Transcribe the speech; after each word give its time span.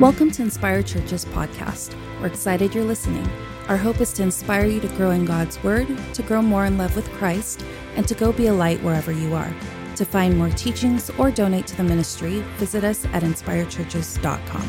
Welcome 0.00 0.30
to 0.32 0.42
Inspire 0.42 0.82
Church's 0.82 1.26
podcast. 1.26 1.94
We're 2.18 2.26
excited 2.28 2.74
you're 2.74 2.82
listening. 2.82 3.28
Our 3.68 3.76
hope 3.76 4.00
is 4.00 4.10
to 4.14 4.22
inspire 4.22 4.64
you 4.64 4.80
to 4.80 4.88
grow 4.88 5.10
in 5.10 5.26
God's 5.26 5.62
Word, 5.62 5.86
to 6.14 6.22
grow 6.22 6.40
more 6.40 6.64
in 6.64 6.78
love 6.78 6.96
with 6.96 7.08
Christ, 7.12 7.62
and 7.94 8.08
to 8.08 8.14
go 8.14 8.32
be 8.32 8.46
a 8.46 8.54
light 8.54 8.82
wherever 8.82 9.12
you 9.12 9.34
are. 9.34 9.54
To 9.96 10.04
find 10.06 10.36
more 10.36 10.48
teachings 10.48 11.10
or 11.18 11.30
donate 11.30 11.66
to 11.68 11.76
the 11.76 11.84
ministry, 11.84 12.40
visit 12.56 12.84
us 12.84 13.04
at 13.12 13.22
inspirechurches.com. 13.22 14.62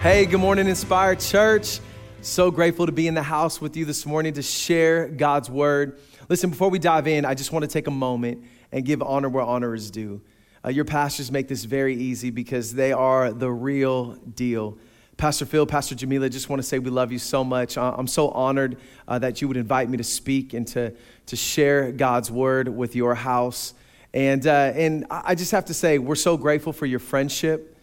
Hey, 0.00 0.26
good 0.26 0.38
morning, 0.40 0.68
Inspire 0.68 1.16
Church. 1.16 1.80
So 2.20 2.50
grateful 2.50 2.84
to 2.84 2.92
be 2.92 3.08
in 3.08 3.14
the 3.14 3.22
house 3.22 3.58
with 3.58 3.74
you 3.74 3.86
this 3.86 4.04
morning 4.04 4.34
to 4.34 4.42
share 4.42 5.08
God's 5.08 5.50
Word. 5.50 5.98
Listen, 6.28 6.50
before 6.50 6.68
we 6.68 6.78
dive 6.78 7.08
in, 7.08 7.24
I 7.24 7.34
just 7.34 7.52
want 7.52 7.62
to 7.62 7.68
take 7.68 7.86
a 7.86 7.90
moment 7.90 8.44
and 8.70 8.84
give 8.84 9.02
honor 9.02 9.30
where 9.30 9.44
honor 9.44 9.74
is 9.74 9.90
due. 9.90 10.20
Uh, 10.64 10.68
your 10.68 10.84
pastors 10.84 11.32
make 11.32 11.48
this 11.48 11.64
very 11.64 11.94
easy 11.94 12.30
because 12.30 12.72
they 12.72 12.92
are 12.92 13.32
the 13.32 13.50
real 13.50 14.14
deal. 14.14 14.78
Pastor 15.16 15.44
Phil, 15.44 15.66
Pastor 15.66 15.94
Jamila, 15.94 16.28
just 16.28 16.48
want 16.48 16.60
to 16.60 16.66
say 16.66 16.78
we 16.78 16.90
love 16.90 17.12
you 17.12 17.18
so 17.18 17.44
much. 17.44 17.76
I'm 17.76 18.06
so 18.06 18.30
honored 18.30 18.76
uh, 19.06 19.18
that 19.20 19.40
you 19.40 19.48
would 19.48 19.56
invite 19.56 19.88
me 19.88 19.96
to 19.96 20.04
speak 20.04 20.52
and 20.52 20.66
to, 20.68 20.92
to 21.26 21.36
share 21.36 21.92
God's 21.92 22.30
word 22.30 22.68
with 22.68 22.96
your 22.96 23.14
house. 23.14 23.74
And, 24.14 24.46
uh, 24.46 24.72
and 24.74 25.06
I 25.10 25.34
just 25.34 25.52
have 25.52 25.66
to 25.66 25.74
say, 25.74 25.98
we're 25.98 26.14
so 26.14 26.36
grateful 26.36 26.72
for 26.72 26.86
your 26.86 26.98
friendship. 26.98 27.76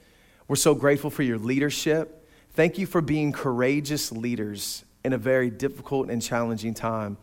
We're 0.47 0.55
so 0.55 0.75
grateful 0.75 1.09
for 1.09 1.23
your 1.23 1.37
leadership. 1.37 2.27
Thank 2.53 2.77
you 2.77 2.85
for 2.85 3.01
being 3.01 3.31
courageous 3.31 4.11
leaders 4.11 4.83
in 5.05 5.13
a 5.13 5.17
very 5.17 5.49
difficult 5.49 6.09
and 6.09 6.21
challenging 6.21 6.73
time. 6.73 7.17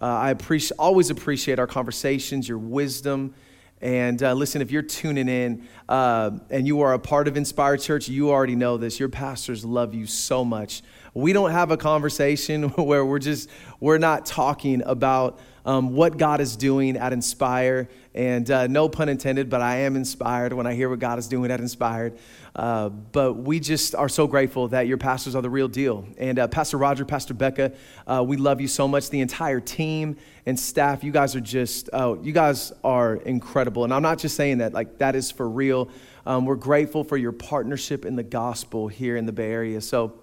Uh, 0.00 0.06
I 0.06 0.30
appreciate, 0.30 0.78
always 0.78 1.10
appreciate 1.10 1.58
our 1.58 1.66
conversations, 1.66 2.48
your 2.48 2.58
wisdom, 2.58 3.34
and 3.80 4.22
uh, 4.22 4.34
listen, 4.34 4.60
if 4.60 4.70
you're 4.70 4.82
tuning 4.82 5.28
in 5.28 5.66
uh, 5.88 6.32
and 6.50 6.66
you 6.66 6.82
are 6.82 6.92
a 6.92 6.98
part 6.98 7.28
of 7.28 7.36
Inspire 7.36 7.78
Church, 7.78 8.08
you 8.08 8.30
already 8.30 8.54
know 8.54 8.76
this. 8.76 9.00
Your 9.00 9.08
pastors 9.08 9.64
love 9.64 9.94
you 9.94 10.06
so 10.06 10.44
much. 10.44 10.82
We 11.14 11.32
don't 11.32 11.50
have 11.50 11.70
a 11.70 11.78
conversation 11.78 12.68
where 12.70 13.04
we're 13.04 13.18
just, 13.18 13.48
we're 13.80 13.98
not 13.98 14.26
talking 14.26 14.82
about 14.84 15.40
um, 15.64 15.94
what 15.94 16.18
God 16.18 16.40
is 16.40 16.56
doing 16.56 16.96
at 16.96 17.12
Inspire. 17.12 17.88
And 18.12 18.50
uh, 18.50 18.66
no 18.66 18.88
pun 18.88 19.08
intended, 19.08 19.48
but 19.48 19.60
I 19.60 19.78
am 19.78 19.94
inspired 19.94 20.52
when 20.52 20.66
I 20.66 20.74
hear 20.74 20.88
what 20.88 20.98
God 20.98 21.20
is 21.20 21.28
doing 21.28 21.50
at 21.52 21.60
Inspired. 21.60 22.18
Uh, 22.56 22.88
but 22.88 23.34
we 23.34 23.60
just 23.60 23.94
are 23.94 24.08
so 24.08 24.26
grateful 24.26 24.66
that 24.68 24.88
your 24.88 24.98
pastors 24.98 25.36
are 25.36 25.42
the 25.42 25.50
real 25.50 25.68
deal. 25.68 26.04
And 26.18 26.40
uh, 26.40 26.48
Pastor 26.48 26.76
Roger, 26.76 27.04
Pastor 27.04 27.34
Becca, 27.34 27.72
uh, 28.08 28.24
we 28.26 28.36
love 28.36 28.60
you 28.60 28.66
so 28.66 28.88
much. 28.88 29.10
The 29.10 29.20
entire 29.20 29.60
team 29.60 30.16
and 30.44 30.58
staff, 30.58 31.04
you 31.04 31.12
guys 31.12 31.36
are 31.36 31.40
just, 31.40 31.88
oh, 31.92 32.20
you 32.20 32.32
guys 32.32 32.72
are 32.82 33.16
incredible. 33.16 33.84
And 33.84 33.94
I'm 33.94 34.02
not 34.02 34.18
just 34.18 34.34
saying 34.34 34.58
that, 34.58 34.72
like, 34.72 34.98
that 34.98 35.14
is 35.14 35.30
for 35.30 35.48
real. 35.48 35.88
Um, 36.26 36.46
we're 36.46 36.56
grateful 36.56 37.04
for 37.04 37.16
your 37.16 37.32
partnership 37.32 38.04
in 38.04 38.16
the 38.16 38.24
gospel 38.24 38.88
here 38.88 39.16
in 39.16 39.24
the 39.24 39.32
Bay 39.32 39.52
Area. 39.52 39.80
So, 39.80 40.19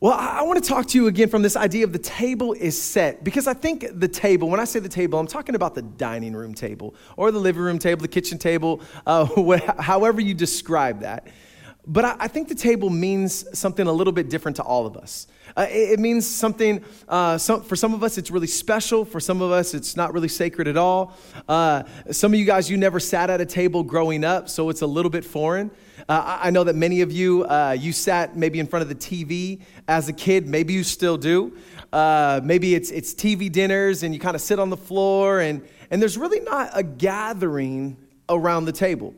well, 0.00 0.12
I 0.12 0.42
want 0.42 0.62
to 0.62 0.68
talk 0.68 0.86
to 0.88 0.98
you 0.98 1.08
again 1.08 1.28
from 1.28 1.42
this 1.42 1.56
idea 1.56 1.82
of 1.82 1.92
the 1.92 1.98
table 1.98 2.52
is 2.52 2.80
set 2.80 3.24
because 3.24 3.48
I 3.48 3.54
think 3.54 3.84
the 3.92 4.06
table, 4.06 4.48
when 4.48 4.60
I 4.60 4.64
say 4.64 4.78
the 4.78 4.88
table, 4.88 5.18
I'm 5.18 5.26
talking 5.26 5.56
about 5.56 5.74
the 5.74 5.82
dining 5.82 6.34
room 6.34 6.54
table 6.54 6.94
or 7.16 7.32
the 7.32 7.40
living 7.40 7.62
room 7.62 7.80
table, 7.80 8.02
the 8.02 8.08
kitchen 8.08 8.38
table, 8.38 8.80
uh, 9.08 9.24
however 9.80 10.20
you 10.20 10.34
describe 10.34 11.00
that. 11.00 11.26
But 11.84 12.04
I, 12.20 12.28
think 12.28 12.48
the 12.48 12.54
table 12.54 12.90
means 12.90 13.58
something 13.58 13.86
a 13.86 13.92
little 13.92 14.12
bit 14.12 14.28
different 14.28 14.58
to 14.58 14.62
all 14.62 14.86
of 14.86 14.96
us. 14.96 15.26
Uh, 15.56 15.66
it, 15.70 15.92
it, 15.92 15.98
means 15.98 16.26
something, 16.26 16.84
uh, 17.08 17.38
some, 17.38 17.62
for 17.62 17.76
some 17.76 17.94
of 17.94 18.04
us, 18.04 18.18
it's 18.18 18.30
really 18.30 18.46
special. 18.46 19.06
For 19.06 19.20
some 19.20 19.40
of 19.40 19.50
us, 19.50 19.72
it's 19.72 19.96
not 19.96 20.12
really 20.12 20.28
sacred 20.28 20.68
at 20.68 20.76
all. 20.76 21.14
Uh, 21.48 21.84
some 22.10 22.34
of 22.34 22.38
you 22.38 22.44
guys, 22.44 22.70
you 22.70 22.76
never 22.76 23.00
sat 23.00 23.30
at 23.30 23.40
a 23.40 23.46
table 23.46 23.82
growing 23.82 24.22
up, 24.22 24.50
so 24.50 24.68
it's 24.68 24.82
a 24.82 24.86
little 24.86 25.10
bit 25.10 25.24
foreign. 25.24 25.70
Uh, 26.08 26.38
I 26.40 26.50
know 26.50 26.64
that 26.64 26.74
many 26.74 27.02
of 27.02 27.12
you, 27.12 27.44
uh, 27.44 27.76
you 27.78 27.92
sat 27.92 28.34
maybe 28.34 28.60
in 28.60 28.66
front 28.66 28.82
of 28.82 28.88
the 28.88 28.94
TV 28.94 29.60
as 29.88 30.08
a 30.08 30.12
kid. 30.14 30.46
Maybe 30.46 30.72
you 30.72 30.82
still 30.82 31.18
do. 31.18 31.54
Uh, 31.92 32.40
maybe 32.42 32.74
it's, 32.74 32.90
it's 32.90 33.12
TV 33.12 33.52
dinners 33.52 34.02
and 34.02 34.14
you 34.14 34.20
kind 34.20 34.34
of 34.34 34.40
sit 34.40 34.58
on 34.58 34.70
the 34.70 34.76
floor 34.76 35.40
and, 35.40 35.62
and 35.90 36.00
there's 36.00 36.16
really 36.16 36.40
not 36.40 36.70
a 36.72 36.82
gathering 36.82 37.98
around 38.30 38.64
the 38.64 38.72
table. 38.72 39.14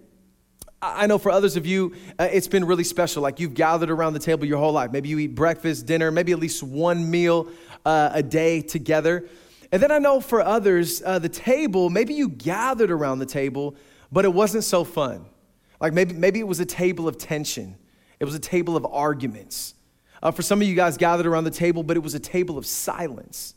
I 0.82 1.06
know 1.06 1.18
for 1.18 1.30
others 1.30 1.56
of 1.56 1.64
you, 1.64 1.94
uh, 2.18 2.28
it's 2.32 2.48
been 2.48 2.64
really 2.64 2.84
special. 2.84 3.22
Like 3.22 3.38
you've 3.38 3.54
gathered 3.54 3.90
around 3.90 4.14
the 4.14 4.18
table 4.18 4.44
your 4.44 4.58
whole 4.58 4.72
life. 4.72 4.90
Maybe 4.90 5.10
you 5.10 5.18
eat 5.20 5.34
breakfast, 5.36 5.86
dinner, 5.86 6.10
maybe 6.10 6.32
at 6.32 6.40
least 6.40 6.60
one 6.60 7.08
meal 7.08 7.48
uh, 7.86 8.10
a 8.14 8.22
day 8.22 8.62
together. 8.62 9.28
And 9.70 9.80
then 9.80 9.92
I 9.92 9.98
know 9.98 10.20
for 10.20 10.40
others, 10.40 11.02
uh, 11.04 11.20
the 11.20 11.28
table, 11.28 11.88
maybe 11.88 12.14
you 12.14 12.28
gathered 12.28 12.90
around 12.90 13.20
the 13.20 13.26
table, 13.26 13.76
but 14.10 14.24
it 14.24 14.32
wasn't 14.34 14.64
so 14.64 14.82
fun. 14.82 15.26
Like 15.80 15.92
maybe, 15.94 16.14
maybe 16.14 16.40
it 16.40 16.46
was 16.46 16.60
a 16.60 16.66
table 16.66 17.08
of 17.08 17.18
tension, 17.18 17.76
it 18.18 18.24
was 18.24 18.34
a 18.34 18.40
table 18.40 18.76
of 18.76 18.86
arguments. 18.86 19.74
Uh, 20.22 20.30
for 20.30 20.42
some 20.42 20.60
of 20.60 20.68
you 20.68 20.74
guys 20.74 20.98
gathered 20.98 21.26
around 21.26 21.44
the 21.44 21.50
table, 21.50 21.82
but 21.82 21.96
it 21.96 22.00
was 22.00 22.14
a 22.14 22.20
table 22.20 22.58
of 22.58 22.66
silence. 22.66 23.54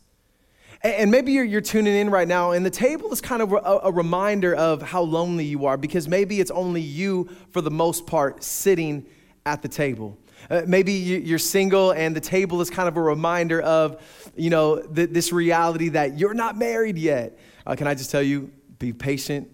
And, 0.81 0.93
and 0.93 1.11
maybe 1.11 1.33
you're, 1.33 1.43
you're, 1.43 1.59
tuning 1.59 1.93
in 1.93 2.09
right 2.09 2.27
now, 2.27 2.51
and 2.51 2.65
the 2.65 2.69
table 2.69 3.11
is 3.11 3.19
kind 3.19 3.41
of 3.41 3.51
a, 3.51 3.81
a 3.83 3.91
reminder 3.91 4.55
of 4.55 4.81
how 4.81 5.01
lonely 5.01 5.43
you 5.43 5.65
are 5.65 5.75
because 5.75 6.07
maybe 6.07 6.39
it's 6.39 6.51
only 6.51 6.79
you, 6.79 7.29
for 7.51 7.59
the 7.59 7.69
most 7.69 8.07
part, 8.07 8.43
sitting 8.43 9.05
at 9.45 9.61
the 9.61 9.67
table. 9.67 10.17
Uh, 10.49 10.61
maybe 10.65 10.93
you're 10.93 11.39
single 11.39 11.91
and 11.91 12.15
the 12.15 12.21
table 12.21 12.61
is 12.61 12.69
kind 12.69 12.87
of 12.87 12.97
a 12.97 13.01
reminder 13.01 13.61
of, 13.61 14.01
you 14.35 14.49
know, 14.49 14.79
th- 14.79 15.09
this 15.09 15.31
reality 15.31 15.89
that 15.89 16.17
you're 16.17 16.33
not 16.33 16.57
married 16.57 16.97
yet. 16.97 17.37
Uh, 17.65 17.75
can 17.75 17.87
I 17.87 17.93
just 17.93 18.11
tell 18.11 18.21
you, 18.21 18.51
be 18.79 18.91
patient 18.91 19.49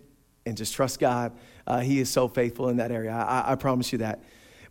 and 0.46 0.58
just 0.58 0.74
trust 0.74 1.00
God 1.00 1.32
uh, 1.70 1.80
he 1.80 2.00
is 2.00 2.10
so 2.10 2.28
faithful 2.28 2.70
in 2.70 2.78
that 2.78 2.92
area. 2.92 3.12
I, 3.12 3.52
I, 3.52 3.56
promise 3.56 3.92
you 3.92 4.00
that. 4.00 4.24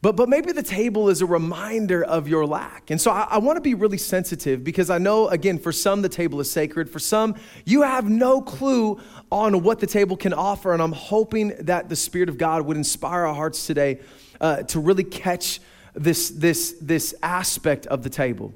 But, 0.02 0.16
but 0.16 0.28
maybe 0.28 0.52
the 0.52 0.62
table 0.62 1.08
is 1.08 1.22
a 1.22 1.26
reminder 1.26 2.04
of 2.04 2.28
your 2.28 2.44
lack. 2.44 2.90
And 2.90 3.00
so 3.00 3.12
I, 3.12 3.28
I 3.30 3.38
want 3.38 3.56
to 3.56 3.60
be 3.60 3.74
really 3.74 3.98
sensitive 3.98 4.64
because 4.64 4.90
I 4.90 4.98
know, 4.98 5.28
again, 5.28 5.58
for 5.58 5.70
some, 5.72 6.02
the 6.02 6.08
table 6.08 6.40
is 6.40 6.50
sacred. 6.50 6.90
For 6.90 6.98
some, 6.98 7.36
you 7.64 7.82
have 7.82 8.08
no 8.08 8.40
clue 8.40 9.00
on 9.30 9.62
what 9.62 9.78
the 9.78 9.86
table 9.86 10.16
can 10.16 10.32
offer. 10.32 10.72
And 10.72 10.82
I'm 10.82 10.92
hoping 10.92 11.54
that 11.60 11.88
the 11.88 11.96
Spirit 11.96 12.28
of 12.28 12.36
God 12.36 12.62
would 12.62 12.76
inspire 12.76 13.26
our 13.26 13.34
hearts 13.34 13.66
today 13.66 14.00
uh, 14.40 14.62
to 14.64 14.80
really 14.80 15.04
catch 15.04 15.60
this, 15.94 16.30
this, 16.30 16.76
this 16.80 17.14
aspect 17.22 17.86
of 17.86 18.02
the 18.02 18.10
table. 18.10 18.52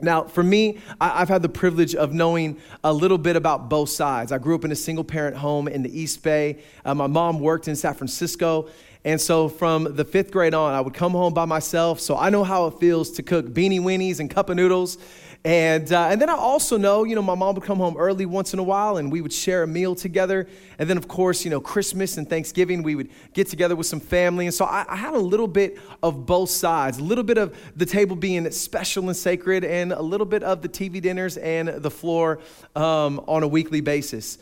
Now, 0.00 0.24
for 0.24 0.42
me, 0.42 0.78
I've 1.00 1.28
had 1.28 1.42
the 1.42 1.48
privilege 1.48 1.94
of 1.94 2.12
knowing 2.12 2.58
a 2.82 2.92
little 2.92 3.18
bit 3.18 3.36
about 3.36 3.68
both 3.68 3.90
sides. 3.90 4.32
I 4.32 4.38
grew 4.38 4.54
up 4.54 4.64
in 4.64 4.72
a 4.72 4.76
single 4.76 5.04
parent 5.04 5.36
home 5.36 5.68
in 5.68 5.82
the 5.82 6.00
East 6.00 6.22
Bay. 6.22 6.58
Uh, 6.84 6.94
my 6.94 7.06
mom 7.06 7.38
worked 7.38 7.68
in 7.68 7.76
San 7.76 7.94
Francisco. 7.94 8.68
And 9.04 9.20
so 9.20 9.48
from 9.48 9.94
the 9.96 10.04
fifth 10.04 10.30
grade 10.30 10.54
on, 10.54 10.72
I 10.72 10.80
would 10.80 10.94
come 10.94 11.12
home 11.12 11.32
by 11.32 11.44
myself. 11.44 12.00
So 12.00 12.16
I 12.16 12.30
know 12.30 12.42
how 12.42 12.66
it 12.66 12.80
feels 12.80 13.10
to 13.12 13.22
cook 13.22 13.46
beanie 13.46 13.80
weenies 13.80 14.18
and 14.18 14.28
cup 14.30 14.50
of 14.50 14.56
noodles 14.56 14.98
and, 15.46 15.92
uh, 15.92 16.08
and 16.08 16.18
then 16.22 16.30
I 16.30 16.36
also 16.36 16.78
know, 16.78 17.04
you 17.04 17.14
know, 17.14 17.20
my 17.20 17.34
mom 17.34 17.54
would 17.54 17.64
come 17.64 17.76
home 17.76 17.98
early 17.98 18.24
once 18.24 18.54
in 18.54 18.58
a 18.58 18.62
while 18.62 18.96
and 18.96 19.12
we 19.12 19.20
would 19.20 19.32
share 19.32 19.62
a 19.62 19.66
meal 19.66 19.94
together. 19.94 20.48
And 20.78 20.88
then, 20.88 20.96
of 20.96 21.06
course, 21.06 21.44
you 21.44 21.50
know, 21.50 21.60
Christmas 21.60 22.16
and 22.16 22.26
Thanksgiving, 22.28 22.82
we 22.82 22.94
would 22.94 23.10
get 23.34 23.48
together 23.48 23.76
with 23.76 23.86
some 23.86 24.00
family. 24.00 24.46
And 24.46 24.54
so 24.54 24.64
I, 24.64 24.86
I 24.88 24.96
had 24.96 25.12
a 25.12 25.18
little 25.18 25.46
bit 25.46 25.78
of 26.02 26.24
both 26.24 26.48
sides, 26.48 26.96
a 26.96 27.02
little 27.02 27.24
bit 27.24 27.36
of 27.36 27.54
the 27.76 27.84
table 27.84 28.16
being 28.16 28.50
special 28.52 29.06
and 29.08 29.16
sacred, 29.16 29.64
and 29.64 29.92
a 29.92 30.00
little 30.00 30.26
bit 30.26 30.42
of 30.42 30.62
the 30.62 30.68
TV 30.68 31.02
dinners 31.02 31.36
and 31.36 31.68
the 31.68 31.90
floor 31.90 32.40
um, 32.74 33.22
on 33.28 33.42
a 33.42 33.48
weekly 33.48 33.82
basis. 33.82 34.38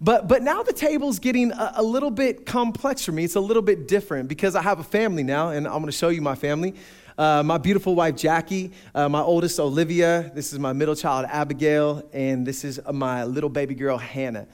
But, 0.00 0.26
but 0.26 0.42
now 0.42 0.64
the 0.64 0.72
table's 0.72 1.20
getting 1.20 1.52
a, 1.52 1.74
a, 1.76 1.82
little 1.82 2.10
bit 2.10 2.46
complex 2.46 3.04
for 3.04 3.12
me. 3.12 3.22
It's 3.22 3.36
a 3.36 3.40
little 3.40 3.62
bit 3.62 3.86
different 3.86 4.28
because 4.28 4.56
I 4.56 4.62
have 4.62 4.80
a 4.80 4.84
family 4.84 5.22
now, 5.22 5.50
and 5.50 5.66
I'm 5.66 5.74
going 5.74 5.86
to 5.86 5.92
show 5.92 6.08
you 6.08 6.22
my 6.22 6.34
family 6.34 6.74
uh, 7.20 7.42
my 7.42 7.58
beautiful 7.58 7.94
wife, 7.94 8.16
Jackie, 8.16 8.72
uh, 8.94 9.06
my 9.06 9.20
oldest, 9.20 9.60
Olivia. 9.60 10.32
This 10.34 10.54
is 10.54 10.58
my 10.58 10.72
middle 10.72 10.94
child, 10.94 11.26
Abigail, 11.28 12.02
and 12.14 12.46
this 12.46 12.64
is 12.64 12.80
my 12.90 13.24
little 13.24 13.50
baby 13.50 13.74
girl, 13.74 13.98
Hannah. 13.98 14.46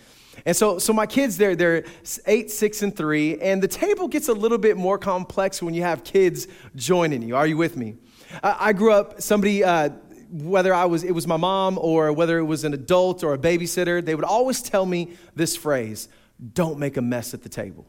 And 0.45 0.57
so, 0.57 0.81
so 0.81 0.93
my 0.93 1.07
kids, 1.07 1.37
they're, 1.37 1.55
they're 1.55 1.85
eight, 2.27 2.51
six, 2.51 2.83
and 2.83 2.95
three, 2.95 3.39
and 3.41 3.63
the 3.63 3.69
table 3.69 4.09
gets 4.09 4.27
a 4.27 4.33
little 4.33 4.59
bit 4.59 4.77
more 4.77 4.99
complex 4.99 5.63
when 5.63 5.75
you 5.75 5.83
have 5.83 6.03
kids 6.03 6.49
joining 6.75 7.23
you. 7.23 7.37
Are 7.37 7.47
you 7.47 7.57
with 7.57 7.77
me? 7.77 7.95
I, 8.43 8.57
I 8.59 8.73
grew 8.73 8.93
up, 8.93 9.23
somebody, 9.23 9.63
uh, 9.63 9.91
whether 10.33 10.75
I 10.75 10.87
was, 10.87 11.05
it 11.05 11.13
was 11.13 11.29
my 11.29 11.37
mom 11.37 11.79
or 11.81 12.13
whether 12.13 12.37
it 12.37 12.45
was 12.47 12.65
an 12.65 12.75
adult 12.75 13.23
or 13.23 13.33
a 13.33 13.39
babysitter, 13.39 14.05
they 14.05 14.17
would 14.17 14.25
always 14.25 14.61
tell 14.61 14.87
me 14.87 15.13
this 15.37 15.55
phrase 15.57 16.09
don't 16.53 16.81
make 16.81 16.97
a 16.97 17.03
mess 17.03 17.33
at 17.33 17.45
the 17.45 17.49
table. 17.49 17.87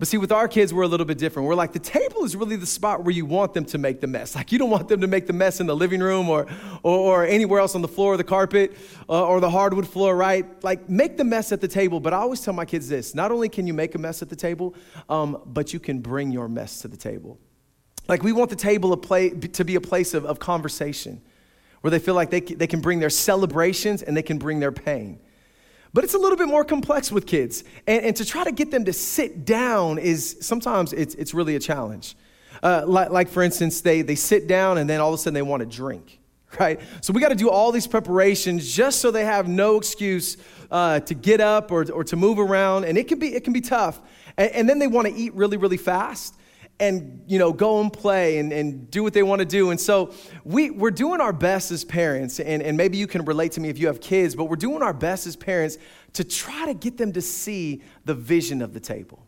But 0.00 0.08
see, 0.08 0.16
with 0.16 0.32
our 0.32 0.48
kids, 0.48 0.72
we're 0.72 0.84
a 0.84 0.88
little 0.88 1.04
bit 1.04 1.18
different. 1.18 1.46
We're 1.46 1.54
like, 1.54 1.74
the 1.74 1.78
table 1.78 2.24
is 2.24 2.34
really 2.34 2.56
the 2.56 2.64
spot 2.64 3.04
where 3.04 3.12
you 3.12 3.26
want 3.26 3.52
them 3.52 3.66
to 3.66 3.76
make 3.76 4.00
the 4.00 4.06
mess. 4.06 4.34
Like, 4.34 4.50
you 4.50 4.58
don't 4.58 4.70
want 4.70 4.88
them 4.88 5.02
to 5.02 5.06
make 5.06 5.26
the 5.26 5.34
mess 5.34 5.60
in 5.60 5.66
the 5.66 5.76
living 5.76 6.00
room 6.00 6.30
or, 6.30 6.46
or, 6.82 6.96
or 6.96 7.26
anywhere 7.26 7.60
else 7.60 7.74
on 7.74 7.82
the 7.82 7.88
floor 7.88 8.14
or 8.14 8.16
the 8.16 8.24
carpet 8.24 8.78
uh, 9.10 9.26
or 9.26 9.40
the 9.40 9.50
hardwood 9.50 9.86
floor, 9.86 10.16
right? 10.16 10.46
Like, 10.64 10.88
make 10.88 11.18
the 11.18 11.24
mess 11.24 11.52
at 11.52 11.60
the 11.60 11.68
table. 11.68 12.00
But 12.00 12.14
I 12.14 12.16
always 12.16 12.40
tell 12.40 12.54
my 12.54 12.64
kids 12.64 12.88
this 12.88 13.14
not 13.14 13.30
only 13.30 13.50
can 13.50 13.66
you 13.66 13.74
make 13.74 13.94
a 13.94 13.98
mess 13.98 14.22
at 14.22 14.30
the 14.30 14.36
table, 14.36 14.74
um, 15.10 15.42
but 15.44 15.74
you 15.74 15.78
can 15.78 15.98
bring 15.98 16.32
your 16.32 16.48
mess 16.48 16.80
to 16.80 16.88
the 16.88 16.96
table. 16.96 17.38
Like, 18.08 18.22
we 18.22 18.32
want 18.32 18.48
the 18.48 18.56
table 18.56 18.96
to 18.96 19.64
be 19.66 19.74
a 19.74 19.82
place 19.82 20.14
of, 20.14 20.24
of 20.24 20.38
conversation 20.38 21.20
where 21.82 21.90
they 21.90 21.98
feel 21.98 22.14
like 22.14 22.30
they, 22.30 22.40
they 22.40 22.66
can 22.66 22.80
bring 22.80 23.00
their 23.00 23.10
celebrations 23.10 24.02
and 24.02 24.16
they 24.16 24.22
can 24.22 24.38
bring 24.38 24.60
their 24.60 24.72
pain. 24.72 25.20
But 25.92 26.04
it's 26.04 26.14
a 26.14 26.18
little 26.18 26.36
bit 26.36 26.48
more 26.48 26.64
complex 26.64 27.10
with 27.10 27.26
kids. 27.26 27.64
And, 27.86 28.04
and 28.04 28.16
to 28.16 28.24
try 28.24 28.44
to 28.44 28.52
get 28.52 28.70
them 28.70 28.84
to 28.84 28.92
sit 28.92 29.44
down 29.44 29.98
is 29.98 30.36
sometimes 30.40 30.92
it's, 30.92 31.14
it's 31.16 31.34
really 31.34 31.56
a 31.56 31.60
challenge. 31.60 32.16
Uh, 32.62 32.84
like, 32.86 33.10
like, 33.10 33.28
for 33.28 33.42
instance, 33.42 33.80
they, 33.80 34.02
they 34.02 34.14
sit 34.14 34.46
down 34.46 34.78
and 34.78 34.88
then 34.88 35.00
all 35.00 35.08
of 35.08 35.14
a 35.14 35.18
sudden 35.18 35.34
they 35.34 35.42
want 35.42 35.60
to 35.60 35.66
drink, 35.66 36.20
right? 36.60 36.80
So 37.00 37.12
we 37.12 37.20
got 37.20 37.30
to 37.30 37.34
do 37.34 37.50
all 37.50 37.72
these 37.72 37.86
preparations 37.86 38.72
just 38.72 39.00
so 39.00 39.10
they 39.10 39.24
have 39.24 39.48
no 39.48 39.76
excuse 39.76 40.36
uh, 40.70 41.00
to 41.00 41.14
get 41.14 41.40
up 41.40 41.72
or, 41.72 41.90
or 41.90 42.04
to 42.04 42.16
move 42.16 42.38
around. 42.38 42.84
And 42.84 42.96
it 42.96 43.08
can 43.08 43.18
be, 43.18 43.34
it 43.34 43.44
can 43.44 43.52
be 43.52 43.60
tough. 43.60 44.00
And, 44.36 44.50
and 44.52 44.68
then 44.68 44.78
they 44.78 44.86
want 44.86 45.08
to 45.08 45.14
eat 45.14 45.34
really, 45.34 45.56
really 45.56 45.76
fast 45.76 46.36
and 46.80 47.22
you 47.26 47.38
know 47.38 47.52
go 47.52 47.80
and 47.80 47.92
play 47.92 48.38
and, 48.38 48.52
and 48.52 48.90
do 48.90 49.02
what 49.02 49.12
they 49.12 49.22
want 49.22 49.40
to 49.40 49.44
do 49.44 49.70
and 49.70 49.80
so 49.80 50.12
we, 50.44 50.70
we're 50.70 50.90
doing 50.90 51.20
our 51.20 51.32
best 51.32 51.70
as 51.70 51.84
parents 51.84 52.40
and, 52.40 52.62
and 52.62 52.76
maybe 52.76 52.96
you 52.96 53.06
can 53.06 53.24
relate 53.24 53.52
to 53.52 53.60
me 53.60 53.68
if 53.68 53.78
you 53.78 53.86
have 53.86 54.00
kids 54.00 54.34
but 54.34 54.44
we're 54.44 54.56
doing 54.56 54.82
our 54.82 54.94
best 54.94 55.26
as 55.26 55.36
parents 55.36 55.78
to 56.12 56.24
try 56.24 56.66
to 56.66 56.74
get 56.74 56.96
them 56.96 57.12
to 57.12 57.20
see 57.20 57.82
the 58.04 58.14
vision 58.14 58.62
of 58.62 58.72
the 58.72 58.80
table 58.80 59.26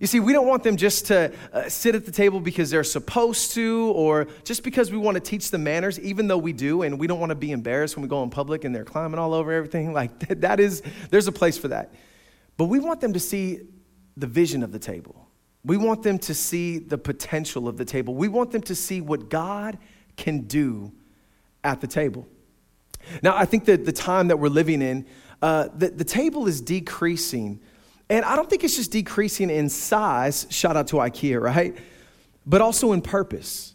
you 0.00 0.08
see, 0.08 0.18
we 0.18 0.32
don't 0.32 0.46
want 0.46 0.64
them 0.64 0.76
just 0.76 1.06
to 1.06 1.32
uh, 1.52 1.68
sit 1.68 1.94
at 1.94 2.04
the 2.04 2.10
table 2.10 2.40
because 2.40 2.68
they're 2.68 2.84
supposed 2.84 3.52
to 3.52 3.92
or 3.94 4.26
just 4.42 4.64
because 4.64 4.90
we 4.90 4.98
want 4.98 5.14
to 5.14 5.20
teach 5.20 5.50
them 5.50 5.64
manners, 5.64 6.00
even 6.00 6.26
though 6.26 6.38
we 6.38 6.52
do, 6.52 6.82
and 6.82 6.98
we 6.98 7.06
don't 7.06 7.20
want 7.20 7.30
to 7.30 7.36
be 7.36 7.52
embarrassed 7.52 7.96
when 7.96 8.02
we 8.02 8.08
go 8.08 8.22
in 8.22 8.30
public 8.30 8.64
and 8.64 8.74
they're 8.74 8.84
climbing 8.84 9.18
all 9.18 9.32
over 9.32 9.52
everything. 9.52 9.84
Like, 9.94 10.40
that 10.40 10.58
is, 10.58 10.82
there's 11.10 11.28
a 11.28 11.32
place 11.32 11.56
for 11.56 11.68
that. 11.68 11.94
But 12.56 12.64
we 12.64 12.80
want 12.80 13.00
them 13.00 13.12
to 13.12 13.20
see 13.20 13.60
the 14.16 14.26
vision 14.26 14.64
of 14.64 14.72
the 14.72 14.78
table. 14.78 15.23
We 15.64 15.76
want 15.76 16.02
them 16.02 16.18
to 16.20 16.34
see 16.34 16.78
the 16.78 16.98
potential 16.98 17.68
of 17.68 17.76
the 17.76 17.84
table. 17.84 18.14
We 18.14 18.28
want 18.28 18.50
them 18.50 18.62
to 18.62 18.74
see 18.74 19.00
what 19.00 19.28
God 19.28 19.78
can 20.16 20.40
do 20.40 20.92
at 21.62 21.80
the 21.80 21.86
table. 21.86 22.26
Now, 23.22 23.36
I 23.36 23.44
think 23.44 23.64
that 23.66 23.84
the 23.84 23.92
time 23.92 24.28
that 24.28 24.38
we're 24.38 24.48
living 24.48 24.82
in, 24.82 25.06
uh, 25.42 25.68
the, 25.74 25.88
the 25.88 26.04
table 26.04 26.46
is 26.46 26.60
decreasing 26.60 27.60
and 28.10 28.24
I 28.24 28.36
don't 28.36 28.48
think 28.50 28.64
it's 28.64 28.76
just 28.76 28.92
decreasing 28.92 29.50
in 29.50 29.68
size, 29.68 30.46
shout 30.50 30.76
out 30.76 30.88
to 30.88 30.96
IKEA, 30.96 31.40
right? 31.40 31.76
But 32.44 32.60
also 32.60 32.92
in 32.92 33.00
purpose. 33.00 33.74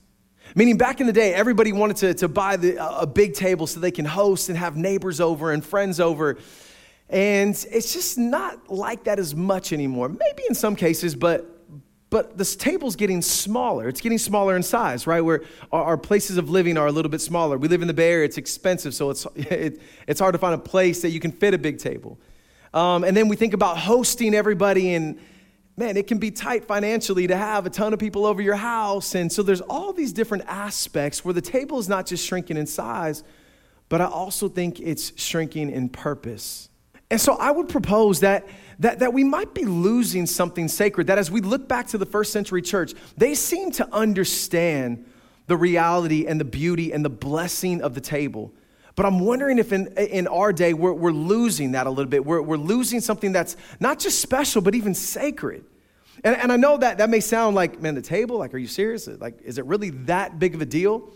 Meaning, 0.56 0.78
back 0.78 1.00
in 1.00 1.08
the 1.08 1.14
day, 1.14 1.34
everybody 1.34 1.72
wanted 1.72 1.98
to, 1.98 2.14
to 2.16 2.28
buy 2.28 2.56
the, 2.56 2.78
a 3.00 3.06
big 3.06 3.34
table 3.34 3.68
so 3.68 3.80
they 3.80 3.92
can 3.92 4.06
host 4.06 4.50
and 4.50 4.58
have 4.58 4.76
neighbors 4.76 5.20
over 5.20 5.52
and 5.52 5.64
friends 5.64 6.00
over. 6.00 6.38
And 7.10 7.54
it's 7.72 7.94
just 7.94 8.18
not 8.18 8.70
like 8.70 9.04
that 9.06 9.20
as 9.20 9.36
much 9.36 9.74
anymore. 9.74 10.10
Maybe 10.10 10.44
in 10.48 10.56
some 10.56 10.76
cases, 10.76 11.16
but 11.16 11.59
but 12.10 12.38
this 12.38 12.56
table's 12.56 12.96
getting 12.96 13.22
smaller. 13.22 13.88
It's 13.88 14.02
getting 14.02 14.18
smaller 14.18 14.56
in 14.56 14.64
size, 14.64 15.06
right? 15.06 15.22
Where 15.22 15.44
our, 15.72 15.84
our, 15.84 15.98
places 15.98 16.38
of 16.38 16.50
living 16.50 16.76
are 16.76 16.88
a 16.88 16.92
little 16.92 17.12
bit 17.12 17.22
smaller. 17.22 17.58
We 17.58 17.68
live 17.68 17.82
in 17.82 17.88
the 17.88 17.94
Bay 17.94 18.12
Area, 18.12 18.26
it's 18.26 18.38
expensive, 18.38 18.96
so 18.96 19.12
it's, 19.12 19.28
it, 19.36 19.82
it's 20.08 20.20
hard 20.20 20.34
to 20.34 20.40
find 20.40 20.56
a 20.56 20.58
place 20.58 21.02
that 21.04 21.10
you 21.10 21.20
can 21.20 21.32
fit 21.32 21.54
a 21.54 21.58
big 21.58 21.78
table. 21.78 22.20
Um, 22.74 23.04
and 23.04 23.16
then 23.16 23.28
we 23.28 23.36
think 23.36 23.54
about 23.54 23.78
hosting 23.78 24.34
everybody, 24.34 24.94
and 24.94 25.20
man, 25.78 25.98
it 25.98 26.08
can 26.08 26.18
be 26.18 26.32
tight 26.32 26.66
financially 26.66 27.28
to 27.28 27.38
have 27.38 27.66
a 27.66 27.70
ton 27.70 27.94
of 27.94 28.00
people 28.00 28.26
over 28.26 28.42
your 28.42 28.56
house. 28.56 29.16
And 29.16 29.32
so 29.32 29.44
there's 29.44 29.62
all 29.62 29.94
these 29.94 30.12
different 30.12 30.46
aspects 30.48 31.24
where 31.24 31.34
the 31.34 31.42
table 31.42 31.80
is 31.80 31.88
not 31.88 32.06
just 32.06 32.26
shrinking 32.26 32.58
in 32.58 32.66
size, 32.66 33.24
but 33.88 34.02
I 34.02 34.06
also 34.06 34.50
think 34.50 34.80
it's 34.80 35.20
shrinking 35.20 35.72
in 35.72 35.90
purpose. 35.90 36.70
And 37.12 37.20
so 37.20 37.36
I 37.36 37.52
would 37.52 37.70
propose 37.70 38.20
that, 38.20 38.48
that, 38.80 39.00
that 39.00 39.14
we 39.14 39.24
might 39.24 39.54
be 39.54 39.66
losing 39.66 40.26
something 40.26 40.68
sacred, 40.68 41.08
that 41.08 41.18
as 41.18 41.32
we 41.32 41.42
look 41.42 41.68
back 41.68 41.88
to 41.88 41.98
the 41.98 42.06
first 42.06 42.32
century 42.32 42.62
church, 42.62 42.94
they 43.18 43.34
seem 43.34 43.72
to 43.72 43.94
understand 43.94 45.06
the 45.48 45.58
reality 45.58 46.28
and 46.28 46.40
the 46.40 46.46
beauty 46.46 46.94
and 46.94 47.04
the 47.04 47.10
blessing 47.10 47.82
of 47.82 47.96
the 47.96 48.02
table. 48.02 48.54
But 48.96 49.06
I'm 49.06 49.20
wondering 49.20 49.58
if 49.58 49.74
in, 49.74 49.88
in 49.98 50.28
our 50.28 50.54
day 50.54 50.74
we're, 50.74 50.94
we're 50.94 51.12
losing 51.12 51.72
that 51.72 51.88
a 51.88 51.90
little 51.90 52.10
bit. 52.10 52.24
We're, 52.24 52.42
we're 52.42 52.58
losing 52.58 53.02
something 53.02 53.32
that's 53.32 53.56
not 53.80 53.98
just 53.98 54.20
special, 54.20 54.62
but 54.62 54.76
even 54.76 54.94
sacred. 54.94 55.66
And, 56.24 56.36
and 56.36 56.52
I 56.52 56.58
know 56.58 56.78
that 56.78 56.98
that 56.98 57.10
may 57.10 57.22
sound 57.22 57.56
like, 57.56 57.82
man, 57.82 57.96
the 57.96 58.02
table, 58.02 58.38
like, 58.38 58.54
are 58.54 58.58
you 58.58 58.68
serious? 58.68 59.08
Like, 59.08 59.42
is 59.42 59.58
it 59.58 59.66
really 59.66 59.92
that 59.92 60.38
big 60.38 60.54
of 60.54 60.62
a 60.62 60.66
deal? 60.66 61.12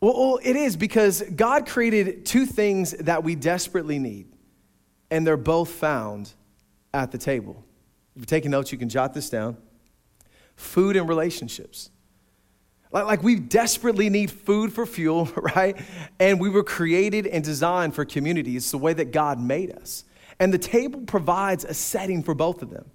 Well, 0.00 0.14
well, 0.18 0.40
it 0.42 0.56
is 0.56 0.76
because 0.76 1.22
God 1.22 1.66
created 1.66 2.26
two 2.26 2.46
things 2.46 2.92
that 2.92 3.22
we 3.22 3.34
desperately 3.34 3.98
need, 3.98 4.26
and 5.10 5.26
they're 5.26 5.36
both 5.36 5.70
found 5.70 6.32
at 6.92 7.12
the 7.12 7.18
table. 7.18 7.64
If 8.14 8.20
you're 8.20 8.26
taking 8.26 8.50
notes, 8.50 8.72
you 8.72 8.78
can 8.78 8.88
jot 8.88 9.14
this 9.14 9.30
down 9.30 9.56
food 10.56 10.96
and 10.96 11.06
relationships. 11.06 11.90
Like, 12.90 13.04
like 13.04 13.22
we 13.22 13.36
desperately 13.36 14.08
need 14.08 14.30
food 14.30 14.72
for 14.72 14.86
fuel, 14.86 15.26
right? 15.36 15.76
And 16.18 16.40
we 16.40 16.48
were 16.48 16.64
created 16.64 17.26
and 17.26 17.44
designed 17.44 17.94
for 17.94 18.04
community. 18.04 18.56
It's 18.56 18.70
the 18.70 18.78
way 18.78 18.94
that 18.94 19.12
God 19.12 19.38
made 19.38 19.72
us. 19.72 20.04
And 20.38 20.52
the 20.52 20.58
table 20.58 21.00
provides 21.02 21.64
a 21.64 21.74
setting 21.74 22.22
for 22.22 22.34
both 22.34 22.62
of 22.62 22.70
them. 22.70 22.90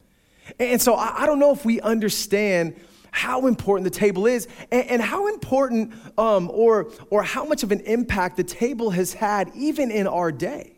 And 0.60 0.82
so 0.82 0.96
I, 0.96 1.24
I 1.24 1.26
don't 1.26 1.40
know 1.40 1.52
if 1.52 1.66
we 1.66 1.80
understand 1.82 2.76
how 3.12 3.46
important 3.46 3.84
the 3.84 4.00
table 4.00 4.26
is 4.26 4.48
and, 4.72 4.88
and 4.88 5.02
how 5.02 5.28
important 5.28 5.94
um, 6.18 6.50
or, 6.52 6.92
or 7.10 7.24
how 7.24 7.46
much 7.46 7.62
of 7.64 7.72
an 7.72 7.82
impact 7.82 8.38
the 8.38 8.44
table 8.44 8.90
has 8.92 9.14
had 9.14 9.52
even 9.54 9.92
in 9.92 10.08
our 10.08 10.32
day. 10.32 10.78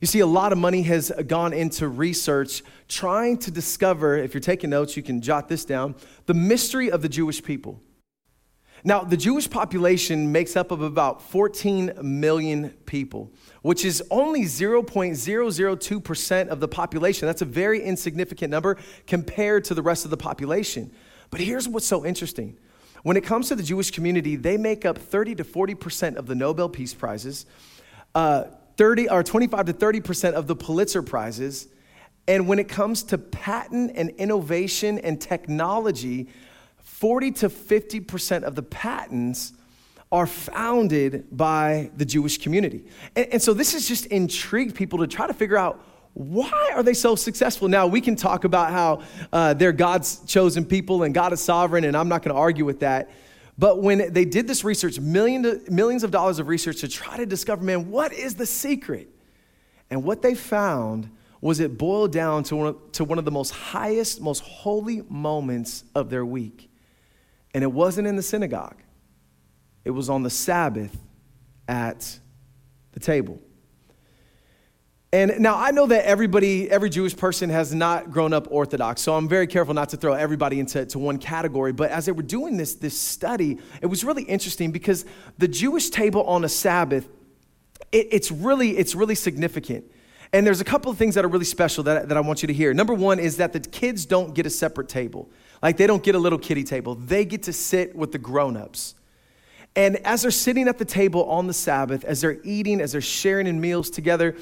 You 0.00 0.06
see, 0.06 0.20
a 0.20 0.26
lot 0.26 0.52
of 0.52 0.58
money 0.58 0.82
has 0.82 1.10
gone 1.26 1.52
into 1.52 1.88
research 1.88 2.62
trying 2.88 3.38
to 3.38 3.50
discover, 3.50 4.16
if 4.16 4.34
you're 4.34 4.40
taking 4.40 4.70
notes, 4.70 4.96
you 4.96 5.02
can 5.02 5.20
jot 5.20 5.48
this 5.48 5.64
down, 5.64 5.94
the 6.26 6.34
mystery 6.34 6.90
of 6.90 7.02
the 7.02 7.08
Jewish 7.08 7.42
people. 7.42 7.80
Now, 8.84 9.02
the 9.02 9.16
Jewish 9.16 9.48
population 9.48 10.30
makes 10.30 10.54
up 10.54 10.70
of 10.70 10.82
about 10.82 11.22
14 11.22 11.98
million 12.02 12.70
people, 12.84 13.32
which 13.62 13.84
is 13.84 14.02
only 14.10 14.42
0.002% 14.42 16.48
of 16.48 16.60
the 16.60 16.68
population. 16.68 17.26
That's 17.26 17.42
a 17.42 17.46
very 17.46 17.82
insignificant 17.82 18.50
number 18.50 18.76
compared 19.06 19.64
to 19.64 19.74
the 19.74 19.82
rest 19.82 20.04
of 20.04 20.10
the 20.10 20.16
population. 20.16 20.92
But 21.30 21.40
here's 21.40 21.68
what's 21.68 21.86
so 21.86 22.04
interesting. 22.04 22.58
When 23.02 23.16
it 23.16 23.24
comes 23.24 23.48
to 23.48 23.54
the 23.54 23.62
Jewish 23.62 23.90
community, 23.90 24.36
they 24.36 24.56
make 24.56 24.84
up 24.84 24.98
30 24.98 25.36
to 25.36 25.44
40% 25.44 26.16
of 26.16 26.26
the 26.26 26.34
Nobel 26.34 26.68
Peace 26.68 26.94
Prizes, 26.94 27.46
uh, 28.14 28.44
30 28.76 29.08
or 29.08 29.22
25 29.22 29.66
to 29.66 29.72
30% 29.72 30.32
of 30.34 30.46
the 30.46 30.56
Pulitzer 30.56 31.02
Prizes. 31.02 31.68
And 32.28 32.48
when 32.48 32.58
it 32.58 32.68
comes 32.68 33.02
to 33.04 33.18
patent 33.18 33.92
and 33.94 34.10
innovation 34.10 34.98
and 34.98 35.20
technology, 35.20 36.28
40 36.78 37.30
to 37.32 37.48
50% 37.48 38.42
of 38.42 38.54
the 38.54 38.62
patents 38.62 39.52
are 40.10 40.26
founded 40.26 41.26
by 41.30 41.90
the 41.96 42.04
Jewish 42.04 42.38
community. 42.38 42.84
And, 43.14 43.26
and, 43.34 43.42
so 43.42 43.52
this 43.52 43.72
has 43.72 43.86
just 43.88 44.06
intrigued 44.06 44.76
people 44.76 45.00
to 45.00 45.06
try 45.06 45.26
to 45.26 45.34
figure 45.34 45.56
out 45.56 45.84
why 46.14 46.70
are 46.74 46.82
they 46.82 46.94
so 46.94 47.14
successful? 47.14 47.68
Now, 47.68 47.86
we 47.86 48.00
can 48.00 48.16
talk 48.16 48.44
about 48.44 48.70
how 48.70 49.02
uh, 49.32 49.52
they're 49.52 49.72
God's 49.72 50.20
chosen 50.24 50.64
people 50.64 51.02
and 51.02 51.12
God 51.12 51.32
is 51.32 51.42
sovereign, 51.42 51.84
and 51.84 51.94
I'm 51.96 52.08
not 52.08 52.22
going 52.22 52.34
to 52.34 52.40
argue 52.40 52.64
with 52.64 52.80
that. 52.80 53.10
But 53.58 53.82
when 53.82 54.12
they 54.12 54.24
did 54.24 54.46
this 54.46 54.64
research, 54.64 55.00
million 55.00 55.62
millions 55.70 56.04
of 56.04 56.10
dollars 56.10 56.38
of 56.38 56.48
research 56.48 56.80
to 56.80 56.88
try 56.88 57.16
to 57.16 57.26
discover, 57.26 57.64
man, 57.64 57.90
what 57.90 58.12
is 58.12 58.34
the 58.34 58.46
secret? 58.46 59.08
And 59.88 60.04
what 60.04 60.20
they 60.20 60.34
found 60.34 61.10
was 61.40 61.60
it 61.60 61.78
boiled 61.78 62.12
down 62.12 62.42
to 62.44 62.56
one 62.56 62.66
of, 62.66 62.92
to 62.92 63.04
one 63.04 63.18
of 63.18 63.24
the 63.24 63.30
most 63.30 63.50
highest, 63.50 64.20
most 64.20 64.42
holy 64.42 65.02
moments 65.08 65.84
of 65.94 66.10
their 66.10 66.26
week. 66.26 66.70
And 67.54 67.62
it 67.62 67.72
wasn't 67.72 68.06
in 68.08 68.16
the 68.16 68.22
synagogue, 68.22 68.82
it 69.84 69.90
was 69.90 70.10
on 70.10 70.22
the 70.22 70.30
Sabbath 70.30 70.96
at 71.68 72.18
the 72.92 73.00
table. 73.00 73.40
And 75.16 75.40
now 75.40 75.56
I 75.56 75.70
know 75.70 75.86
that 75.86 76.04
everybody, 76.04 76.70
every 76.70 76.90
Jewish 76.90 77.16
person 77.16 77.48
has 77.48 77.74
not 77.74 78.10
grown 78.10 78.34
up 78.34 78.48
Orthodox, 78.50 79.00
so 79.00 79.14
I'm 79.14 79.30
very 79.30 79.46
careful 79.46 79.72
not 79.72 79.88
to 79.88 79.96
throw 79.96 80.12
everybody 80.12 80.60
into 80.60 80.84
to 80.84 80.98
one 80.98 81.16
category. 81.16 81.72
But 81.72 81.90
as 81.90 82.04
they 82.04 82.12
were 82.12 82.22
doing 82.22 82.58
this, 82.58 82.74
this 82.74 83.00
study, 83.00 83.58
it 83.80 83.86
was 83.86 84.04
really 84.04 84.24
interesting 84.24 84.72
because 84.72 85.06
the 85.38 85.48
Jewish 85.48 85.88
table 85.88 86.22
on 86.24 86.44
a 86.44 86.50
Sabbath, 86.50 87.08
it, 87.92 88.08
it's, 88.10 88.30
really, 88.30 88.76
it's 88.76 88.94
really 88.94 89.14
significant. 89.14 89.90
And 90.34 90.46
there's 90.46 90.60
a 90.60 90.64
couple 90.64 90.92
of 90.92 90.98
things 90.98 91.14
that 91.14 91.24
are 91.24 91.28
really 91.28 91.46
special 91.46 91.82
that, 91.84 92.10
that 92.10 92.18
I 92.18 92.20
want 92.20 92.42
you 92.42 92.48
to 92.48 92.52
hear. 92.52 92.74
Number 92.74 92.92
one 92.92 93.18
is 93.18 93.38
that 93.38 93.54
the 93.54 93.60
kids 93.60 94.04
don't 94.04 94.34
get 94.34 94.44
a 94.44 94.50
separate 94.50 94.90
table. 94.90 95.30
Like 95.62 95.78
they 95.78 95.86
don't 95.86 96.02
get 96.02 96.14
a 96.14 96.18
little 96.18 96.38
kiddie 96.38 96.62
table, 96.62 96.94
they 96.94 97.24
get 97.24 97.44
to 97.44 97.54
sit 97.54 97.96
with 97.96 98.12
the 98.12 98.18
grown 98.18 98.54
ups. 98.54 98.94
And 99.74 99.96
as 100.06 100.20
they're 100.20 100.30
sitting 100.30 100.68
at 100.68 100.76
the 100.76 100.84
table 100.84 101.24
on 101.24 101.46
the 101.46 101.54
Sabbath, 101.54 102.04
as 102.04 102.20
they're 102.20 102.38
eating, 102.44 102.82
as 102.82 102.92
they're 102.92 103.00
sharing 103.00 103.46
in 103.46 103.62
meals 103.62 103.88
together, 103.88 104.36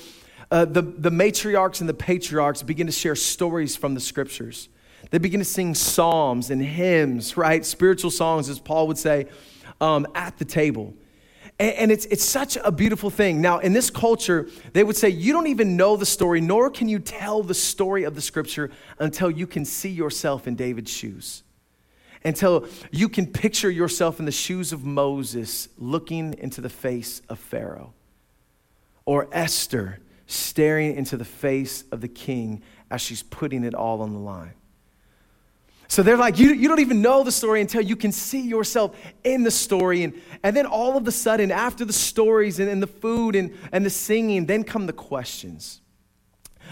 uh, 0.54 0.64
the, 0.64 0.82
the 0.82 1.10
matriarchs 1.10 1.80
and 1.80 1.88
the 1.88 1.94
patriarchs 1.94 2.62
begin 2.62 2.86
to 2.86 2.92
share 2.92 3.16
stories 3.16 3.74
from 3.74 3.94
the 3.94 4.00
scriptures. 4.00 4.68
They 5.10 5.18
begin 5.18 5.40
to 5.40 5.44
sing 5.44 5.74
psalms 5.74 6.48
and 6.48 6.62
hymns, 6.62 7.36
right? 7.36 7.66
Spiritual 7.66 8.12
songs, 8.12 8.48
as 8.48 8.60
Paul 8.60 8.86
would 8.86 8.96
say, 8.96 9.26
um, 9.80 10.06
at 10.14 10.38
the 10.38 10.44
table. 10.44 10.94
And, 11.58 11.74
and 11.74 11.90
it's, 11.90 12.04
it's 12.04 12.22
such 12.22 12.56
a 12.62 12.70
beautiful 12.70 13.10
thing. 13.10 13.40
Now, 13.40 13.58
in 13.58 13.72
this 13.72 13.90
culture, 13.90 14.48
they 14.74 14.84
would 14.84 14.96
say 14.96 15.08
you 15.08 15.32
don't 15.32 15.48
even 15.48 15.76
know 15.76 15.96
the 15.96 16.06
story, 16.06 16.40
nor 16.40 16.70
can 16.70 16.88
you 16.88 17.00
tell 17.00 17.42
the 17.42 17.52
story 17.52 18.04
of 18.04 18.14
the 18.14 18.22
scripture 18.22 18.70
until 19.00 19.32
you 19.32 19.48
can 19.48 19.64
see 19.64 19.90
yourself 19.90 20.46
in 20.46 20.54
David's 20.54 20.92
shoes. 20.92 21.42
Until 22.24 22.68
you 22.92 23.08
can 23.08 23.26
picture 23.26 23.72
yourself 23.72 24.20
in 24.20 24.24
the 24.24 24.30
shoes 24.30 24.72
of 24.72 24.84
Moses 24.84 25.68
looking 25.78 26.32
into 26.38 26.60
the 26.60 26.70
face 26.70 27.22
of 27.28 27.40
Pharaoh. 27.40 27.92
Or 29.04 29.28
Esther 29.32 29.98
staring 30.26 30.96
into 30.96 31.16
the 31.16 31.24
face 31.24 31.84
of 31.92 32.00
the 32.00 32.08
king 32.08 32.62
as 32.90 33.00
she's 33.00 33.22
putting 33.22 33.64
it 33.64 33.74
all 33.74 34.02
on 34.02 34.12
the 34.12 34.18
line. 34.18 34.54
So 35.86 36.02
they're 36.02 36.16
like, 36.16 36.38
you, 36.38 36.52
you 36.52 36.68
don't 36.68 36.80
even 36.80 37.02
know 37.02 37.22
the 37.22 37.32
story 37.32 37.60
until 37.60 37.82
you 37.82 37.94
can 37.94 38.10
see 38.10 38.40
yourself 38.40 38.96
in 39.22 39.42
the 39.42 39.50
story. 39.50 40.02
And, 40.02 40.14
and 40.42 40.56
then 40.56 40.66
all 40.66 40.96
of 40.96 41.06
a 41.06 41.12
sudden, 41.12 41.50
after 41.50 41.84
the 41.84 41.92
stories 41.92 42.58
and, 42.58 42.68
and 42.70 42.82
the 42.82 42.86
food 42.86 43.36
and, 43.36 43.56
and 43.70 43.84
the 43.84 43.90
singing, 43.90 44.46
then 44.46 44.64
come 44.64 44.86
the 44.86 44.92
questions. 44.92 45.82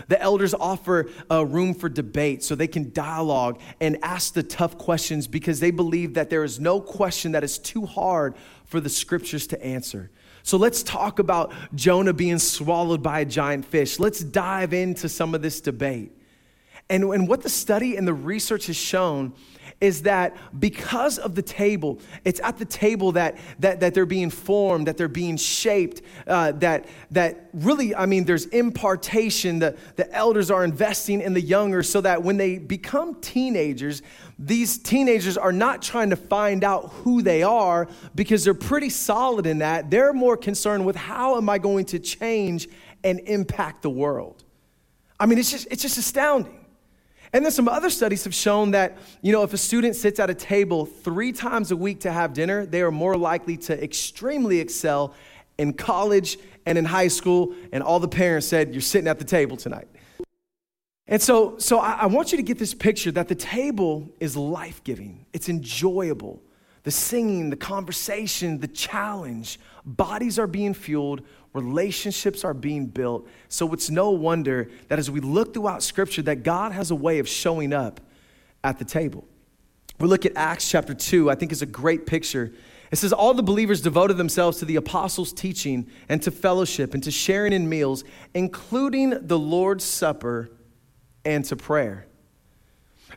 The 0.08 0.20
elders 0.20 0.54
offer 0.54 1.10
a 1.30 1.44
room 1.44 1.74
for 1.74 1.88
debate 1.88 2.42
so 2.42 2.54
they 2.54 2.66
can 2.66 2.92
dialogue 2.92 3.60
and 3.80 3.98
ask 4.02 4.32
the 4.32 4.42
tough 4.42 4.78
questions 4.78 5.26
because 5.26 5.60
they 5.60 5.70
believe 5.70 6.14
that 6.14 6.30
there 6.30 6.44
is 6.44 6.58
no 6.58 6.80
question 6.80 7.32
that 7.32 7.44
is 7.44 7.58
too 7.58 7.84
hard 7.84 8.34
for 8.64 8.80
the 8.80 8.88
scriptures 8.88 9.46
to 9.48 9.62
answer. 9.64 10.10
So 10.42 10.56
let's 10.56 10.82
talk 10.82 11.18
about 11.18 11.52
Jonah 11.74 12.12
being 12.12 12.38
swallowed 12.38 13.02
by 13.02 13.20
a 13.20 13.24
giant 13.24 13.64
fish. 13.64 13.98
Let's 13.98 14.20
dive 14.20 14.72
into 14.72 15.08
some 15.08 15.34
of 15.34 15.42
this 15.42 15.60
debate. 15.60 16.12
And, 16.90 17.04
and 17.04 17.28
what 17.28 17.42
the 17.42 17.48
study 17.48 17.96
and 17.96 18.06
the 18.06 18.14
research 18.14 18.66
has 18.66 18.76
shown 18.76 19.34
is 19.80 20.02
that 20.02 20.36
because 20.60 21.18
of 21.18 21.34
the 21.34 21.42
table, 21.42 21.98
it's 22.24 22.38
at 22.40 22.56
the 22.56 22.64
table 22.64 23.12
that, 23.12 23.36
that, 23.58 23.80
that 23.80 23.94
they're 23.94 24.06
being 24.06 24.30
formed, 24.30 24.86
that 24.86 24.96
they're 24.96 25.08
being 25.08 25.36
shaped, 25.36 26.02
uh, 26.28 26.52
that, 26.52 26.86
that 27.10 27.50
really, 27.52 27.92
I 27.92 28.06
mean, 28.06 28.24
there's 28.24 28.46
impartation. 28.46 29.58
The, 29.58 29.76
the 29.96 30.10
elders 30.14 30.52
are 30.52 30.64
investing 30.64 31.20
in 31.20 31.34
the 31.34 31.40
younger 31.40 31.82
so 31.82 32.00
that 32.00 32.22
when 32.22 32.36
they 32.36 32.58
become 32.58 33.16
teenagers, 33.20 34.02
these 34.44 34.76
teenagers 34.76 35.38
are 35.38 35.52
not 35.52 35.82
trying 35.82 36.10
to 36.10 36.16
find 36.16 36.64
out 36.64 36.90
who 36.90 37.22
they 37.22 37.44
are 37.44 37.86
because 38.14 38.42
they're 38.42 38.54
pretty 38.54 38.90
solid 38.90 39.46
in 39.46 39.58
that. 39.58 39.88
They're 39.88 40.12
more 40.12 40.36
concerned 40.36 40.84
with 40.84 40.96
how 40.96 41.36
am 41.36 41.48
I 41.48 41.58
going 41.58 41.84
to 41.86 42.00
change 42.00 42.68
and 43.04 43.20
impact 43.20 43.82
the 43.82 43.90
world. 43.90 44.42
I 45.20 45.26
mean, 45.26 45.38
it's 45.38 45.50
just, 45.50 45.68
it's 45.70 45.82
just 45.82 45.96
astounding. 45.96 46.58
And 47.32 47.44
then 47.44 47.52
some 47.52 47.68
other 47.68 47.88
studies 47.88 48.24
have 48.24 48.34
shown 48.34 48.72
that, 48.72 48.98
you 49.22 49.30
know, 49.30 49.44
if 49.44 49.54
a 49.54 49.58
student 49.58 49.94
sits 49.94 50.18
at 50.18 50.28
a 50.28 50.34
table 50.34 50.86
three 50.86 51.30
times 51.30 51.70
a 51.70 51.76
week 51.76 52.00
to 52.00 52.12
have 52.12 52.34
dinner, 52.34 52.66
they 52.66 52.82
are 52.82 52.90
more 52.90 53.16
likely 53.16 53.56
to 53.58 53.82
extremely 53.82 54.58
excel 54.58 55.14
in 55.56 55.72
college 55.72 56.36
and 56.66 56.76
in 56.76 56.84
high 56.84 57.08
school. 57.08 57.54
And 57.72 57.82
all 57.82 58.00
the 58.00 58.08
parents 58.08 58.48
said, 58.48 58.74
You're 58.74 58.82
sitting 58.82 59.08
at 59.08 59.18
the 59.20 59.24
table 59.24 59.56
tonight. 59.56 59.88
And 61.12 61.20
so, 61.20 61.58
so 61.58 61.78
I, 61.78 61.92
I 61.92 62.06
want 62.06 62.32
you 62.32 62.38
to 62.38 62.42
get 62.42 62.58
this 62.58 62.72
picture 62.72 63.12
that 63.12 63.28
the 63.28 63.34
table 63.34 64.08
is 64.18 64.34
life 64.34 64.82
giving, 64.82 65.26
it's 65.34 65.50
enjoyable. 65.50 66.42
The 66.84 66.90
singing, 66.90 67.50
the 67.50 67.56
conversation, 67.56 68.58
the 68.58 68.66
challenge, 68.66 69.60
bodies 69.84 70.38
are 70.38 70.46
being 70.48 70.74
fueled, 70.74 71.20
relationships 71.52 72.44
are 72.44 72.54
being 72.54 72.86
built. 72.86 73.28
So 73.48 73.72
it's 73.72 73.88
no 73.88 74.10
wonder 74.10 74.68
that 74.88 74.98
as 74.98 75.08
we 75.08 75.20
look 75.20 75.54
throughout 75.54 75.82
Scripture, 75.84 76.22
that 76.22 76.42
God 76.42 76.72
has 76.72 76.90
a 76.90 76.96
way 76.96 77.20
of 77.20 77.28
showing 77.28 77.72
up 77.72 78.00
at 78.64 78.80
the 78.80 78.84
table. 78.84 79.28
We 80.00 80.08
look 80.08 80.26
at 80.26 80.32
Acts 80.34 80.68
chapter 80.68 80.94
2, 80.94 81.30
I 81.30 81.36
think 81.36 81.52
is 81.52 81.62
a 81.62 81.66
great 81.66 82.06
picture. 82.06 82.52
It 82.90 82.96
says, 82.96 83.12
All 83.12 83.34
the 83.34 83.44
believers 83.44 83.80
devoted 83.80 84.16
themselves 84.16 84.58
to 84.58 84.64
the 84.64 84.76
apostles' 84.76 85.32
teaching 85.32 85.88
and 86.08 86.20
to 86.22 86.32
fellowship 86.32 86.94
and 86.94 87.02
to 87.04 87.12
sharing 87.12 87.52
in 87.52 87.68
meals, 87.68 88.02
including 88.34 89.28
the 89.28 89.38
Lord's 89.38 89.84
Supper 89.84 90.50
and 91.24 91.44
to 91.46 91.56
prayer. 91.56 92.06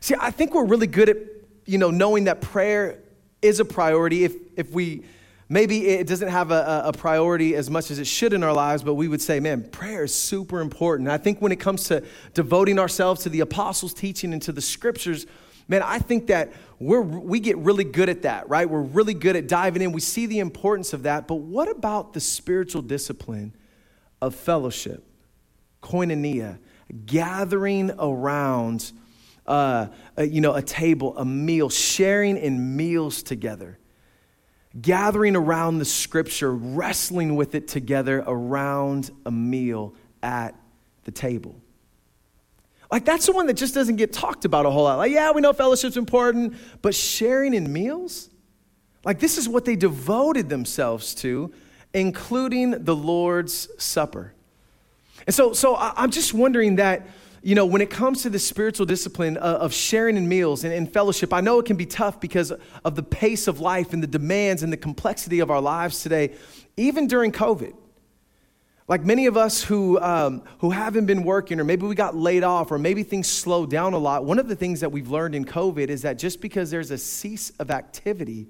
See, 0.00 0.14
I 0.18 0.30
think 0.30 0.54
we're 0.54 0.66
really 0.66 0.86
good 0.86 1.08
at, 1.08 1.16
you 1.64 1.78
know, 1.78 1.90
knowing 1.90 2.24
that 2.24 2.40
prayer 2.40 2.98
is 3.42 3.60
a 3.60 3.64
priority 3.64 4.24
if, 4.24 4.34
if 4.56 4.70
we 4.72 5.04
maybe 5.48 5.86
it 5.86 6.06
doesn't 6.06 6.28
have 6.28 6.50
a, 6.50 6.82
a, 6.86 6.92
priority 6.92 7.54
as 7.54 7.70
much 7.70 7.90
as 7.90 7.98
it 7.98 8.06
should 8.06 8.32
in 8.32 8.42
our 8.42 8.52
lives, 8.52 8.82
but 8.82 8.94
we 8.94 9.08
would 9.08 9.22
say, 9.22 9.38
man, 9.40 9.62
prayer 9.62 10.04
is 10.04 10.14
super 10.14 10.60
important. 10.60 11.08
I 11.08 11.18
think 11.18 11.40
when 11.40 11.52
it 11.52 11.60
comes 11.60 11.84
to 11.84 12.02
devoting 12.34 12.78
ourselves 12.78 13.22
to 13.22 13.28
the 13.28 13.40
apostles' 13.40 13.94
teaching 13.94 14.32
and 14.32 14.42
to 14.42 14.52
the 14.52 14.60
scriptures, 14.60 15.26
man, 15.68 15.82
I 15.82 15.98
think 15.98 16.26
that 16.28 16.52
we're, 16.78 17.00
we 17.00 17.40
get 17.40 17.56
really 17.58 17.84
good 17.84 18.08
at 18.08 18.22
that, 18.22 18.48
right? 18.48 18.68
We're 18.68 18.82
really 18.82 19.14
good 19.14 19.36
at 19.36 19.48
diving 19.48 19.82
in. 19.82 19.92
We 19.92 20.00
see 20.00 20.26
the 20.26 20.40
importance 20.40 20.92
of 20.92 21.04
that. 21.04 21.26
But 21.26 21.36
what 21.36 21.70
about 21.70 22.12
the 22.12 22.20
spiritual 22.20 22.82
discipline 22.82 23.54
of 24.20 24.34
fellowship, 24.34 25.04
koinonia, 25.82 26.58
gathering 27.04 27.90
around? 27.98 28.92
Uh, 29.46 29.86
you 30.18 30.40
know, 30.40 30.54
a 30.54 30.62
table, 30.62 31.16
a 31.16 31.24
meal, 31.24 31.68
sharing 31.68 32.36
in 32.36 32.76
meals 32.76 33.22
together 33.22 33.78
gathering 34.80 35.36
around 35.36 35.78
the 35.78 35.84
scripture, 35.84 36.52
wrestling 36.52 37.36
with 37.36 37.54
it 37.54 37.68
together 37.68 38.22
around 38.26 39.10
a 39.24 39.30
meal 39.30 39.94
at 40.22 40.54
the 41.04 41.10
table. 41.10 41.60
Like, 42.90 43.04
that's 43.04 43.26
the 43.26 43.32
one 43.32 43.46
that 43.46 43.54
just 43.54 43.74
doesn't 43.74 43.96
get 43.96 44.12
talked 44.12 44.44
about 44.44 44.66
a 44.66 44.70
whole 44.70 44.84
lot. 44.84 44.98
Like, 44.98 45.12
yeah, 45.12 45.32
we 45.32 45.40
know 45.40 45.52
fellowship's 45.52 45.96
important, 45.96 46.54
but 46.82 46.94
sharing 46.94 47.54
in 47.54 47.72
meals? 47.72 48.30
Like, 49.04 49.18
this 49.18 49.38
is 49.38 49.48
what 49.48 49.64
they 49.64 49.76
devoted 49.76 50.48
themselves 50.48 51.14
to, 51.16 51.52
including 51.94 52.84
the 52.84 52.94
Lord's 52.94 53.68
Supper. 53.82 54.34
And 55.26 55.34
so, 55.34 55.52
so 55.52 55.76
I'm 55.76 56.10
just 56.10 56.32
wondering 56.32 56.76
that 56.76 57.06
you 57.46 57.54
know, 57.54 57.64
when 57.64 57.80
it 57.80 57.90
comes 57.90 58.22
to 58.22 58.30
the 58.30 58.40
spiritual 58.40 58.86
discipline 58.86 59.36
of 59.36 59.72
sharing 59.72 60.16
in 60.16 60.28
meals 60.28 60.64
and 60.64 60.92
fellowship, 60.92 61.32
I 61.32 61.40
know 61.40 61.60
it 61.60 61.66
can 61.66 61.76
be 61.76 61.86
tough 61.86 62.18
because 62.18 62.52
of 62.84 62.96
the 62.96 63.04
pace 63.04 63.46
of 63.46 63.60
life 63.60 63.92
and 63.92 64.02
the 64.02 64.08
demands 64.08 64.64
and 64.64 64.72
the 64.72 64.76
complexity 64.76 65.38
of 65.38 65.48
our 65.48 65.60
lives 65.60 66.02
today, 66.02 66.34
even 66.76 67.06
during 67.06 67.30
COVID. 67.30 67.72
Like 68.88 69.04
many 69.04 69.26
of 69.26 69.36
us 69.36 69.62
who, 69.62 70.00
um, 70.00 70.42
who 70.58 70.70
haven't 70.70 71.06
been 71.06 71.22
working, 71.22 71.60
or 71.60 71.64
maybe 71.64 71.86
we 71.86 71.94
got 71.94 72.16
laid 72.16 72.42
off, 72.42 72.72
or 72.72 72.78
maybe 72.78 73.04
things 73.04 73.28
slowed 73.28 73.70
down 73.70 73.92
a 73.92 73.98
lot, 73.98 74.24
one 74.24 74.40
of 74.40 74.48
the 74.48 74.56
things 74.56 74.80
that 74.80 74.90
we've 74.90 75.08
learned 75.08 75.36
in 75.36 75.44
COVID 75.44 75.88
is 75.88 76.02
that 76.02 76.18
just 76.18 76.40
because 76.40 76.72
there's 76.72 76.90
a 76.90 76.98
cease 76.98 77.50
of 77.60 77.70
activity 77.70 78.48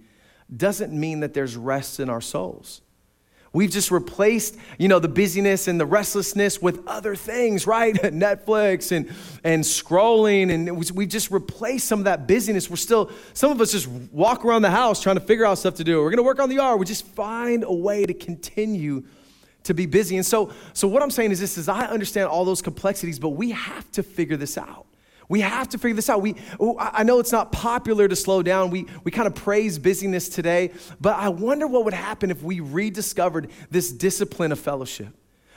doesn't 0.56 0.98
mean 0.98 1.20
that 1.20 1.34
there's 1.34 1.54
rest 1.54 2.00
in 2.00 2.08
our 2.08 2.22
souls. 2.22 2.80
We've 3.56 3.70
just 3.70 3.90
replaced, 3.90 4.58
you 4.76 4.86
know, 4.86 4.98
the 4.98 5.08
busyness 5.08 5.66
and 5.66 5.80
the 5.80 5.86
restlessness 5.86 6.60
with 6.60 6.86
other 6.86 7.16
things, 7.16 7.66
right? 7.66 7.94
Netflix 7.94 8.92
and, 8.92 9.10
and 9.44 9.64
scrolling. 9.64 10.52
And 10.52 10.76
we've 10.94 11.08
just 11.08 11.30
replaced 11.30 11.88
some 11.88 12.00
of 12.00 12.04
that 12.04 12.28
busyness. 12.28 12.68
We're 12.68 12.76
still, 12.76 13.10
some 13.32 13.50
of 13.50 13.58
us 13.62 13.72
just 13.72 13.88
walk 13.88 14.44
around 14.44 14.60
the 14.60 14.70
house 14.70 15.02
trying 15.02 15.16
to 15.16 15.22
figure 15.22 15.46
out 15.46 15.56
stuff 15.56 15.76
to 15.76 15.84
do. 15.84 16.02
We're 16.02 16.10
going 16.10 16.18
to 16.18 16.22
work 16.22 16.38
on 16.38 16.50
the 16.50 16.56
yard. 16.56 16.78
We 16.78 16.84
just 16.84 17.06
find 17.06 17.64
a 17.64 17.72
way 17.72 18.04
to 18.04 18.12
continue 18.12 19.04
to 19.62 19.72
be 19.72 19.86
busy. 19.86 20.16
And 20.16 20.26
so, 20.26 20.52
so 20.74 20.86
what 20.86 21.02
I'm 21.02 21.10
saying 21.10 21.30
is 21.30 21.40
this 21.40 21.56
is 21.56 21.66
I 21.66 21.86
understand 21.86 22.28
all 22.28 22.44
those 22.44 22.60
complexities, 22.60 23.18
but 23.18 23.30
we 23.30 23.52
have 23.52 23.90
to 23.92 24.02
figure 24.02 24.36
this 24.36 24.58
out. 24.58 24.85
We 25.28 25.40
have 25.40 25.68
to 25.70 25.78
figure 25.78 25.96
this 25.96 26.08
out. 26.08 26.22
We, 26.22 26.36
oh, 26.60 26.76
I 26.78 27.02
know 27.02 27.18
it's 27.18 27.32
not 27.32 27.50
popular 27.50 28.06
to 28.06 28.16
slow 28.16 28.42
down. 28.42 28.70
We, 28.70 28.86
we 29.02 29.10
kind 29.10 29.26
of 29.26 29.34
praise 29.34 29.78
busyness 29.78 30.28
today, 30.28 30.72
but 31.00 31.16
I 31.16 31.28
wonder 31.28 31.66
what 31.66 31.84
would 31.84 31.94
happen 31.94 32.30
if 32.30 32.42
we 32.42 32.60
rediscovered 32.60 33.50
this 33.70 33.90
discipline 33.90 34.52
of 34.52 34.60
fellowship, 34.60 35.08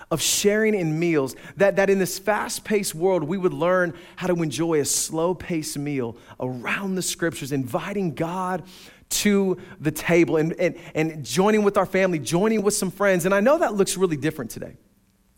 of 0.10 0.22
sharing 0.22 0.74
in 0.74 0.98
meals, 0.98 1.36
that, 1.58 1.76
that 1.76 1.90
in 1.90 2.00
this 2.00 2.18
fast 2.18 2.64
paced 2.64 2.96
world, 2.96 3.24
we 3.24 3.38
would 3.38 3.54
learn 3.54 3.94
how 4.16 4.28
to 4.28 4.42
enjoy 4.42 4.80
a 4.80 4.86
slow 4.86 5.36
paced 5.36 5.78
meal 5.78 6.18
around 6.40 6.96
the 6.96 7.04
scriptures, 7.04 7.52
inviting 7.52 8.16
God 8.16 8.64
to 9.10 9.58
the 9.80 9.92
table 9.92 10.38
and, 10.38 10.54
and, 10.54 10.78
and 10.96 11.24
joining 11.24 11.64
with 11.64 11.78
our 11.78 11.86
family, 11.86 12.20
joining 12.20 12.62
with 12.62 12.74
some 12.74 12.92
friends. 12.92 13.26
And 13.26 13.36
I 13.36 13.40
know 13.40 13.60
that 13.60 13.74
looks 13.74 13.98
really 13.98 14.18
different 14.18 14.52
today. 14.52 14.78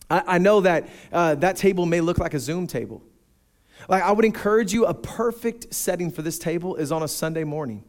I, 0.10 0.24
I 0.28 0.38
know 0.38 0.62
that 0.62 0.88
uh, 1.12 1.36
that 1.36 1.58
table 1.58 1.86
may 1.86 2.02
look 2.02 2.18
like 2.18 2.34
a 2.34 2.40
Zoom 2.40 2.68
table. 2.68 3.02
Like, 3.90 4.04
I 4.04 4.12
would 4.12 4.26
encourage 4.26 4.74
you, 4.74 4.86
a 4.86 4.94
perfect 4.94 5.74
setting 5.74 6.12
for 6.12 6.22
this 6.22 6.40
table 6.40 6.76
is 6.76 6.92
on 6.92 7.04
a 7.04 7.08
Sunday 7.08 7.44
morning 7.44 7.84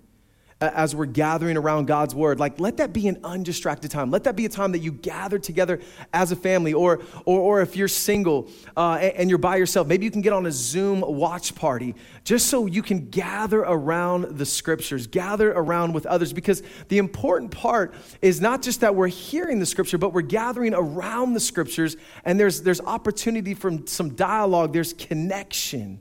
as 0.62 0.94
we're 0.94 1.06
gathering 1.06 1.56
around 1.56 1.86
God's 1.86 2.14
word. 2.14 2.38
Like, 2.38 2.60
let 2.60 2.76
that 2.76 2.92
be 2.92 3.08
an 3.08 3.18
undistracted 3.24 3.90
time. 3.90 4.10
Let 4.10 4.24
that 4.24 4.36
be 4.36 4.44
a 4.44 4.48
time 4.48 4.72
that 4.72 4.78
you 4.78 4.92
gather 4.92 5.38
together 5.38 5.80
as 6.12 6.32
a 6.32 6.36
family. 6.36 6.72
Or, 6.72 7.00
or, 7.24 7.40
or 7.40 7.60
if 7.62 7.76
you're 7.76 7.88
single 7.88 8.48
uh, 8.76 8.98
and, 9.00 9.12
and, 9.14 9.30
you're 9.30 9.38
by 9.38 9.56
yourself, 9.56 9.86
maybe 9.86 10.04
you 10.04 10.10
can 10.10 10.20
get 10.20 10.32
on 10.32 10.46
a 10.46 10.52
Zoom 10.52 11.00
watch 11.00 11.54
party 11.54 11.94
just 12.24 12.46
so 12.46 12.66
you 12.66 12.82
can 12.82 13.10
gather 13.10 13.60
around 13.60 14.38
the 14.38 14.46
scriptures, 14.46 15.06
gather 15.06 15.52
around 15.52 15.92
with 15.92 16.06
others. 16.06 16.32
Because 16.32 16.62
the 16.88 16.98
important 16.98 17.50
part 17.50 17.94
is 18.20 18.40
not 18.40 18.62
just 18.62 18.80
that 18.80 18.94
we're 18.94 19.08
hearing 19.08 19.58
the 19.58 19.66
scripture, 19.66 19.98
but 19.98 20.12
we're 20.12 20.22
gathering 20.22 20.74
around 20.74 21.32
the 21.32 21.40
scriptures 21.40 21.96
and 22.24 22.38
there's, 22.38 22.62
there's 22.62 22.80
opportunity 22.80 23.54
for 23.54 23.72
some 23.86 24.14
dialogue, 24.14 24.72
there's 24.72 24.92
connection. 24.92 26.00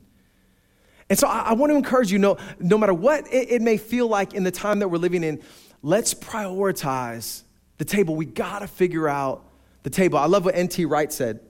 And 1.12 1.18
so 1.18 1.28
I, 1.28 1.40
I 1.40 1.52
want 1.52 1.68
to 1.68 1.76
encourage 1.76 2.10
you, 2.10 2.18
no, 2.18 2.38
no 2.58 2.78
matter 2.78 2.94
what 2.94 3.26
it, 3.30 3.50
it 3.50 3.60
may 3.60 3.76
feel 3.76 4.08
like 4.08 4.32
in 4.32 4.44
the 4.44 4.50
time 4.50 4.78
that 4.78 4.88
we're 4.88 4.96
living 4.96 5.22
in, 5.22 5.42
let's 5.82 6.14
prioritize 6.14 7.42
the 7.76 7.84
table. 7.84 8.16
We 8.16 8.24
got 8.24 8.60
to 8.60 8.66
figure 8.66 9.10
out 9.10 9.44
the 9.82 9.90
table. 9.90 10.18
I 10.18 10.24
love 10.24 10.46
what 10.46 10.54
N.T. 10.54 10.86
Wright 10.86 11.12
said. 11.12 11.40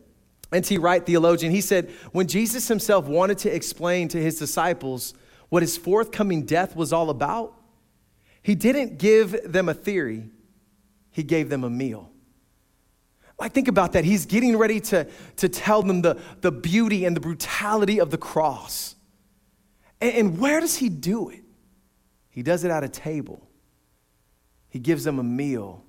N.T. 0.53 0.79
Wright, 0.79 1.07
theologian, 1.07 1.53
he 1.53 1.61
said, 1.61 1.93
when 2.11 2.27
Jesus 2.27 2.67
himself 2.67 3.07
wanted 3.07 3.39
to 3.39 3.55
explain 3.55 4.09
to 4.09 4.21
his 4.21 4.37
disciples 4.37 5.15
what 5.49 5.63
his 5.63 5.77
forthcoming 5.77 6.43
death 6.45 6.75
was 6.75 6.93
all 6.93 7.09
about, 7.09 7.55
he 8.43 8.57
didn't 8.57 8.99
give 8.99 9.53
them 9.53 9.69
a 9.69 9.75
theory, 9.75 10.29
he 11.13 11.23
gave 11.23 11.49
them 11.49 11.63
a 11.63 11.71
meal. 11.71 12.11
Like, 13.39 13.53
think 13.53 13.69
about 13.69 13.93
that. 13.93 14.05
He's 14.05 14.27
getting 14.27 14.57
ready 14.57 14.81
to, 14.81 15.07
to 15.37 15.49
tell 15.49 15.85
them 15.85 16.03
the, 16.03 16.19
the 16.41 16.51
beauty 16.51 17.05
and 17.05 17.15
the 17.15 17.21
brutality 17.21 18.01
of 18.01 18.11
the 18.11 18.19
cross. 18.19 18.97
And, 20.03 20.15
and 20.15 20.39
where 20.39 20.61
does 20.61 20.77
he 20.77 20.89
do 20.91 21.31
it? 21.31 21.45
He 22.29 22.43
does 22.43 22.65
it 22.65 22.71
at 22.71 22.83
a 22.83 22.89
table. 22.89 23.49
He 24.69 24.79
gives 24.79 25.05
them 25.05 25.19
a 25.19 25.23
meal 25.23 25.85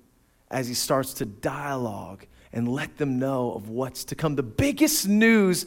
as 0.50 0.68
he 0.68 0.74
starts 0.74 1.14
to 1.14 1.26
dialogue 1.26 2.24
and 2.52 2.68
let 2.68 2.96
them 2.96 3.18
know 3.18 3.52
of 3.52 3.68
what's 3.68 4.04
to 4.04 4.14
come. 4.14 4.36
The 4.36 4.42
biggest 4.42 5.08
news 5.08 5.66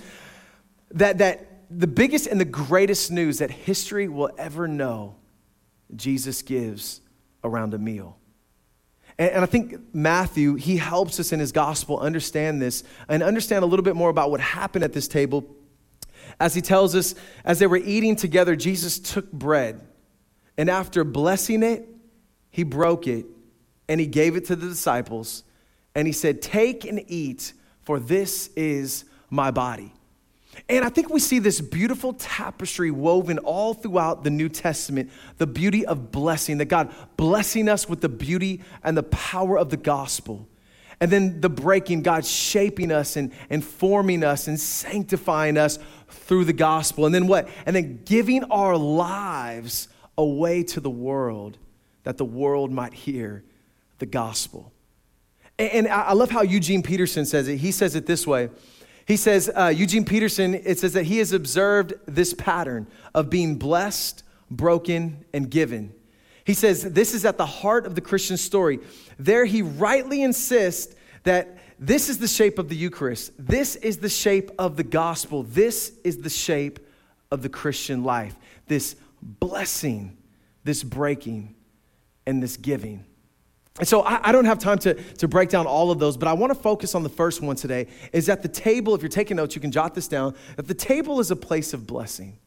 that, 0.92 1.18
that 1.18 1.68
the 1.70 1.88
biggest 1.88 2.28
and 2.28 2.40
the 2.40 2.46
greatest 2.46 3.12
news 3.12 3.40
that 3.40 3.52
history 3.52 4.08
will 4.08 4.30
ever 4.38 4.68
know, 4.68 5.16
Jesus 5.96 6.42
gives 6.42 7.02
around 7.44 7.74
a 7.74 7.78
meal. 7.78 8.18
And, 9.18 9.32
and 9.32 9.44
I 9.44 9.48
think 9.48 9.94
Matthew, 9.94 10.56
he 10.56 10.78
helps 10.78 11.20
us 11.20 11.34
in 11.34 11.40
his 11.42 11.52
gospel 11.52 12.00
understand 12.00 12.62
this 12.62 12.84
and 13.10 13.22
understand 13.22 13.64
a 13.64 13.66
little 13.66 13.84
bit 13.84 13.96
more 13.96 14.10
about 14.10 14.32
what 14.32 14.40
happened 14.40 14.86
at 14.86 14.94
this 14.94 15.10
table. 15.10 15.57
As 16.40 16.54
he 16.54 16.62
tells 16.62 16.96
us, 16.96 17.16
as 17.44 17.60
they 17.60 17.68
were 17.68 17.78
eating 17.78 18.16
together, 18.16 18.56
Jesus 18.56 19.00
took 19.00 19.32
bread, 19.32 19.82
and 20.58 20.70
after 20.70 21.04
blessing 21.04 21.64
it, 21.64 21.88
he 22.50 22.64
broke 22.64 23.08
it 23.08 23.26
and 23.90 24.00
he 24.00 24.08
gave 24.08 24.36
it 24.36 24.46
to 24.46 24.56
the 24.56 24.68
disciples. 24.68 25.44
And 25.96 26.08
he 26.08 26.14
said, 26.14 26.42
Take 26.42 26.86
and 26.86 27.04
eat, 27.08 27.54
for 27.84 28.00
this 28.00 28.50
is 28.56 29.06
my 29.30 29.52
body. 29.52 29.94
And 30.70 30.84
I 30.84 30.90
think 30.90 31.10
we 31.10 31.20
see 31.20 31.40
this 31.40 31.62
beautiful 31.62 32.14
tapestry 32.14 32.90
woven 32.90 33.38
all 33.40 33.74
throughout 33.74 34.24
the 34.24 34.30
New 34.30 34.50
Testament 34.50 35.12
the 35.38 35.48
beauty 35.48 35.86
of 35.86 36.12
blessing, 36.12 36.58
that 36.58 36.66
God 36.66 36.92
blessing 37.16 37.70
us 37.70 37.88
with 37.88 38.02
the 38.02 38.10
beauty 38.10 38.64
and 38.84 38.98
the 38.98 39.04
power 39.04 39.58
of 39.58 39.70
the 39.70 39.78
gospel. 39.78 40.48
And 41.00 41.12
then 41.12 41.42
the 41.42 41.50
breaking, 41.50 42.02
God 42.02 42.26
shaping 42.26 42.92
us 42.92 43.16
and, 43.16 43.32
and 43.50 43.64
forming 43.64 44.24
us 44.24 44.48
and 44.48 44.60
sanctifying 44.60 45.58
us 45.58 45.78
through 46.10 46.46
the 46.46 46.54
gospel. 46.54 47.06
And 47.06 47.14
then 47.14 47.28
what? 47.28 47.48
And 47.66 47.76
then 47.76 48.02
giving 48.04 48.44
our 48.46 48.76
lives 48.76 49.90
away 50.18 50.64
to 50.64 50.80
the 50.80 50.90
world 50.90 51.58
that 52.04 52.18
the 52.18 52.26
world 52.26 52.72
might 52.72 52.94
hear 52.94 53.44
the 54.00 54.06
gospel. 54.08 54.72
And, 55.60 55.72
and 55.72 55.88
I 55.88 56.14
love 56.14 56.32
how 56.32 56.42
Eugene 56.42 56.82
Peterson 56.82 57.26
says 57.26 57.48
it. 57.48 57.58
He 57.58 57.72
says 57.72 57.96
it 57.96 58.06
this 58.06 58.26
way 58.26 58.50
he 59.08 59.16
says, 59.16 59.50
uh, 59.56 59.68
Eugene 59.74 60.04
Peterson, 60.04 60.54
it 60.54 60.80
says 60.80 60.92
that 60.92 61.06
he 61.06 61.20
has 61.20 61.32
observed 61.32 61.94
this 62.06 62.34
pattern 62.34 62.88
of 63.16 63.30
being 63.30 63.56
blessed, 63.56 64.22
broken, 64.52 65.24
and 65.34 65.50
given. 65.50 65.94
He 66.48 66.54
says 66.54 66.82
this 66.82 67.14
is 67.14 67.26
at 67.26 67.38
the 67.38 67.46
heart 67.46 67.86
of 67.86 67.94
the 67.94 68.00
Christian 68.00 68.38
story. 68.38 68.80
There, 69.20 69.44
he 69.44 69.62
rightly 69.62 70.24
insists 70.24 70.96
that 71.24 71.58
this 71.78 72.08
is 72.08 72.20
the 72.20 72.28
shape 72.28 72.58
of 72.58 72.70
the 72.70 72.76
Eucharist, 72.76 73.34
this 73.38 73.76
is 73.76 73.98
the 73.98 74.08
shape 74.08 74.50
of 74.58 74.78
the 74.78 74.84
gospel, 74.84 75.44
this 75.44 75.92
is 76.06 76.20
the 76.20 76.30
shape 76.30 76.80
of 77.32 77.42
the 77.42 77.50
Christian 77.50 78.06
life. 78.06 78.34
This 78.66 78.96
blessing, 79.22 80.16
this 80.64 80.84
breaking, 80.84 81.54
and 82.26 82.42
this 82.42 82.56
giving. 82.56 83.04
And 83.78 83.88
so 83.88 84.04
I, 84.04 84.30
I, 84.30 84.32
don't 84.32 84.46
have 84.46 84.58
time 84.58 84.80
to, 84.80 84.94
to 84.94 85.28
break 85.28 85.50
down 85.50 85.68
all 85.68 85.92
of 85.92 86.00
those, 86.00 86.16
but 86.16 86.30
I 86.30 86.34
want 86.34 86.54
to 86.54 86.60
focus 86.60 86.96
on 86.96 87.04
the 87.04 87.10
first 87.10 87.42
one 87.42 87.58
today. 87.58 87.88
Is 88.14 88.30
at 88.30 88.42
the 88.42 88.48
table, 88.48 88.96
if 88.96 89.02
you're 89.02 89.10
taking 89.10 89.36
notes, 89.36 89.54
you 89.54 89.60
can 89.60 89.72
jot 89.72 89.96
this 89.96 90.08
down, 90.08 90.34
that 90.56 90.68
the 90.70 90.74
table 90.74 91.20
is 91.20 91.30
a 91.30 91.36
place 91.36 91.74
of 91.74 91.86
blessing. 91.86 92.40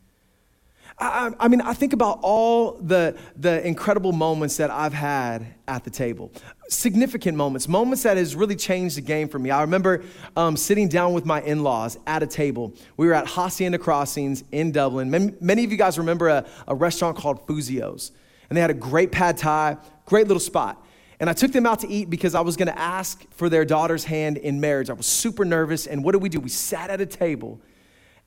I, 1.01 1.33
I, 1.41 1.49
mean, 1.49 1.63
I 1.63 1.73
think 1.73 1.95
about 1.95 2.19
all 2.23 2.73
the, 2.73 3.17
the 3.37 3.67
incredible 3.67 4.13
moments 4.13 4.59
that 4.59 4.71
I've 4.71 4.93
had 4.93 5.47
at 5.67 5.83
the 5.83 5.91
table. 5.91 6.31
Significant 6.69 7.39
moments, 7.39 7.69
moments 7.69 8.03
that 8.03 8.19
has 8.19 8.37
really 8.37 8.55
changed 8.55 8.99
the 8.99 9.01
game 9.01 9.29
for 9.29 9.39
me. 9.39 9.51
I 9.51 9.63
remember 9.63 10.05
um, 10.37 10.57
sitting 10.57 10.89
down 10.89 11.15
with 11.15 11.25
my 11.25 11.41
in-laws 11.41 11.99
at 12.07 12.23
a 12.23 12.27
table. 12.27 12.75
We 12.99 13.07
were 13.07 13.15
at 13.15 13.27
Hacienda 13.27 13.79
Crossings 13.79 14.45
in 14.53 14.73
Dublin. 14.73 15.11
Many, 15.11 15.33
many 15.41 15.65
of 15.65 15.73
you 15.73 15.79
guys 15.79 15.97
remember 15.97 16.29
a, 16.29 16.47
a 16.69 16.75
restaurant 16.75 17.17
called 17.17 17.47
Fuzio's. 17.47 18.13
And 18.51 18.57
they 18.57 18.61
had 18.61 18.71
a 18.71 18.75
great 18.75 19.11
pad 19.11 19.39
thai, 19.39 19.79
great 20.05 20.27
little 20.27 20.41
spot. 20.41 20.85
And 21.19 21.31
I 21.31 21.33
took 21.33 21.53
them 21.53 21.67
out 21.67 21.81
to 21.81 21.89
eat 21.89 22.11
because 22.11 22.35
I 22.35 22.41
was 22.41 22.57
going 22.57 22.69
to 22.69 22.79
ask 22.79 23.25
for 23.33 23.49
their 23.49 23.65
daughter's 23.65 24.05
hand 24.05 24.37
in 24.37 24.61
marriage. 24.61 24.91
I 24.91 24.95
was 24.95 25.07
super 25.07 25.45
nervous. 25.45 25.87
And 25.87 26.05
what 26.05 26.13
did 26.13 26.23
we 26.23 26.29
do? 26.29 26.41
We 26.41 26.49
sat 26.51 26.91
at 26.91 27.01
a 27.01 27.07
table. 27.07 27.61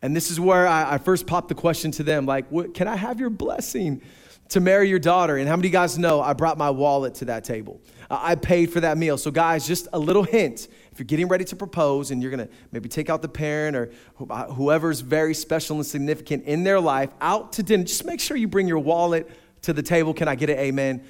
And 0.04 0.14
this 0.14 0.30
is 0.30 0.40
where 0.40 0.68
I, 0.68 0.96
I 0.96 0.98
first 0.98 1.26
popped 1.26 1.48
the 1.48 1.56
question 1.56 1.90
to 1.92 2.04
them 2.04 2.26
like, 2.26 2.52
can 2.74 2.90
I 2.90 2.98
have 2.98 3.22
your 3.22 3.30
blessing 3.30 4.02
to 4.50 4.60
marry 4.60 4.90
your 4.90 5.00
daughter? 5.00 5.38
And 5.38 5.48
how 5.48 5.56
many 5.56 5.70
of 5.70 5.72
you 5.72 5.80
guys 5.80 5.98
know 5.98 6.22
I 6.22 6.34
brought 6.34 6.58
my 6.58 6.70
wallet 6.70 7.16
to 7.16 7.26
that 7.26 7.46
table? 7.46 7.82
I 8.12 8.36
paid 8.36 8.72
for 8.72 8.82
that 8.82 8.98
meal. 8.98 9.18
So, 9.18 9.32
guys, 9.32 9.66
just 9.66 9.88
a 9.94 9.98
little 9.98 10.24
hint 10.24 10.68
if 10.92 11.00
you're 11.00 11.06
getting 11.06 11.30
ready 11.30 11.46
to 11.46 11.56
propose 11.56 12.12
and 12.12 12.22
you're 12.22 12.30
going 12.32 12.46
to 12.46 12.54
maybe 12.74 12.90
take 12.90 13.10
out 13.10 13.22
the 13.22 13.30
parent 13.30 13.78
or 13.78 13.92
uh, 14.30 14.46
whoever's 14.48 15.00
very 15.00 15.34
special 15.34 15.78
and 15.78 15.86
significant 15.86 16.44
in 16.44 16.66
their 16.66 16.82
life 16.82 17.10
out 17.22 17.54
to 17.54 17.64
dinner, 17.64 17.86
just 17.86 18.06
make 18.06 18.20
sure 18.20 18.36
you 18.36 18.48
bring 18.48 18.68
your 18.68 18.80
wallet 18.80 19.32
to 19.64 19.72
the 19.72 19.82
table. 19.82 20.14
Can 20.14 20.28
I 20.28 20.36
get 20.36 20.50
an 20.50 20.60
amen? 20.60 21.04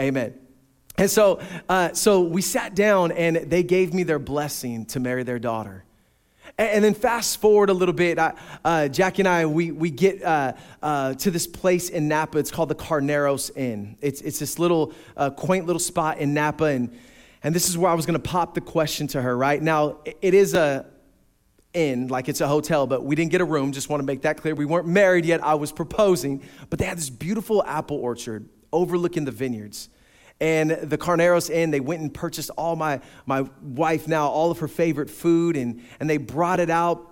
Amen. 0.00 0.34
And 0.96 1.10
so, 1.10 1.40
uh, 1.68 1.92
so 1.92 2.22
we 2.22 2.40
sat 2.40 2.74
down 2.74 3.12
and 3.12 3.36
they 3.36 3.62
gave 3.62 3.92
me 3.92 4.04
their 4.04 4.18
blessing 4.18 4.86
to 4.86 5.00
marry 5.00 5.22
their 5.22 5.38
daughter. 5.38 5.84
And, 6.58 6.70
and 6.70 6.84
then 6.84 6.94
fast 6.94 7.40
forward 7.40 7.70
a 7.70 7.72
little 7.72 7.94
bit, 7.94 8.18
I, 8.18 8.34
uh, 8.64 8.88
Jackie 8.88 9.22
and 9.22 9.28
I, 9.28 9.46
we, 9.46 9.70
we 9.70 9.90
get 9.90 10.22
uh, 10.22 10.52
uh, 10.82 11.14
to 11.14 11.30
this 11.30 11.46
place 11.46 11.88
in 11.88 12.08
Napa. 12.08 12.38
It's 12.38 12.50
called 12.50 12.68
the 12.68 12.74
Carneros 12.74 13.56
Inn. 13.56 13.96
It's, 14.00 14.20
it's 14.20 14.38
this 14.38 14.58
little 14.58 14.92
uh, 15.16 15.30
quaint 15.30 15.66
little 15.66 15.80
spot 15.80 16.18
in 16.18 16.34
Napa. 16.34 16.64
And, 16.64 16.96
and 17.42 17.54
this 17.54 17.68
is 17.68 17.78
where 17.78 17.90
I 17.90 17.94
was 17.94 18.04
going 18.04 18.20
to 18.20 18.28
pop 18.28 18.54
the 18.54 18.60
question 18.60 19.06
to 19.08 19.22
her, 19.22 19.36
right? 19.36 19.62
Now, 19.62 19.98
it 20.20 20.34
is 20.34 20.54
a 20.54 20.86
inn, 21.74 22.08
like 22.08 22.28
it's 22.28 22.40
a 22.40 22.48
hotel, 22.48 22.86
but 22.86 23.04
we 23.04 23.14
didn't 23.14 23.30
get 23.30 23.40
a 23.40 23.44
room. 23.44 23.72
Just 23.72 23.88
want 23.88 24.00
to 24.00 24.06
make 24.06 24.22
that 24.22 24.38
clear. 24.38 24.54
We 24.54 24.64
weren't 24.64 24.88
married 24.88 25.24
yet. 25.24 25.44
I 25.44 25.54
was 25.54 25.70
proposing. 25.70 26.42
But 26.70 26.78
they 26.78 26.86
had 26.86 26.98
this 26.98 27.10
beautiful 27.10 27.62
apple 27.64 27.98
orchard 27.98 28.48
overlooking 28.72 29.24
the 29.24 29.30
vineyards 29.30 29.88
and 30.40 30.70
the 30.70 30.96
Carneros 30.96 31.50
Inn, 31.50 31.70
they 31.70 31.80
went 31.80 32.00
and 32.00 32.14
purchased 32.14 32.50
all 32.56 32.76
my, 32.76 33.00
my 33.26 33.44
wife 33.60 34.06
now, 34.06 34.28
all 34.28 34.50
of 34.50 34.60
her 34.60 34.68
favorite 34.68 35.10
food, 35.10 35.56
and, 35.56 35.82
and 35.98 36.08
they 36.08 36.16
brought 36.16 36.60
it 36.60 36.70
out. 36.70 37.04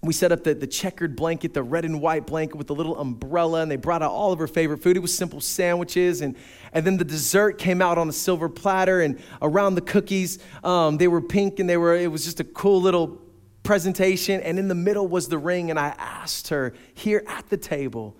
We 0.00 0.12
set 0.12 0.30
up 0.30 0.44
the, 0.44 0.54
the 0.54 0.68
checkered 0.68 1.16
blanket, 1.16 1.54
the 1.54 1.62
red 1.64 1.84
and 1.84 2.00
white 2.00 2.24
blanket 2.24 2.54
with 2.54 2.68
the 2.68 2.74
little 2.76 2.96
umbrella, 2.96 3.62
and 3.62 3.70
they 3.70 3.74
brought 3.76 4.00
out 4.00 4.12
all 4.12 4.32
of 4.32 4.38
her 4.38 4.46
favorite 4.46 4.80
food. 4.80 4.96
It 4.96 5.00
was 5.00 5.12
simple 5.12 5.40
sandwiches, 5.40 6.20
and, 6.20 6.36
and 6.72 6.86
then 6.86 6.98
the 6.98 7.04
dessert 7.04 7.58
came 7.58 7.82
out 7.82 7.98
on 7.98 8.08
a 8.08 8.12
silver 8.12 8.48
platter, 8.48 9.00
and 9.00 9.18
around 9.42 9.74
the 9.74 9.80
cookies, 9.80 10.38
um, 10.62 10.98
they 10.98 11.08
were 11.08 11.20
pink, 11.20 11.58
and 11.58 11.68
they 11.68 11.76
were, 11.76 11.96
it 11.96 12.12
was 12.12 12.24
just 12.24 12.38
a 12.38 12.44
cool 12.44 12.80
little 12.80 13.20
presentation. 13.64 14.40
And 14.40 14.56
in 14.56 14.68
the 14.68 14.76
middle 14.76 15.08
was 15.08 15.26
the 15.26 15.38
ring, 15.38 15.70
and 15.70 15.80
I 15.80 15.88
asked 15.98 16.48
her 16.48 16.74
here 16.94 17.24
at 17.26 17.48
the 17.48 17.56
table, 17.56 18.16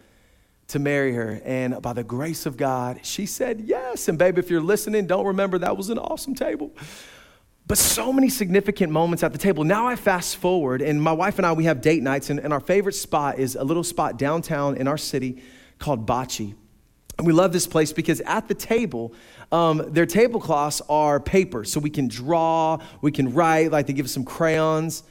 to 0.68 0.78
marry 0.78 1.14
her. 1.14 1.40
And 1.44 1.80
by 1.82 1.94
the 1.94 2.04
grace 2.04 2.46
of 2.46 2.56
God, 2.56 3.00
she 3.02 3.26
said 3.26 3.62
yes. 3.62 4.08
And 4.08 4.18
babe, 4.18 4.38
if 4.38 4.50
you're 4.50 4.60
listening, 4.60 5.06
don't 5.06 5.26
remember 5.26 5.58
that 5.58 5.76
was 5.76 5.88
an 5.88 5.98
awesome 5.98 6.34
table. 6.34 6.70
But 7.66 7.78
so 7.78 8.12
many 8.12 8.28
significant 8.30 8.92
moments 8.92 9.22
at 9.22 9.32
the 9.32 9.38
table. 9.38 9.64
Now 9.64 9.86
I 9.86 9.96
fast 9.96 10.36
forward, 10.36 10.80
and 10.80 11.02
my 11.02 11.12
wife 11.12 11.38
and 11.38 11.46
I, 11.46 11.52
we 11.52 11.64
have 11.64 11.82
date 11.82 12.02
nights, 12.02 12.30
and, 12.30 12.38
and 12.40 12.52
our 12.52 12.60
favorite 12.60 12.94
spot 12.94 13.38
is 13.38 13.56
a 13.56 13.64
little 13.64 13.84
spot 13.84 14.18
downtown 14.18 14.76
in 14.76 14.88
our 14.88 14.96
city 14.96 15.42
called 15.78 16.06
Bocce. 16.06 16.54
And 17.18 17.26
we 17.26 17.32
love 17.32 17.52
this 17.52 17.66
place 17.66 17.92
because 17.92 18.20
at 18.22 18.48
the 18.48 18.54
table, 18.54 19.12
um, 19.52 19.84
their 19.88 20.06
tablecloths 20.06 20.80
are 20.88 21.18
paper, 21.18 21.64
so 21.64 21.80
we 21.80 21.90
can 21.90 22.08
draw, 22.08 22.78
we 23.02 23.10
can 23.10 23.34
write, 23.34 23.70
like 23.70 23.86
they 23.86 23.92
give 23.92 24.06
us 24.06 24.12
some 24.12 24.24
crayons. 24.24 25.02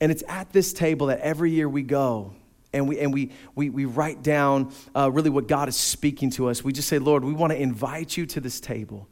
And 0.00 0.12
it's 0.12 0.22
at 0.28 0.52
this 0.52 0.72
table 0.72 1.08
that 1.08 1.20
every 1.20 1.50
year 1.50 1.68
we 1.68 1.82
go 1.82 2.32
and 2.72 2.88
we, 2.88 2.98
and 2.98 3.12
we, 3.12 3.32
we, 3.54 3.70
we 3.70 3.84
write 3.84 4.22
down 4.22 4.72
uh, 4.94 5.10
really 5.10 5.30
what 5.30 5.48
God 5.48 5.68
is 5.68 5.76
speaking 5.76 6.30
to 6.32 6.48
us. 6.48 6.62
We 6.62 6.72
just 6.72 6.88
say, 6.88 6.98
Lord, 6.98 7.24
we 7.24 7.32
want 7.32 7.52
to 7.52 7.60
invite 7.60 8.16
you 8.16 8.26
to 8.26 8.40
this 8.40 8.60
table. 8.60 9.08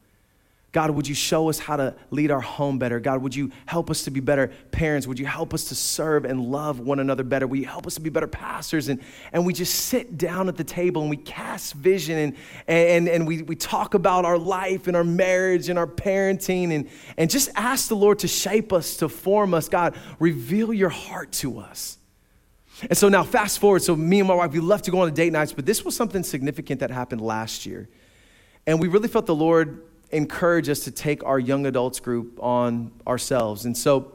God, 0.76 0.90
would 0.90 1.08
you 1.08 1.14
show 1.14 1.48
us 1.48 1.58
how 1.58 1.76
to 1.76 1.94
lead 2.10 2.30
our 2.30 2.42
home 2.42 2.78
better? 2.78 3.00
God, 3.00 3.22
would 3.22 3.34
you 3.34 3.50
help 3.64 3.88
us 3.88 4.04
to 4.04 4.10
be 4.10 4.20
better 4.20 4.48
parents? 4.72 5.06
Would 5.06 5.18
you 5.18 5.24
help 5.24 5.54
us 5.54 5.64
to 5.68 5.74
serve 5.74 6.26
and 6.26 6.38
love 6.38 6.80
one 6.80 6.98
another 6.98 7.24
better? 7.24 7.46
Will 7.46 7.56
you 7.56 7.64
help 7.64 7.86
us 7.86 7.94
to 7.94 8.02
be 8.02 8.10
better 8.10 8.26
pastors? 8.26 8.88
And, 8.88 9.00
and 9.32 9.46
we 9.46 9.54
just 9.54 9.74
sit 9.74 10.18
down 10.18 10.48
at 10.48 10.56
the 10.56 10.64
table 10.64 11.00
and 11.00 11.08
we 11.08 11.16
cast 11.16 11.72
vision 11.72 12.18
and, 12.18 12.36
and, 12.66 13.08
and 13.08 13.26
we, 13.26 13.40
we 13.40 13.56
talk 13.56 13.94
about 13.94 14.26
our 14.26 14.36
life 14.36 14.86
and 14.86 14.94
our 14.94 15.04
marriage 15.04 15.70
and 15.70 15.78
our 15.78 15.86
parenting 15.86 16.74
and, 16.74 16.90
and 17.16 17.30
just 17.30 17.48
ask 17.54 17.88
the 17.88 17.96
Lord 17.96 18.18
to 18.18 18.28
shape 18.28 18.70
us, 18.70 18.98
to 18.98 19.08
form 19.08 19.54
us. 19.54 19.70
God, 19.70 19.96
reveal 20.18 20.74
your 20.74 20.90
heart 20.90 21.32
to 21.32 21.58
us. 21.58 21.96
And 22.82 22.96
so 22.96 23.08
now, 23.08 23.22
fast 23.22 23.58
forward. 23.58 23.82
So, 23.82 23.96
me 23.96 24.18
and 24.20 24.28
my 24.28 24.34
wife, 24.34 24.52
we 24.52 24.60
love 24.60 24.82
to 24.82 24.90
go 24.90 25.00
on 25.00 25.12
date 25.14 25.32
nights, 25.32 25.52
but 25.52 25.64
this 25.64 25.84
was 25.84 25.96
something 25.96 26.22
significant 26.22 26.80
that 26.80 26.90
happened 26.90 27.20
last 27.20 27.64
year. 27.64 27.88
And 28.66 28.80
we 28.80 28.88
really 28.88 29.08
felt 29.08 29.26
the 29.26 29.34
Lord 29.34 29.82
encourage 30.10 30.68
us 30.68 30.80
to 30.80 30.90
take 30.90 31.24
our 31.24 31.38
young 31.38 31.66
adults 31.66 32.00
group 32.00 32.38
on 32.42 32.92
ourselves. 33.06 33.64
And 33.64 33.76
so, 33.76 34.12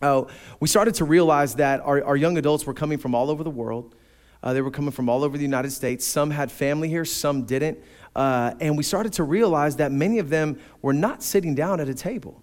uh, 0.00 0.24
we 0.60 0.68
started 0.68 0.94
to 0.96 1.04
realize 1.04 1.56
that 1.56 1.80
our, 1.80 2.04
our 2.04 2.16
young 2.16 2.38
adults 2.38 2.64
were 2.64 2.74
coming 2.74 2.98
from 2.98 3.14
all 3.14 3.30
over 3.30 3.42
the 3.42 3.50
world. 3.50 3.94
Uh, 4.42 4.52
they 4.52 4.60
were 4.60 4.70
coming 4.70 4.92
from 4.92 5.08
all 5.08 5.24
over 5.24 5.36
the 5.36 5.42
United 5.42 5.72
States. 5.72 6.06
Some 6.06 6.30
had 6.30 6.52
family 6.52 6.88
here, 6.88 7.04
some 7.04 7.44
didn't. 7.44 7.78
Uh, 8.14 8.54
and 8.60 8.76
we 8.76 8.82
started 8.82 9.14
to 9.14 9.24
realize 9.24 9.76
that 9.76 9.90
many 9.90 10.18
of 10.18 10.28
them 10.28 10.60
were 10.80 10.92
not 10.92 11.22
sitting 11.22 11.54
down 11.54 11.80
at 11.80 11.88
a 11.88 11.94
table. 11.94 12.42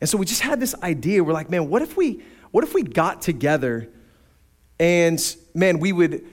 And 0.00 0.08
so 0.08 0.18
we 0.18 0.26
just 0.26 0.42
had 0.42 0.60
this 0.60 0.74
idea. 0.82 1.24
We're 1.24 1.32
like, 1.32 1.50
man, 1.50 1.68
what 1.68 1.82
if 1.82 1.96
we, 1.96 2.22
what 2.50 2.62
if 2.62 2.74
we 2.74 2.82
got 2.82 3.22
together 3.22 3.90
and 4.78 5.36
man, 5.54 5.78
we 5.78 5.92
would 5.92 6.26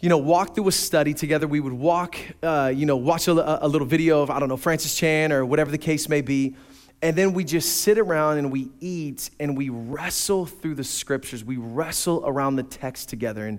you 0.00 0.08
know, 0.10 0.18
walk 0.18 0.54
through 0.54 0.68
a 0.68 0.72
study 0.72 1.14
together. 1.14 1.46
We 1.46 1.60
would 1.60 1.72
walk, 1.72 2.16
uh, 2.42 2.72
you 2.74 2.84
know, 2.86 2.96
watch 2.96 3.28
a, 3.28 3.64
a 3.64 3.66
little 3.66 3.86
video 3.86 4.22
of, 4.22 4.30
I 4.30 4.38
don't 4.38 4.48
know, 4.48 4.56
Francis 4.56 4.94
Chan 4.94 5.32
or 5.32 5.44
whatever 5.44 5.70
the 5.70 5.78
case 5.78 6.08
may 6.08 6.20
be. 6.20 6.54
And 7.02 7.16
then 7.16 7.32
we 7.32 7.44
just 7.44 7.80
sit 7.80 7.98
around 7.98 8.38
and 8.38 8.52
we 8.52 8.70
eat 8.80 9.30
and 9.40 9.56
we 9.56 9.68
wrestle 9.68 10.46
through 10.46 10.74
the 10.74 10.84
scriptures. 10.84 11.44
We 11.44 11.56
wrestle 11.56 12.22
around 12.26 12.56
the 12.56 12.62
text 12.62 13.08
together. 13.08 13.46
And, 13.46 13.58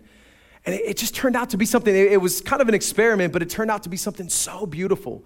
and 0.65 0.75
it, 0.75 0.81
it 0.85 0.97
just 0.97 1.15
turned 1.15 1.35
out 1.35 1.49
to 1.51 1.57
be 1.57 1.65
something, 1.65 1.93
it, 1.93 2.13
it 2.13 2.17
was 2.17 2.41
kind 2.41 2.61
of 2.61 2.67
an 2.67 2.75
experiment, 2.75 3.33
but 3.33 3.41
it 3.41 3.49
turned 3.49 3.71
out 3.71 3.83
to 3.83 3.89
be 3.89 3.97
something 3.97 4.29
so 4.29 4.65
beautiful. 4.65 5.23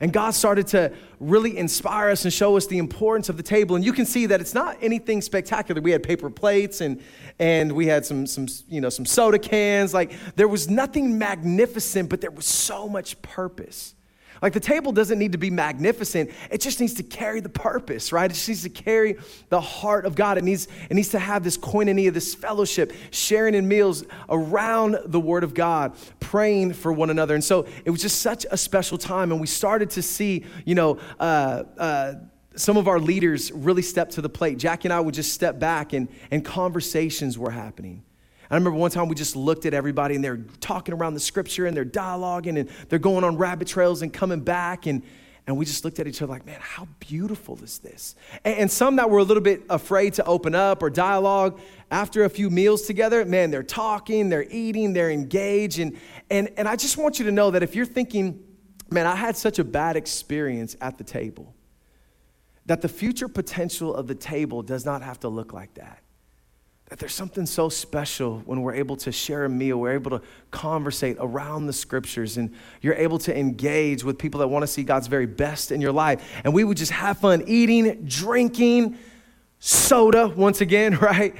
And 0.00 0.12
God 0.12 0.34
started 0.34 0.68
to 0.68 0.92
really 1.18 1.56
inspire 1.56 2.10
us 2.10 2.24
and 2.24 2.32
show 2.32 2.56
us 2.56 2.66
the 2.66 2.78
importance 2.78 3.28
of 3.28 3.36
the 3.36 3.42
table. 3.42 3.76
And 3.76 3.84
you 3.84 3.92
can 3.92 4.06
see 4.06 4.26
that 4.26 4.40
it's 4.40 4.54
not 4.54 4.76
anything 4.80 5.20
spectacular. 5.20 5.80
We 5.80 5.90
had 5.90 6.02
paper 6.02 6.30
plates 6.30 6.80
and, 6.80 7.02
and 7.38 7.72
we 7.72 7.86
had 7.86 8.06
some, 8.06 8.26
some, 8.26 8.46
you 8.68 8.80
know, 8.80 8.90
some 8.90 9.06
soda 9.06 9.38
cans. 9.38 9.92
Like 9.92 10.12
there 10.36 10.48
was 10.48 10.68
nothing 10.68 11.18
magnificent, 11.18 12.08
but 12.10 12.20
there 12.20 12.30
was 12.30 12.46
so 12.46 12.88
much 12.88 13.20
purpose. 13.22 13.95
Like 14.42 14.52
the 14.52 14.60
table 14.60 14.92
doesn't 14.92 15.18
need 15.18 15.32
to 15.32 15.38
be 15.38 15.50
magnificent, 15.50 16.30
it 16.50 16.60
just 16.60 16.80
needs 16.80 16.94
to 16.94 17.02
carry 17.02 17.40
the 17.40 17.48
purpose, 17.48 18.12
right? 18.12 18.30
It 18.30 18.34
just 18.34 18.48
needs 18.48 18.62
to 18.62 18.68
carry 18.68 19.16
the 19.48 19.60
heart 19.60 20.04
of 20.04 20.14
God. 20.14 20.38
It 20.38 20.44
needs, 20.44 20.68
it 20.90 20.94
needs 20.94 21.10
to 21.10 21.18
have 21.18 21.42
this 21.42 21.56
koinonia, 21.56 22.12
this 22.12 22.34
fellowship, 22.34 22.92
sharing 23.10 23.54
in 23.54 23.66
meals 23.66 24.04
around 24.28 24.98
the 25.06 25.20
Word 25.20 25.44
of 25.44 25.54
God, 25.54 25.96
praying 26.20 26.74
for 26.74 26.92
one 26.92 27.10
another. 27.10 27.34
And 27.34 27.44
so 27.44 27.66
it 27.84 27.90
was 27.90 28.02
just 28.02 28.20
such 28.20 28.46
a 28.50 28.56
special 28.56 28.98
time, 28.98 29.32
and 29.32 29.40
we 29.40 29.46
started 29.46 29.90
to 29.90 30.02
see, 30.02 30.44
you 30.64 30.74
know, 30.74 30.98
uh, 31.18 31.64
uh, 31.78 32.14
some 32.56 32.76
of 32.76 32.88
our 32.88 32.98
leaders 32.98 33.52
really 33.52 33.82
stepped 33.82 34.12
to 34.12 34.22
the 34.22 34.28
plate. 34.28 34.58
Jackie 34.58 34.88
and 34.88 34.92
I 34.92 35.00
would 35.00 35.14
just 35.14 35.32
step 35.32 35.58
back, 35.58 35.92
and, 35.92 36.08
and 36.30 36.44
conversations 36.44 37.38
were 37.38 37.50
happening. 37.50 38.02
I 38.50 38.54
remember 38.54 38.78
one 38.78 38.90
time 38.90 39.08
we 39.08 39.14
just 39.14 39.34
looked 39.34 39.66
at 39.66 39.74
everybody 39.74 40.14
and 40.14 40.22
they're 40.22 40.44
talking 40.60 40.94
around 40.94 41.14
the 41.14 41.20
scripture 41.20 41.66
and 41.66 41.76
they're 41.76 41.84
dialoguing 41.84 42.58
and 42.58 42.68
they're 42.88 42.98
going 42.98 43.24
on 43.24 43.36
rabbit 43.36 43.66
trails 43.66 44.02
and 44.02 44.12
coming 44.12 44.40
back. 44.40 44.86
And, 44.86 45.02
and 45.46 45.56
we 45.56 45.64
just 45.64 45.84
looked 45.84 45.98
at 45.98 46.06
each 46.06 46.22
other 46.22 46.32
like, 46.32 46.46
man, 46.46 46.58
how 46.60 46.86
beautiful 47.00 47.60
is 47.62 47.78
this? 47.78 48.14
And, 48.44 48.58
and 48.58 48.70
some 48.70 48.96
that 48.96 49.10
were 49.10 49.18
a 49.18 49.24
little 49.24 49.42
bit 49.42 49.64
afraid 49.68 50.14
to 50.14 50.24
open 50.24 50.54
up 50.54 50.82
or 50.82 50.90
dialogue, 50.90 51.58
after 51.90 52.24
a 52.24 52.28
few 52.28 52.50
meals 52.50 52.82
together, 52.82 53.24
man, 53.24 53.50
they're 53.50 53.62
talking, 53.62 54.28
they're 54.28 54.46
eating, 54.50 54.92
they're 54.92 55.10
engaged. 55.10 55.78
And, 55.78 55.96
and, 56.30 56.50
and 56.56 56.68
I 56.68 56.76
just 56.76 56.96
want 56.96 57.18
you 57.18 57.24
to 57.26 57.32
know 57.32 57.50
that 57.50 57.62
if 57.62 57.74
you're 57.74 57.86
thinking, 57.86 58.42
man, 58.90 59.06
I 59.06 59.16
had 59.16 59.36
such 59.36 59.58
a 59.58 59.64
bad 59.64 59.96
experience 59.96 60.76
at 60.80 60.98
the 60.98 61.04
table, 61.04 61.54
that 62.66 62.80
the 62.80 62.88
future 62.88 63.28
potential 63.28 63.94
of 63.94 64.06
the 64.06 64.14
table 64.14 64.62
does 64.62 64.84
not 64.84 65.02
have 65.02 65.20
to 65.20 65.28
look 65.28 65.52
like 65.52 65.74
that 65.74 66.02
that 66.88 67.00
there's 67.00 67.14
something 67.14 67.46
so 67.46 67.68
special 67.68 68.42
when 68.44 68.62
we're 68.62 68.74
able 68.74 68.96
to 68.96 69.10
share 69.10 69.44
a 69.44 69.48
meal, 69.48 69.78
we're 69.78 69.94
able 69.94 70.12
to 70.12 70.22
conversate 70.52 71.16
around 71.18 71.66
the 71.66 71.72
scriptures, 71.72 72.36
and 72.36 72.54
you're 72.80 72.94
able 72.94 73.18
to 73.18 73.36
engage 73.36 74.04
with 74.04 74.18
people 74.18 74.38
that 74.38 74.48
want 74.48 74.62
to 74.62 74.68
see 74.68 74.84
God's 74.84 75.08
very 75.08 75.26
best 75.26 75.72
in 75.72 75.80
your 75.80 75.90
life. 75.90 76.40
And 76.44 76.54
we 76.54 76.62
would 76.62 76.76
just 76.76 76.92
have 76.92 77.18
fun 77.18 77.42
eating, 77.48 78.04
drinking, 78.04 78.98
soda, 79.58 80.28
once 80.28 80.60
again, 80.60 80.96
right? 81.00 81.34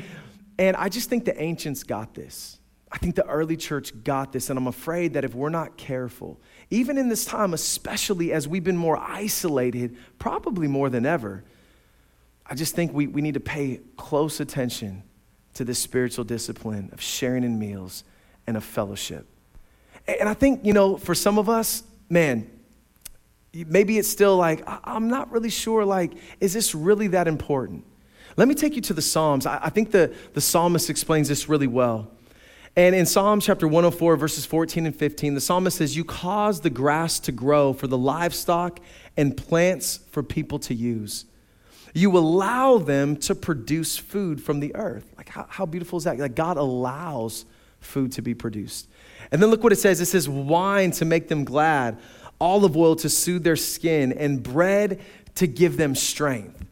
And 0.58 0.76
I 0.76 0.88
just 0.88 1.08
think 1.08 1.24
the 1.24 1.40
ancients 1.40 1.84
got 1.84 2.12
this. 2.14 2.58
I 2.90 2.98
think 2.98 3.14
the 3.14 3.26
early 3.26 3.56
church 3.56 3.92
got 4.02 4.32
this, 4.32 4.50
and 4.50 4.58
I'm 4.58 4.66
afraid 4.66 5.14
that 5.14 5.24
if 5.24 5.34
we're 5.34 5.48
not 5.48 5.76
careful, 5.76 6.40
even 6.70 6.98
in 6.98 7.08
this 7.08 7.24
time, 7.24 7.54
especially 7.54 8.32
as 8.32 8.48
we've 8.48 8.64
been 8.64 8.76
more 8.76 8.96
isolated, 8.96 9.96
probably 10.18 10.66
more 10.66 10.90
than 10.90 11.06
ever, 11.06 11.44
I 12.44 12.56
just 12.56 12.74
think 12.74 12.92
we, 12.92 13.06
we 13.06 13.22
need 13.22 13.34
to 13.34 13.40
pay 13.40 13.80
close 13.96 14.40
attention 14.40 15.04
to 15.56 15.64
this 15.64 15.78
spiritual 15.78 16.24
discipline 16.24 16.90
of 16.92 17.00
sharing 17.00 17.44
in 17.44 17.58
meals 17.58 18.04
and 18.46 18.56
of 18.56 18.64
fellowship. 18.64 19.26
And 20.06 20.28
I 20.28 20.34
think, 20.34 20.64
you 20.64 20.72
know, 20.72 20.96
for 20.96 21.14
some 21.14 21.38
of 21.38 21.48
us, 21.48 21.82
man, 22.08 22.48
maybe 23.52 23.98
it's 23.98 24.08
still 24.08 24.36
like, 24.36 24.62
I'm 24.84 25.08
not 25.08 25.30
really 25.32 25.50
sure, 25.50 25.84
like, 25.84 26.12
is 26.40 26.52
this 26.52 26.74
really 26.74 27.08
that 27.08 27.26
important? 27.26 27.84
Let 28.36 28.48
me 28.48 28.54
take 28.54 28.76
you 28.76 28.82
to 28.82 28.94
the 28.94 29.02
Psalms. 29.02 29.46
I 29.46 29.70
think 29.70 29.90
the, 29.90 30.14
the 30.34 30.42
psalmist 30.42 30.90
explains 30.90 31.28
this 31.28 31.48
really 31.48 31.66
well. 31.66 32.10
And 32.76 32.94
in 32.94 33.06
Psalm 33.06 33.40
chapter 33.40 33.66
104, 33.66 34.16
verses 34.16 34.44
14 34.44 34.84
and 34.84 34.94
15, 34.94 35.34
the 35.34 35.40
psalmist 35.40 35.78
says, 35.78 35.96
You 35.96 36.04
cause 36.04 36.60
the 36.60 36.68
grass 36.68 37.18
to 37.20 37.32
grow 37.32 37.72
for 37.72 37.86
the 37.86 37.96
livestock 37.96 38.80
and 39.16 39.34
plants 39.34 40.00
for 40.10 40.22
people 40.22 40.58
to 40.58 40.74
use. 40.74 41.24
You 41.96 42.18
allow 42.18 42.76
them 42.76 43.16
to 43.20 43.34
produce 43.34 43.96
food 43.96 44.42
from 44.42 44.60
the 44.60 44.74
earth. 44.74 45.10
Like, 45.16 45.30
how, 45.30 45.46
how 45.48 45.64
beautiful 45.64 45.96
is 45.96 46.04
that? 46.04 46.18
Like, 46.18 46.34
God 46.34 46.58
allows 46.58 47.46
food 47.80 48.12
to 48.12 48.22
be 48.22 48.34
produced. 48.34 48.86
And 49.32 49.42
then 49.42 49.48
look 49.48 49.62
what 49.62 49.72
it 49.72 49.76
says 49.76 49.98
it 50.02 50.04
says, 50.04 50.28
wine 50.28 50.90
to 50.90 51.06
make 51.06 51.28
them 51.28 51.44
glad, 51.44 51.96
olive 52.38 52.76
oil 52.76 52.96
to 52.96 53.08
soothe 53.08 53.44
their 53.44 53.56
skin, 53.56 54.12
and 54.12 54.42
bread 54.42 55.00
to 55.36 55.46
give 55.46 55.78
them 55.78 55.94
strength. 55.94 56.62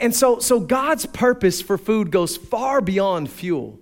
And 0.00 0.12
so, 0.12 0.40
so 0.40 0.58
God's 0.58 1.06
purpose 1.06 1.62
for 1.62 1.78
food 1.78 2.10
goes 2.10 2.36
far 2.36 2.80
beyond 2.80 3.30
fuel. 3.30 3.78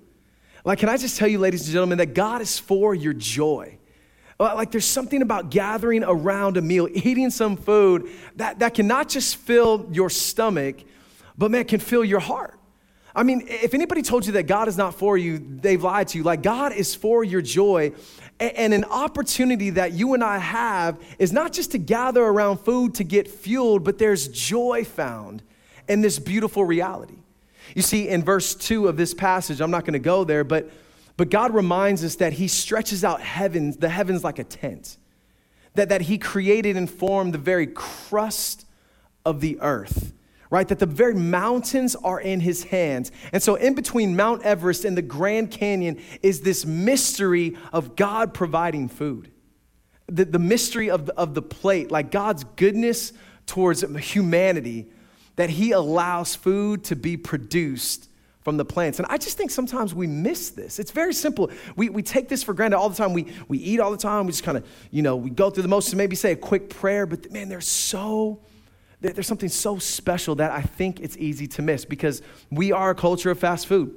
Like, 0.62 0.78
can 0.78 0.90
I 0.90 0.98
just 0.98 1.16
tell 1.16 1.28
you, 1.28 1.38
ladies 1.38 1.62
and 1.62 1.72
gentlemen, 1.72 1.96
that 1.98 2.12
God 2.12 2.42
is 2.42 2.58
for 2.58 2.94
your 2.94 3.14
joy. 3.14 3.78
Uh, 4.40 4.54
like 4.54 4.70
there's 4.70 4.86
something 4.86 5.20
about 5.20 5.50
gathering 5.50 6.02
around 6.02 6.56
a 6.56 6.62
meal, 6.62 6.88
eating 6.90 7.28
some 7.28 7.58
food 7.58 8.08
that, 8.36 8.58
that 8.60 8.72
can 8.72 8.86
not 8.86 9.06
just 9.06 9.36
fill 9.36 9.86
your 9.92 10.08
stomach, 10.08 10.76
but 11.36 11.50
man, 11.50 11.64
can 11.64 11.78
fill 11.78 12.02
your 12.02 12.20
heart. 12.20 12.58
I 13.14 13.22
mean, 13.22 13.42
if 13.46 13.74
anybody 13.74 14.00
told 14.00 14.24
you 14.24 14.32
that 14.32 14.44
God 14.44 14.66
is 14.66 14.78
not 14.78 14.94
for 14.94 15.18
you, 15.18 15.38
they've 15.38 15.82
lied 15.82 16.08
to 16.08 16.18
you. 16.18 16.24
Like, 16.24 16.42
God 16.42 16.72
is 16.72 16.94
for 16.94 17.22
your 17.22 17.42
joy. 17.42 17.92
And 18.38 18.72
an 18.72 18.84
opportunity 18.84 19.70
that 19.70 19.92
you 19.92 20.14
and 20.14 20.24
I 20.24 20.38
have 20.38 20.98
is 21.18 21.32
not 21.32 21.52
just 21.52 21.72
to 21.72 21.78
gather 21.78 22.22
around 22.22 22.58
food 22.58 22.94
to 22.94 23.04
get 23.04 23.28
fueled, 23.28 23.84
but 23.84 23.98
there's 23.98 24.28
joy 24.28 24.84
found 24.84 25.42
in 25.86 26.00
this 26.00 26.18
beautiful 26.18 26.64
reality. 26.64 27.18
You 27.74 27.82
see, 27.82 28.08
in 28.08 28.22
verse 28.22 28.54
two 28.54 28.88
of 28.88 28.96
this 28.96 29.12
passage, 29.12 29.60
I'm 29.60 29.70
not 29.70 29.84
going 29.84 29.92
to 29.92 29.98
go 29.98 30.24
there, 30.24 30.44
but 30.44 30.70
but 31.20 31.28
God 31.28 31.52
reminds 31.52 32.02
us 32.02 32.14
that 32.14 32.32
He 32.32 32.48
stretches 32.48 33.04
out 33.04 33.20
heavens, 33.20 33.76
the 33.76 33.90
heavens 33.90 34.24
like 34.24 34.38
a 34.38 34.44
tent, 34.44 34.96
that, 35.74 35.90
that 35.90 36.00
He 36.00 36.16
created 36.16 36.78
and 36.78 36.90
formed 36.90 37.34
the 37.34 37.38
very 37.38 37.66
crust 37.66 38.64
of 39.26 39.42
the 39.42 39.60
earth, 39.60 40.14
right? 40.48 40.66
That 40.66 40.78
the 40.78 40.86
very 40.86 41.12
mountains 41.12 41.94
are 41.94 42.18
in 42.18 42.40
His 42.40 42.64
hands. 42.64 43.12
And 43.34 43.42
so, 43.42 43.56
in 43.56 43.74
between 43.74 44.16
Mount 44.16 44.44
Everest 44.44 44.86
and 44.86 44.96
the 44.96 45.02
Grand 45.02 45.50
Canyon 45.50 46.00
is 46.22 46.40
this 46.40 46.64
mystery 46.64 47.54
of 47.70 47.96
God 47.96 48.32
providing 48.32 48.88
food. 48.88 49.30
The, 50.06 50.24
the 50.24 50.38
mystery 50.38 50.88
of 50.88 51.04
the, 51.04 51.14
of 51.18 51.34
the 51.34 51.42
plate, 51.42 51.90
like 51.90 52.10
God's 52.10 52.44
goodness 52.56 53.12
towards 53.44 53.82
humanity, 54.10 54.86
that 55.36 55.50
He 55.50 55.72
allows 55.72 56.34
food 56.34 56.82
to 56.84 56.96
be 56.96 57.18
produced 57.18 58.08
from 58.40 58.56
the 58.56 58.64
plants. 58.64 58.98
And 58.98 59.06
I 59.10 59.18
just 59.18 59.36
think 59.36 59.50
sometimes 59.50 59.94
we 59.94 60.06
miss 60.06 60.50
this. 60.50 60.78
It's 60.78 60.90
very 60.90 61.12
simple. 61.12 61.50
We, 61.76 61.90
we 61.90 62.02
take 62.02 62.28
this 62.28 62.42
for 62.42 62.54
granted 62.54 62.78
all 62.78 62.88
the 62.88 62.96
time. 62.96 63.12
We, 63.12 63.26
we 63.48 63.58
eat 63.58 63.80
all 63.80 63.90
the 63.90 63.98
time. 63.98 64.26
We 64.26 64.32
just 64.32 64.44
kind 64.44 64.56
of, 64.56 64.66
you 64.90 65.02
know, 65.02 65.16
we 65.16 65.30
go 65.30 65.50
through 65.50 65.62
the 65.62 65.68
motions, 65.68 65.94
maybe 65.94 66.16
say 66.16 66.32
a 66.32 66.36
quick 66.36 66.70
prayer, 66.70 67.04
but 67.04 67.30
man, 67.30 67.48
there's 67.50 67.68
so, 67.68 68.40
there's 69.00 69.26
something 69.26 69.50
so 69.50 69.78
special 69.78 70.36
that 70.36 70.52
I 70.52 70.62
think 70.62 71.00
it's 71.00 71.16
easy 71.18 71.46
to 71.48 71.62
miss 71.62 71.84
because 71.84 72.22
we 72.50 72.72
are 72.72 72.90
a 72.90 72.94
culture 72.94 73.30
of 73.30 73.38
fast 73.38 73.66
food. 73.66 73.94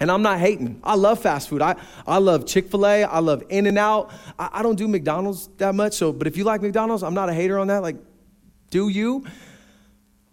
And 0.00 0.12
I'm 0.12 0.22
not 0.22 0.38
hating. 0.38 0.80
I 0.84 0.94
love 0.94 1.20
fast 1.20 1.48
food. 1.48 1.60
I, 1.60 1.74
I 2.06 2.18
love 2.18 2.46
Chick 2.46 2.70
fil 2.70 2.86
A. 2.86 3.02
I 3.04 3.18
love 3.18 3.42
In 3.48 3.66
N 3.66 3.78
Out. 3.78 4.12
I, 4.38 4.48
I 4.52 4.62
don't 4.62 4.76
do 4.76 4.86
McDonald's 4.86 5.48
that 5.56 5.74
much. 5.74 5.94
So, 5.94 6.12
but 6.12 6.26
if 6.28 6.36
you 6.36 6.44
like 6.44 6.62
McDonald's, 6.62 7.02
I'm 7.02 7.14
not 7.14 7.28
a 7.28 7.34
hater 7.34 7.58
on 7.58 7.66
that. 7.66 7.82
Like, 7.82 7.96
do 8.70 8.88
you? 8.88 9.26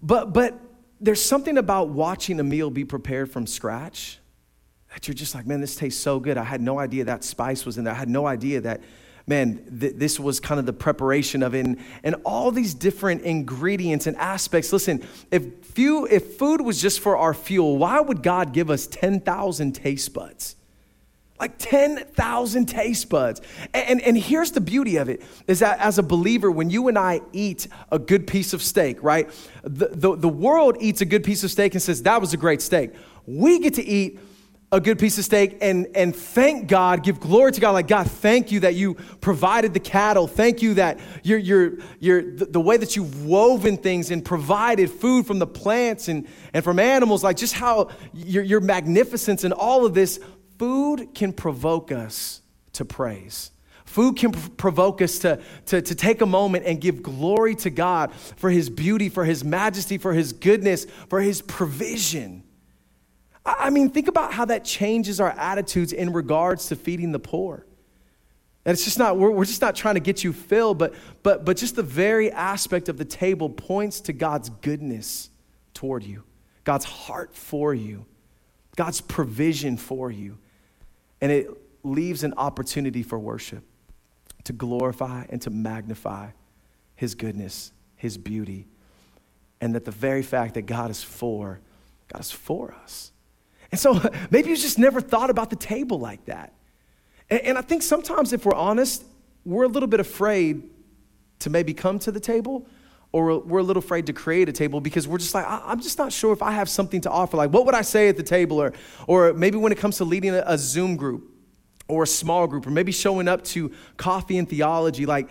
But, 0.04 0.34
but 0.34 0.60
there's 1.06 1.22
something 1.22 1.60
about 1.60 1.90
watching 1.90 2.40
a 2.40 2.44
meal 2.44 2.72
be 2.72 2.84
prepared 2.84 3.32
from 3.32 3.46
scratch 3.46 4.18
that 4.92 5.08
you're 5.08 5.14
just 5.14 5.36
like, 5.36 5.46
man, 5.46 5.62
this 5.62 5.76
tastes 5.76 6.02
so 6.02 6.20
good. 6.20 6.36
I 6.36 6.44
had 6.44 6.62
no 6.62 6.80
idea 6.80 7.04
that 7.06 7.24
spice 7.24 7.64
was 7.64 7.78
in 7.78 7.84
there. 7.84 7.94
I 7.94 7.98
had 7.98 8.10
no 8.10 8.26
idea 8.26 8.62
that, 8.62 8.82
man, 9.28 9.78
th- 9.80 9.94
this 9.98 10.20
was 10.20 10.40
kind 10.40 10.58
of 10.60 10.66
the 10.66 10.74
preparation 10.74 11.44
of 11.44 11.54
it. 11.54 11.64
And, 11.64 11.78
and 12.04 12.16
all 12.26 12.50
these 12.50 12.74
different 12.74 13.22
ingredients 13.22 14.08
and 14.08 14.18
aspects. 14.18 14.74
Listen, 14.74 15.04
if, 15.30 15.64
few, 15.66 16.08
if 16.08 16.38
food 16.38 16.62
was 16.62 16.82
just 16.82 17.00
for 17.02 17.16
our 17.18 17.36
fuel, 17.36 17.78
why 17.78 18.00
would 18.00 18.24
God 18.24 18.52
give 18.52 18.72
us 18.72 18.88
10,000 18.88 19.74
taste 19.74 20.12
buds? 20.12 20.56
Like 21.40 21.58
10,000 21.58 22.66
taste 22.66 23.10
buds. 23.10 23.42
And, 23.74 24.02
and 24.02 24.18
here's 24.18 24.52
the 24.52 24.62
beauty 24.62 24.98
of 24.98 25.10
it 25.10 25.22
is 25.48 25.60
that 25.60 25.80
as 25.80 25.98
a 25.98 26.04
believer, 26.04 26.50
when 26.50 26.70
you 26.70 26.88
and 26.88 26.98
I 26.98 27.22
eat 27.34 27.68
a 27.92 28.00
good 28.00 28.26
piece 28.26 28.54
of 28.54 28.62
steak, 28.62 29.04
right? 29.04 29.30
The, 29.64 29.90
the, 29.92 30.16
the 30.16 30.30
world 30.30 30.78
eats 30.80 31.02
a 31.02 31.06
good 31.06 31.24
piece 31.24 31.44
of 31.44 31.52
steak 31.52 31.74
and 31.74 31.82
says, 31.82 32.04
that 32.04 32.22
was 32.22 32.34
a 32.34 32.38
great 32.38 32.62
steak. 32.62 32.92
We 33.26 33.60
get 33.60 33.74
to 33.76 33.84
eat 33.84 34.20
a 34.72 34.80
good 34.80 34.98
piece 34.98 35.18
of 35.18 35.24
steak 35.24 35.58
and, 35.62 35.88
and 35.94 36.16
thank 36.16 36.68
God, 36.68 37.04
give 37.04 37.20
glory 37.20 37.52
to 37.52 37.62
God. 37.62 37.72
Like, 37.72 37.88
God, 37.88 38.10
thank 38.10 38.52
you 38.52 38.62
that 38.62 38.74
you 38.76 38.96
provided 39.22 39.74
the 39.74 39.80
cattle. 39.80 40.28
Thank 40.28 40.62
you 40.62 40.74
that 40.76 41.00
you're, 41.24 41.38
you're, 41.38 41.78
you're, 42.00 42.32
the, 42.32 42.46
the 42.46 42.60
way 42.60 42.76
that 42.76 42.96
you've 42.96 43.26
woven 43.26 43.78
things 43.78 44.10
and 44.10 44.24
provided 44.24 44.90
food 44.90 45.28
from 45.28 45.40
the 45.40 45.48
plants 45.48 46.08
and, 46.08 46.28
and 46.54 46.64
from 46.64 46.80
animals, 46.80 47.24
like 47.24 47.38
just 47.38 47.54
how 47.54 47.90
your, 48.14 48.44
your 48.44 48.60
magnificence 48.60 49.44
and 49.44 49.54
all 49.54 49.86
of 49.86 49.94
this 49.94 50.20
food 50.58 51.14
can 51.14 51.34
provoke 51.34 51.92
us 51.92 52.42
to 52.74 52.86
praise. 52.86 53.52
Food 53.86 54.18
can 54.18 54.32
provoke 54.32 55.02
us 55.02 55.20
to, 55.20 55.40
to, 55.68 55.82
to 55.82 55.96
take 55.96 56.22
a 56.22 56.26
moment 56.26 56.66
and 56.66 56.82
give 56.82 57.02
glory 57.02 57.56
to 57.56 57.70
God 57.70 58.12
for 58.14 58.50
His 58.50 58.70
beauty, 58.70 59.10
for 59.10 59.24
His 59.24 59.44
majesty, 59.44 59.98
for 59.98 60.14
His 60.14 60.34
goodness, 60.34 60.86
for 61.08 61.22
His 61.22 61.42
provision. 61.42 62.44
I 63.46 63.70
mean, 63.70 63.92
think 63.92 64.08
about 64.08 64.34
how 64.34 64.46
that 64.46 64.66
changes 64.66 65.22
our 65.22 65.30
attitudes 65.30 65.94
in 65.94 66.12
regards 66.12 66.68
to 66.68 66.76
feeding 66.76 67.12
the 67.12 67.20
poor. 67.20 67.66
And 68.66 68.74
it's 68.74 68.84
just 68.84 68.98
not, 68.98 69.18
we're, 69.18 69.30
we're 69.30 69.46
just 69.46 69.62
not 69.62 69.76
trying 69.76 69.94
to 69.94 70.02
get 70.02 70.24
you 70.24 70.34
filled, 70.34 70.80
but, 70.80 70.96
but, 71.22 71.46
but 71.46 71.56
just 71.56 71.76
the 71.76 71.84
very 71.84 72.32
aspect 72.32 72.90
of 72.90 72.98
the 72.98 73.06
table 73.06 73.50
points 73.50 74.02
to 74.02 74.14
God's 74.14 74.50
goodness 74.50 75.30
toward 75.76 76.04
you, 76.04 76.24
God's 76.64 76.86
heart 76.86 77.36
for 77.36 77.76
you, 77.76 78.08
God's 78.76 79.00
provision 79.00 79.78
for 79.78 80.10
you. 80.10 80.40
And 81.26 81.32
it 81.32 81.50
leaves 81.82 82.24
an 82.24 82.36
opportunity 82.38 83.02
for 83.02 83.18
worship 83.18 83.64
to 84.44 84.54
glorify 84.54 85.26
and 85.30 85.42
to 85.42 85.50
magnify 85.50 86.30
His 86.96 87.16
goodness, 87.16 87.72
His 87.96 88.16
beauty, 88.16 88.68
and 89.60 89.74
that 89.74 89.86
the 89.86 89.92
very 89.92 90.22
fact 90.22 90.54
that 90.54 90.68
God 90.68 90.92
is 90.92 91.02
for, 91.02 91.62
God 92.14 92.22
is 92.22 92.30
for 92.30 92.76
us. 92.84 93.12
And 93.72 93.80
so 93.80 94.00
maybe 94.30 94.52
you 94.52 94.56
just 94.56 94.78
never 94.78 95.02
thought 95.02 95.32
about 95.32 95.50
the 95.50 95.56
table 95.56 95.98
like 95.98 96.24
that. 96.26 96.54
And, 97.28 97.42
and 97.42 97.58
I 97.58 97.62
think 97.62 97.82
sometimes, 97.82 98.32
if 98.32 98.46
we're 98.46 98.54
honest, 98.54 99.04
we're 99.46 99.64
a 99.64 99.68
little 99.68 99.88
bit 99.88 100.00
afraid 100.00 100.62
to 101.40 101.50
maybe 101.50 101.74
come 101.74 101.98
to 101.98 102.12
the 102.12 102.20
table 102.20 102.68
or 103.16 103.40
we're 103.40 103.60
a 103.60 103.64
little 103.64 103.82
afraid 103.82 104.06
to 104.08 104.12
create 104.12 104.50
a 104.50 104.52
table 104.52 104.82
because 104.82 105.08
we're 105.08 105.18
just 105.18 105.34
like 105.34 105.46
i'm 105.48 105.80
just 105.80 105.98
not 105.98 106.12
sure 106.12 106.34
if 106.34 106.42
i 106.42 106.52
have 106.52 106.68
something 106.68 107.00
to 107.00 107.10
offer. 107.10 107.38
Like 107.38 107.50
what 107.50 107.66
would 107.66 107.74
i 107.74 107.82
say 107.82 108.10
at 108.10 108.18
the 108.18 108.24
table? 108.24 108.62
Or, 108.62 108.74
or 109.08 109.34
maybe 109.34 109.58
when 109.58 109.72
it 109.72 109.78
comes 109.78 109.96
to 109.98 110.04
leading 110.04 110.32
a, 110.32 110.44
a 110.46 110.58
zoom 110.58 110.98
group 110.98 111.32
or 111.88 112.04
a 112.04 112.08
small 112.08 112.46
group 112.46 112.68
or 112.68 112.72
maybe 112.72 112.92
showing 112.92 113.30
up 113.30 113.42
to 113.46 113.72
coffee 113.96 114.38
and 114.38 114.50
theology 114.50 115.06
like 115.06 115.30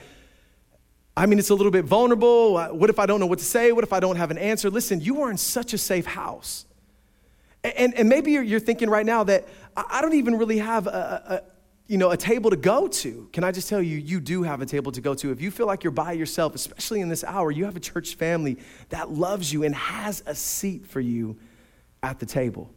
i 1.14 1.26
mean 1.26 1.38
it's 1.38 1.50
a 1.50 1.54
little 1.54 1.70
bit 1.70 1.84
vulnerable. 1.84 2.56
Uh, 2.56 2.68
what 2.68 2.88
if 2.88 2.98
i 2.98 3.04
don't 3.04 3.20
know 3.20 3.26
what 3.26 3.38
to 3.38 3.44
say? 3.44 3.70
What 3.70 3.84
if 3.84 3.92
i 3.92 4.00
don't 4.00 4.16
have 4.16 4.30
an 4.30 4.38
answer? 4.38 4.70
Listen 4.70 5.02
you 5.02 5.20
are 5.20 5.30
in 5.30 5.36
such 5.36 5.74
a 5.74 5.78
safe 5.78 6.06
house. 6.06 6.64
And, 7.64 7.94
and 7.94 8.08
maybe 8.08 8.32
you're, 8.32 8.42
you're 8.42 8.60
thinking 8.60 8.88
right 8.88 9.04
now 9.04 9.24
that 9.24 9.46
i 9.76 10.00
don't 10.00 10.14
even 10.14 10.38
really 10.38 10.58
have 10.58 10.86
a, 10.86 11.42
you 11.86 11.98
know, 11.98 12.10
a 12.10 12.16
table 12.16 12.50
to 12.50 12.56
go 12.56 12.88
to. 12.88 13.28
Can 13.32 13.44
I 13.44 13.52
just 13.52 13.68
tell 13.68 13.82
you, 13.82 13.98
you 13.98 14.18
do 14.18 14.42
have 14.42 14.62
a 14.62 14.66
table 14.66 14.90
to 14.92 15.00
go 15.00 15.14
to. 15.14 15.30
If 15.30 15.42
you 15.42 15.50
feel 15.50 15.66
like 15.66 15.84
you're 15.84 15.90
by 15.90 16.12
yourself, 16.12 16.54
especially 16.54 17.00
in 17.00 17.08
this 17.08 17.22
hour, 17.24 17.50
you 17.50 17.66
have 17.66 17.76
a 17.76 17.80
church 17.80 18.14
family 18.14 18.58
that 18.88 19.10
loves 19.10 19.52
you 19.52 19.64
and 19.64 19.74
has 19.74 20.22
a 20.26 20.34
seat 20.34 20.86
for 20.86 21.00
you 21.00 21.36
at 22.02 22.18
the 22.20 22.26
table. 22.26 22.70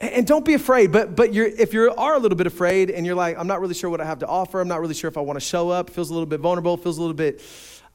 And 0.00 0.26
don't 0.26 0.44
be 0.44 0.52
afraid, 0.52 0.92
but, 0.92 1.16
but 1.16 1.32
you're, 1.32 1.46
if 1.46 1.72
you 1.72 1.90
are 1.96 2.14
a 2.14 2.18
little 2.18 2.36
bit 2.36 2.46
afraid 2.46 2.90
and 2.90 3.06
you're 3.06 3.14
like, 3.14 3.38
I'm 3.38 3.46
not 3.46 3.60
really 3.60 3.74
sure 3.74 3.88
what 3.88 4.02
I 4.02 4.04
have 4.04 4.18
to 4.18 4.26
offer, 4.26 4.60
I'm 4.60 4.68
not 4.68 4.80
really 4.80 4.92
sure 4.92 5.08
if 5.08 5.16
I 5.16 5.20
want 5.20 5.38
to 5.38 5.44
show 5.44 5.70
up, 5.70 5.88
feels 5.88 6.10
a 6.10 6.12
little 6.12 6.26
bit 6.26 6.40
vulnerable, 6.40 6.76
feels 6.76 6.98
a 6.98 7.00
little 7.00 7.14
bit, 7.14 7.40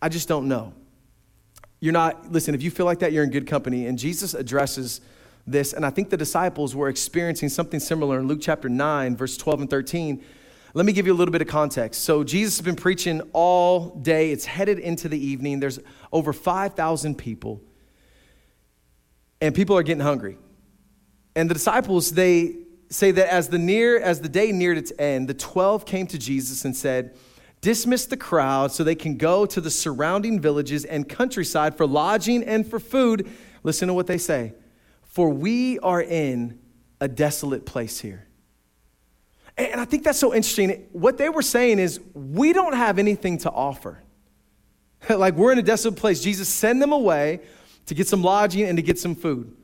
I 0.01 0.09
just 0.09 0.27
don't 0.27 0.47
know. 0.47 0.73
You're 1.81 1.93
not, 1.93 2.31
listen, 2.31 2.55
if 2.55 2.63
you 2.63 2.71
feel 2.71 2.85
like 2.85 2.99
that, 2.99 3.11
you're 3.11 3.23
in 3.23 3.29
good 3.29 3.47
company. 3.47 3.85
And 3.85 3.99
Jesus 3.99 4.33
addresses 4.33 5.01
this, 5.51 5.73
and 5.73 5.85
I 5.85 5.89
think 5.89 6.09
the 6.09 6.17
disciples 6.17 6.75
were 6.75 6.89
experiencing 6.89 7.49
something 7.49 7.79
similar 7.79 8.19
in 8.19 8.27
Luke 8.27 8.39
chapter 8.41 8.69
9, 8.69 9.15
verse 9.15 9.37
12 9.37 9.61
and 9.61 9.69
13. 9.69 10.23
Let 10.73 10.85
me 10.85 10.93
give 10.93 11.07
you 11.07 11.13
a 11.13 11.15
little 11.15 11.31
bit 11.31 11.41
of 11.41 11.47
context. 11.47 12.03
So, 12.03 12.23
Jesus 12.23 12.57
has 12.57 12.65
been 12.65 12.75
preaching 12.75 13.21
all 13.33 13.95
day. 13.95 14.31
It's 14.31 14.45
headed 14.45 14.79
into 14.79 15.09
the 15.09 15.17
evening. 15.17 15.59
There's 15.59 15.79
over 16.11 16.31
5,000 16.31 17.17
people, 17.17 17.61
and 19.41 19.55
people 19.55 19.77
are 19.77 19.83
getting 19.83 20.03
hungry. 20.03 20.37
And 21.35 21.49
the 21.49 21.53
disciples, 21.53 22.11
they 22.11 22.55
say 22.89 23.11
that 23.11 23.31
as 23.31 23.49
the 23.49 23.57
near 23.57 23.99
as 23.99 24.21
the 24.21 24.29
day 24.29 24.51
neared 24.51 24.77
its 24.77 24.91
end, 24.99 25.27
the 25.27 25.33
12 25.33 25.85
came 25.85 26.07
to 26.07 26.17
Jesus 26.17 26.65
and 26.65 26.75
said, 26.75 27.15
Dismiss 27.61 28.05
the 28.05 28.17
crowd 28.17 28.71
so 28.71 28.83
they 28.83 28.95
can 28.95 29.17
go 29.17 29.45
to 29.45 29.59
the 29.59 29.69
surrounding 29.69 30.39
villages 30.39 30.85
and 30.85 31.07
countryside 31.07 31.75
for 31.75 31.85
lodging 31.85 32.43
and 32.43 32.65
for 32.65 32.79
food. 32.79 33.29
Listen 33.63 33.87
to 33.89 33.93
what 33.93 34.07
they 34.07 34.17
say 34.17 34.53
for 35.09 35.29
we 35.29 35.79
are 35.79 36.01
in 36.01 36.59
a 37.01 37.07
desolate 37.07 37.65
place 37.65 37.99
here. 37.99 38.27
And 39.57 39.81
I 39.81 39.85
think 39.85 40.03
that's 40.03 40.19
so 40.19 40.33
interesting. 40.33 40.87
What 40.93 41.17
they 41.17 41.27
were 41.27 41.41
saying 41.41 41.79
is, 41.79 41.99
we 42.13 42.53
don't 42.53 42.75
have 42.75 42.97
anything 42.97 43.39
to 43.39 43.51
offer. 43.51 44.01
like 45.09 45.35
we're 45.35 45.51
in 45.51 45.59
a 45.59 45.63
desolate 45.63 45.97
place. 45.97 46.21
Jesus, 46.21 46.47
send 46.47 46.81
them 46.81 46.93
away 46.93 47.41
to 47.87 47.95
get 47.95 48.07
some 48.07 48.21
lodging 48.21 48.63
and 48.63 48.77
to 48.77 48.83
get 48.83 48.99
some 48.99 49.15
food. 49.15 49.55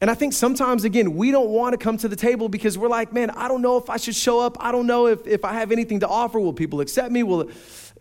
And 0.00 0.10
I 0.10 0.14
think 0.14 0.32
sometimes, 0.32 0.84
again, 0.84 1.16
we 1.16 1.32
don't 1.32 1.48
want 1.48 1.72
to 1.72 1.78
come 1.78 1.96
to 1.98 2.08
the 2.08 2.14
table 2.14 2.48
because 2.48 2.78
we're 2.78 2.88
like, 2.88 3.12
man, 3.12 3.30
I 3.30 3.48
don't 3.48 3.62
know 3.62 3.78
if 3.78 3.90
I 3.90 3.96
should 3.96 4.14
show 4.14 4.38
up. 4.38 4.56
I 4.60 4.70
don't 4.70 4.86
know 4.86 5.06
if, 5.06 5.26
if 5.26 5.44
I 5.44 5.54
have 5.54 5.72
anything 5.72 6.00
to 6.00 6.08
offer. 6.08 6.38
Will 6.38 6.52
people 6.52 6.80
accept 6.80 7.10
me? 7.10 7.24
Will, 7.24 7.50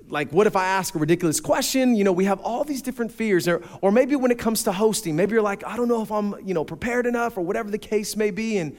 like, 0.10 0.32
what 0.32 0.48
if 0.48 0.56
I 0.56 0.66
ask 0.66 0.96
a 0.96 1.00
ridiculous 1.00 1.40
question? 1.40 1.96
You 1.96 2.04
know, 2.04 2.12
we 2.12 2.26
have 2.26 2.40
all 2.40 2.64
these 2.64 2.82
different 2.82 3.12
fears. 3.12 3.48
Or, 3.48 3.62
or 3.82 3.92
maybe 3.92 4.16
when 4.16 4.32
it 4.32 4.40
comes 4.40 4.64
to 4.64 4.72
hosting, 4.72 5.16
maybe 5.16 5.34
you're 5.34 5.42
like, 5.42 5.66
I 5.66 5.76
don't 5.76 5.88
know 5.88 6.02
if 6.02 6.12
I'm, 6.12 6.36
you 6.46 6.54
know, 6.54 6.64
prepared 6.64 7.06
enough 7.06 7.38
or 7.38 7.42
whatever 7.42 7.70
the 7.70 7.78
case 7.78 8.16
may 8.16 8.32
be. 8.32 8.58
And, 8.58 8.78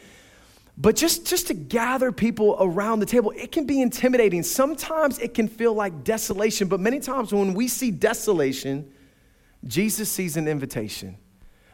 but 0.77 0.97
just, 0.97 1.27
just 1.27 1.49
to 1.49 1.55
gather 1.55 2.13
people 2.13 2.57
around 2.61 3.01
the 3.01 3.07
table, 3.07 3.33
it 3.37 3.53
can 3.53 3.67
be 3.67 3.83
intimidating. 3.83 4.43
Sometimes 4.43 5.19
it 5.19 5.35
can 5.35 5.49
feel 5.49 5.75
like 5.75 6.05
desolation, 6.05 6.69
but 6.69 6.81
many 6.81 7.01
times 7.01 7.33
when 7.33 7.53
we 7.55 7.69
see 7.69 7.91
desolation, 7.91 8.91
Jesus 9.67 10.11
sees 10.11 10.37
an 10.37 10.49
invitation. 10.49 11.17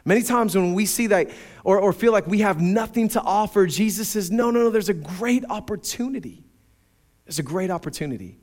Many 0.06 0.22
times 0.22 0.54
when 0.54 0.74
we 0.74 0.84
see 0.84 1.06
that 1.08 1.30
or, 1.64 1.78
or 1.78 1.92
feel 1.92 2.12
like 2.12 2.26
we 2.26 2.40
have 2.40 2.60
nothing 2.60 3.08
to 3.10 3.22
offer, 3.22 3.66
Jesus 3.66 4.08
says, 4.08 4.30
No, 4.30 4.50
no, 4.50 4.64
no, 4.64 4.70
there's 4.70 4.90
a 4.90 4.94
great 4.94 5.44
opportunity. 5.48 6.44
There's 7.24 7.38
a 7.38 7.42
great 7.42 7.70
opportunity 7.70 8.38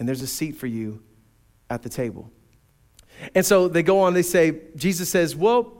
and 0.00 0.08
there's 0.08 0.22
a 0.22 0.26
seat 0.26 0.56
for 0.56 0.66
you 0.66 1.02
at 1.68 1.82
the 1.82 1.88
table. 1.88 2.32
And 3.34 3.44
so 3.44 3.68
they 3.68 3.82
go 3.82 4.00
on, 4.00 4.14
they 4.14 4.22
say, 4.22 4.62
Jesus 4.74 5.10
says, 5.10 5.36
Well, 5.36 5.72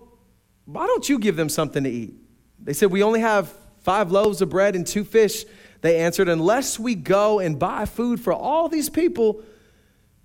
why 0.66 0.86
don't 0.86 1.08
you 1.08 1.18
give 1.18 1.36
them 1.36 1.48
something 1.48 1.82
to 1.82 1.90
eat? 1.90 2.14
They 2.62 2.74
said, 2.74 2.92
We 2.92 3.02
only 3.02 3.20
have 3.20 3.52
five 3.80 4.12
loaves 4.12 4.42
of 4.42 4.50
bread 4.50 4.76
and 4.76 4.86
two 4.86 5.04
fish. 5.04 5.44
They 5.80 5.98
answered, 5.98 6.28
Unless 6.28 6.78
we 6.78 6.94
go 6.94 7.40
and 7.40 7.58
buy 7.58 7.86
food 7.86 8.20
for 8.20 8.34
all 8.34 8.68
these 8.68 8.90
people, 8.90 9.42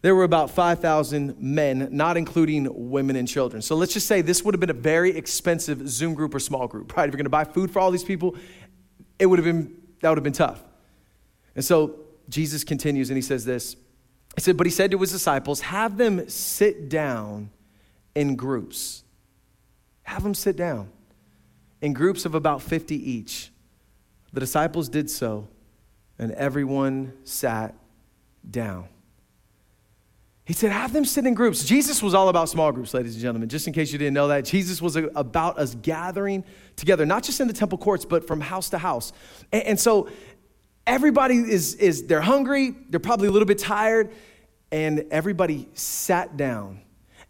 there 0.02 0.14
were 0.14 0.26
about 0.26 0.52
5,000 0.52 1.40
men, 1.40 1.88
not 1.92 2.18
including 2.18 2.68
women 2.92 3.16
and 3.16 3.28
children. 3.28 3.62
So 3.62 3.76
let's 3.76 3.94
just 3.94 4.08
say 4.08 4.22
this 4.22 4.44
would 4.44 4.54
have 4.54 4.60
been 4.60 4.70
a 4.70 4.74
very 4.74 5.16
expensive 5.16 5.88
Zoom 5.88 6.14
group 6.14 6.36
or 6.36 6.40
small 6.40 6.68
group, 6.68 6.96
right? 6.96 7.08
If 7.08 7.14
you're 7.14 7.18
going 7.18 7.26
to 7.26 7.30
buy 7.30 7.46
food 7.46 7.72
for 7.72 7.80
all 7.80 7.92
these 7.92 8.04
people, 8.04 8.36
it 9.18 9.26
would 9.26 9.40
have 9.40 9.46
been, 9.46 9.74
that 10.02 10.10
would 10.10 10.18
have 10.18 10.24
been 10.24 10.34
tough. 10.34 10.62
And 11.56 11.64
so 11.64 12.02
Jesus 12.30 12.64
continues 12.64 13.10
and 13.10 13.18
he 13.18 13.22
says 13.22 13.46
this 13.46 13.78
he 14.36 14.42
said, 14.42 14.58
but 14.58 14.68
he 14.68 14.72
said 14.72 14.92
to 14.92 14.98
his 14.98 15.12
disciples, 15.12 15.62
have 15.62 15.98
them 15.98 16.28
sit 16.30 16.90
down 16.90 17.50
in 18.14 18.36
groups. 18.36 19.04
Have 20.04 20.24
them 20.24 20.34
sit 20.34 20.56
down 20.56 20.90
in 21.82 21.94
groups 21.94 22.26
of 22.26 22.36
about 22.36 22.62
50 22.62 22.96
each. 23.12 23.52
The 24.34 24.40
disciples 24.40 24.90
did 24.90 25.10
so, 25.10 25.48
and 26.20 26.32
everyone 26.34 27.14
sat 27.24 27.74
down. 28.50 28.88
He 30.46 30.54
said, 30.54 30.72
have 30.72 30.94
them 30.94 31.06
sit 31.06 31.26
in 31.26 31.34
groups. 31.34 31.64
Jesus 31.64 32.04
was 32.04 32.14
all 32.14 32.30
about 32.30 32.50
small 32.50 32.72
groups, 32.72 32.94
ladies 32.94 33.16
and 33.16 33.22
gentlemen, 33.22 33.50
just 33.50 33.66
in 33.66 33.74
case 33.74 33.92
you 33.92 33.98
didn't 33.98 34.14
know 34.14 34.28
that. 34.28 34.46
Jesus 34.46 34.80
was 34.80 34.96
about 34.96 35.58
us 35.58 35.74
gathering 35.82 36.44
together, 36.76 37.04
not 37.04 37.24
just 37.24 37.40
in 37.40 37.48
the 37.48 37.54
temple 37.54 37.80
courts, 37.80 38.06
but 38.06 38.28
from 38.28 38.42
house 38.42 38.70
to 38.70 38.78
house. 38.78 39.12
And, 39.52 39.64
and 39.64 39.80
so 39.80 40.08
everybody 40.88 41.38
is, 41.38 41.76
is 41.76 42.06
they're 42.06 42.22
hungry, 42.22 42.76
they're 42.90 43.00
probably 43.00 43.28
a 43.28 43.32
little 43.32 43.48
bit 43.48 43.60
tired, 43.60 44.12
and 44.72 45.06
everybody 45.12 45.68
sat 45.74 46.38
down. 46.38 46.82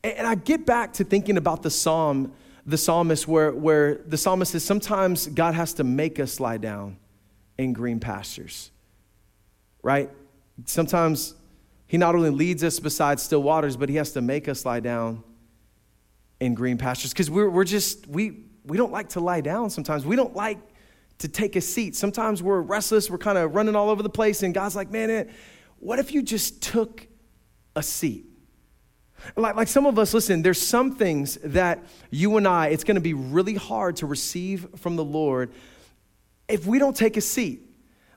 And 0.04 0.28
I 0.28 0.36
get 0.36 0.65
back 0.65 0.94
to 0.94 1.04
thinking 1.04 1.38
about 1.38 1.63
the 1.63 1.72
psalm, 1.72 2.34
the 2.65 2.78
psalmist, 2.78 3.28
where, 3.28 3.52
where 3.52 3.96
the 3.96 4.18
psalmist 4.18 4.52
says 4.52 4.63
sometimes 4.63 5.28
God 5.28 5.56
has 5.56 5.74
to 5.76 5.84
make 5.84 6.20
us 6.20 6.39
lie 6.39 6.58
down 6.58 6.98
in 7.58 7.74
green 7.74 8.00
pastures, 8.00 8.72
right? 9.82 10.10
Sometimes 10.65 11.36
he 11.88 11.98
not 11.98 12.15
only 12.15 12.30
leads 12.30 12.63
us 12.63 12.80
beside 12.80 13.20
still 13.20 13.41
waters, 13.41 13.78
but 13.78 13.89
he 13.89 13.96
has 13.96 14.12
to 14.13 14.22
make 14.22 14.48
us 14.48 14.65
lie 14.65 14.80
down 14.80 15.24
in 16.39 16.54
green 16.54 16.78
pastures 16.78 17.12
because 17.12 17.32
we're, 17.32 17.50
we're 17.50 17.63
just, 17.63 18.08
we, 18.08 18.44
we 18.65 18.78
don't 18.78 18.91
like 18.91 19.10
to 19.10 19.20
lie 19.20 19.41
down 19.41 19.70
sometimes. 19.70 20.06
We 20.06 20.15
don't 20.15 20.36
like 20.36 20.60
to 21.19 21.28
take 21.28 21.56
a 21.56 21.62
seat. 21.62 21.95
Sometimes 21.95 22.43
we're 22.43 22.62
restless, 22.62 23.10
we're 23.10 23.17
kind 23.17 23.38
of 23.38 23.56
running 23.56 23.75
all 23.75 23.89
over 23.89 24.04
the 24.04 24.10
place, 24.10 24.43
and 24.43 24.54
God's 24.54 24.75
like, 24.75 24.91
man, 24.91 25.10
eh, 25.10 25.23
what 25.80 25.99
if 25.99 26.13
you 26.13 26.21
just 26.21 26.62
took 26.62 27.08
a 27.75 27.84
seat? 27.84 28.25
Like, 29.36 29.56
like 29.56 29.67
some 29.67 29.86
of 29.86 29.97
us, 29.97 30.13
listen, 30.13 30.41
there's 30.41 30.62
some 30.62 30.95
things 30.95 31.36
that 31.43 31.84
you 32.12 32.38
and 32.38 32.47
I, 32.47 32.67
it's 32.67 32.84
gonna 32.84 32.99
be 32.99 33.13
really 33.13 33.56
hard 33.56 33.95
to 33.97 34.06
receive 34.06 34.67
from 34.75 34.95
the 34.95 35.04
Lord 35.04 35.51
if 36.47 36.65
we 36.65 36.80
don't 36.80 36.95
take 36.95 37.17
a 37.17 37.21
seat. 37.21 37.64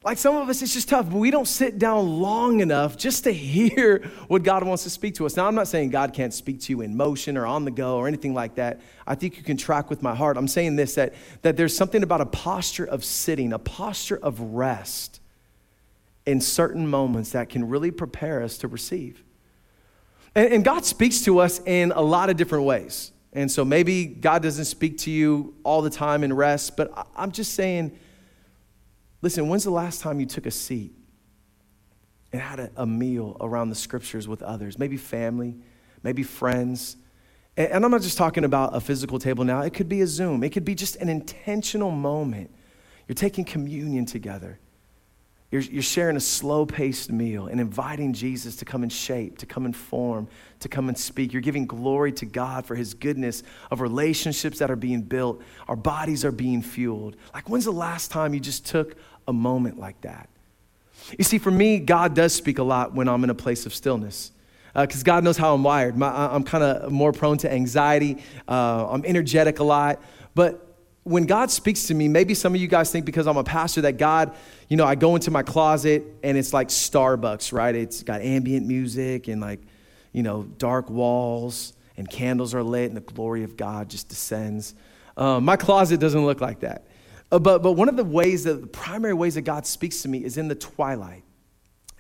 Like 0.04 0.16
some 0.16 0.36
of 0.36 0.48
us, 0.48 0.62
it's 0.62 0.72
just 0.72 0.88
tough, 0.88 1.10
but 1.10 1.18
we 1.18 1.30
don't 1.30 1.48
sit 1.48 1.78
down 1.78 2.20
long 2.20 2.60
enough 2.60 2.96
just 2.96 3.24
to 3.24 3.32
hear 3.32 4.08
what 4.28 4.44
God 4.44 4.62
wants 4.62 4.84
to 4.84 4.90
speak 4.90 5.16
to 5.16 5.26
us. 5.26 5.36
Now, 5.36 5.46
I'm 5.46 5.56
not 5.56 5.66
saying 5.68 5.90
God 5.90 6.14
can't 6.14 6.32
speak 6.32 6.60
to 6.62 6.72
you 6.72 6.82
in 6.82 6.96
motion 6.96 7.36
or 7.36 7.46
on 7.46 7.64
the 7.64 7.72
go 7.72 7.96
or 7.96 8.06
anything 8.06 8.32
like 8.32 8.54
that. 8.54 8.80
I 9.06 9.16
think 9.16 9.36
you 9.36 9.42
can 9.42 9.56
track 9.56 9.90
with 9.90 10.00
my 10.02 10.14
heart. 10.14 10.36
I'm 10.36 10.48
saying 10.48 10.76
this 10.76 10.94
that, 10.94 11.14
that 11.42 11.56
there's 11.56 11.76
something 11.76 12.02
about 12.02 12.20
a 12.20 12.26
posture 12.26 12.84
of 12.84 13.04
sitting, 13.04 13.52
a 13.52 13.58
posture 13.58 14.18
of 14.22 14.40
rest. 14.40 15.20
in 16.28 16.42
certain 16.42 16.86
moments 16.86 17.32
that 17.32 17.48
can 17.48 17.66
really 17.66 17.90
prepare 17.90 18.42
us 18.42 18.58
to 18.58 18.68
receive. 18.68 19.24
And, 20.34 20.52
and 20.52 20.64
God 20.64 20.84
speaks 20.84 21.22
to 21.22 21.38
us 21.38 21.58
in 21.64 21.90
a 21.92 22.02
lot 22.02 22.28
of 22.28 22.36
different 22.36 22.64
ways. 22.64 23.12
And 23.32 23.50
so 23.50 23.64
maybe 23.64 24.04
God 24.04 24.42
doesn't 24.42 24.66
speak 24.66 24.98
to 24.98 25.10
you 25.10 25.54
all 25.64 25.80
the 25.80 25.88
time 25.88 26.22
in 26.22 26.34
rest, 26.34 26.76
but 26.76 27.08
I'm 27.16 27.32
just 27.32 27.54
saying, 27.54 27.98
listen, 29.22 29.48
when's 29.48 29.64
the 29.64 29.70
last 29.70 30.00
time 30.00 30.20
you 30.20 30.26
took 30.26 30.46
a 30.46 30.50
seat 30.50 30.92
and 32.32 32.40
had 32.40 32.60
a, 32.60 32.70
a 32.76 32.86
meal 32.86 33.36
around 33.40 33.70
the 33.70 33.74
scriptures 33.74 34.28
with 34.28 34.42
others? 34.42 34.78
Maybe 34.78 34.96
family, 34.96 35.56
maybe 36.02 36.22
friends. 36.22 36.96
And, 37.56 37.68
and 37.68 37.84
I'm 37.84 37.90
not 37.90 38.02
just 38.02 38.18
talking 38.18 38.44
about 38.44 38.74
a 38.74 38.80
physical 38.80 39.18
table 39.18 39.44
now, 39.44 39.62
it 39.62 39.74
could 39.74 39.88
be 39.88 40.00
a 40.00 40.06
Zoom, 40.06 40.42
it 40.44 40.50
could 40.50 40.64
be 40.64 40.74
just 40.74 40.96
an 40.96 41.08
intentional 41.08 41.90
moment. 41.90 42.50
You're 43.06 43.14
taking 43.14 43.44
communion 43.44 44.04
together. 44.04 44.58
You're, 45.50 45.62
you're 45.62 45.82
sharing 45.82 46.16
a 46.16 46.20
slow 46.20 46.66
paced 46.66 47.10
meal 47.10 47.46
and 47.46 47.58
inviting 47.58 48.12
Jesus 48.12 48.56
to 48.56 48.66
come 48.66 48.82
and 48.82 48.92
shape, 48.92 49.38
to 49.38 49.46
come 49.46 49.64
and 49.64 49.74
form, 49.74 50.28
to 50.60 50.68
come 50.68 50.88
and 50.88 50.98
speak. 50.98 51.32
You're 51.32 51.40
giving 51.40 51.66
glory 51.66 52.12
to 52.12 52.26
God 52.26 52.66
for 52.66 52.74
his 52.74 52.92
goodness 52.92 53.42
of 53.70 53.80
relationships 53.80 54.58
that 54.58 54.70
are 54.70 54.76
being 54.76 55.00
built. 55.00 55.40
Our 55.66 55.76
bodies 55.76 56.24
are 56.24 56.32
being 56.32 56.60
fueled. 56.60 57.16
Like, 57.32 57.48
when's 57.48 57.64
the 57.64 57.70
last 57.70 58.10
time 58.10 58.34
you 58.34 58.40
just 58.40 58.66
took 58.66 58.96
a 59.26 59.32
moment 59.32 59.78
like 59.78 59.98
that? 60.02 60.28
You 61.16 61.24
see, 61.24 61.38
for 61.38 61.50
me, 61.50 61.78
God 61.78 62.14
does 62.14 62.34
speak 62.34 62.58
a 62.58 62.62
lot 62.62 62.92
when 62.92 63.08
I'm 63.08 63.24
in 63.24 63.30
a 63.30 63.34
place 63.34 63.64
of 63.64 63.74
stillness 63.74 64.32
because 64.74 65.00
uh, 65.00 65.04
God 65.04 65.24
knows 65.24 65.38
how 65.38 65.54
I'm 65.54 65.62
wired. 65.62 65.96
My, 65.96 66.10
I'm 66.10 66.44
kind 66.44 66.62
of 66.62 66.92
more 66.92 67.12
prone 67.12 67.38
to 67.38 67.50
anxiety, 67.50 68.22
uh, 68.46 68.86
I'm 68.90 69.04
energetic 69.06 69.60
a 69.60 69.64
lot. 69.64 70.02
But 70.34 70.67
when 71.08 71.24
God 71.24 71.50
speaks 71.50 71.86
to 71.86 71.94
me, 71.94 72.06
maybe 72.06 72.34
some 72.34 72.54
of 72.54 72.60
you 72.60 72.68
guys 72.68 72.92
think 72.92 73.06
because 73.06 73.26
I'm 73.26 73.36
a 73.36 73.44
pastor 73.44 73.80
that 73.82 73.96
God, 73.96 74.34
you 74.68 74.76
know, 74.76 74.84
I 74.84 74.94
go 74.94 75.14
into 75.14 75.30
my 75.30 75.42
closet 75.42 76.04
and 76.22 76.36
it's 76.36 76.52
like 76.52 76.68
Starbucks, 76.68 77.52
right? 77.52 77.74
It's 77.74 78.02
got 78.02 78.20
ambient 78.20 78.66
music 78.66 79.28
and 79.28 79.40
like, 79.40 79.60
you 80.12 80.22
know, 80.22 80.42
dark 80.42 80.90
walls 80.90 81.72
and 81.96 82.08
candles 82.08 82.54
are 82.54 82.62
lit 82.62 82.88
and 82.88 82.96
the 82.96 83.00
glory 83.00 83.42
of 83.42 83.56
God 83.56 83.88
just 83.88 84.08
descends. 84.08 84.74
Um, 85.16 85.44
my 85.44 85.56
closet 85.56 85.98
doesn't 85.98 86.24
look 86.24 86.40
like 86.40 86.60
that. 86.60 86.86
Uh, 87.32 87.38
but, 87.38 87.62
but 87.62 87.72
one 87.72 87.88
of 87.88 87.96
the 87.96 88.04
ways 88.04 88.44
that 88.44 88.60
the 88.60 88.66
primary 88.66 89.14
ways 89.14 89.34
that 89.34 89.42
God 89.42 89.66
speaks 89.66 90.02
to 90.02 90.08
me 90.08 90.24
is 90.24 90.36
in 90.36 90.48
the 90.48 90.54
twilight. 90.54 91.24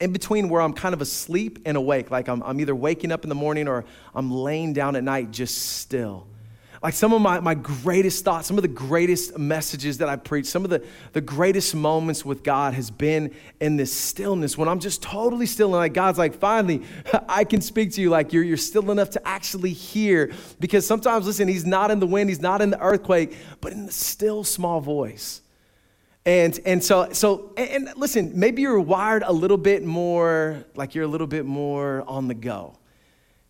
In 0.00 0.12
between 0.12 0.48
where 0.48 0.62
I'm 0.62 0.74
kind 0.74 0.94
of 0.94 1.00
asleep 1.00 1.60
and 1.64 1.76
awake, 1.76 2.10
like 2.10 2.28
I'm, 2.28 2.42
I'm 2.42 2.60
either 2.60 2.74
waking 2.74 3.10
up 3.10 3.24
in 3.24 3.28
the 3.28 3.34
morning 3.34 3.66
or 3.66 3.84
I'm 4.14 4.30
laying 4.30 4.72
down 4.72 4.94
at 4.96 5.02
night 5.02 5.30
just 5.30 5.78
still. 5.78 6.28
Like 6.82 6.94
some 6.94 7.12
of 7.12 7.20
my, 7.20 7.40
my 7.40 7.54
greatest 7.54 8.24
thoughts, 8.24 8.46
some 8.46 8.56
of 8.56 8.62
the 8.62 8.68
greatest 8.68 9.36
messages 9.36 9.98
that 9.98 10.08
I 10.08 10.14
preach, 10.14 10.46
some 10.46 10.62
of 10.62 10.70
the, 10.70 10.84
the 11.12 11.20
greatest 11.20 11.74
moments 11.74 12.24
with 12.24 12.44
God 12.44 12.74
has 12.74 12.90
been 12.90 13.34
in 13.60 13.76
this 13.76 13.92
stillness 13.92 14.56
when 14.56 14.68
I'm 14.68 14.78
just 14.78 15.02
totally 15.02 15.46
still 15.46 15.68
and 15.68 15.76
like 15.76 15.92
God's 15.92 16.18
like, 16.18 16.34
finally, 16.34 16.84
I 17.28 17.42
can 17.42 17.60
speak 17.60 17.92
to 17.94 18.00
you 18.00 18.10
like 18.10 18.32
you're, 18.32 18.44
you're 18.44 18.56
still 18.56 18.92
enough 18.92 19.10
to 19.10 19.28
actually 19.28 19.72
hear. 19.72 20.32
Because 20.60 20.86
sometimes, 20.86 21.26
listen, 21.26 21.48
He's 21.48 21.66
not 21.66 21.90
in 21.90 21.98
the 21.98 22.06
wind, 22.06 22.30
He's 22.30 22.40
not 22.40 22.62
in 22.62 22.70
the 22.70 22.80
earthquake, 22.80 23.36
but 23.60 23.72
in 23.72 23.86
the 23.86 23.92
still 23.92 24.44
small 24.44 24.80
voice. 24.80 25.40
And, 26.24 26.60
and 26.64 26.84
so, 26.84 27.10
so 27.12 27.54
and, 27.56 27.88
and 27.88 27.96
listen, 27.96 28.32
maybe 28.34 28.62
you're 28.62 28.78
wired 28.78 29.24
a 29.24 29.32
little 29.32 29.56
bit 29.56 29.84
more, 29.84 30.64
like 30.76 30.94
you're 30.94 31.04
a 31.04 31.08
little 31.08 31.26
bit 31.26 31.44
more 31.44 32.04
on 32.06 32.28
the 32.28 32.34
go. 32.34 32.76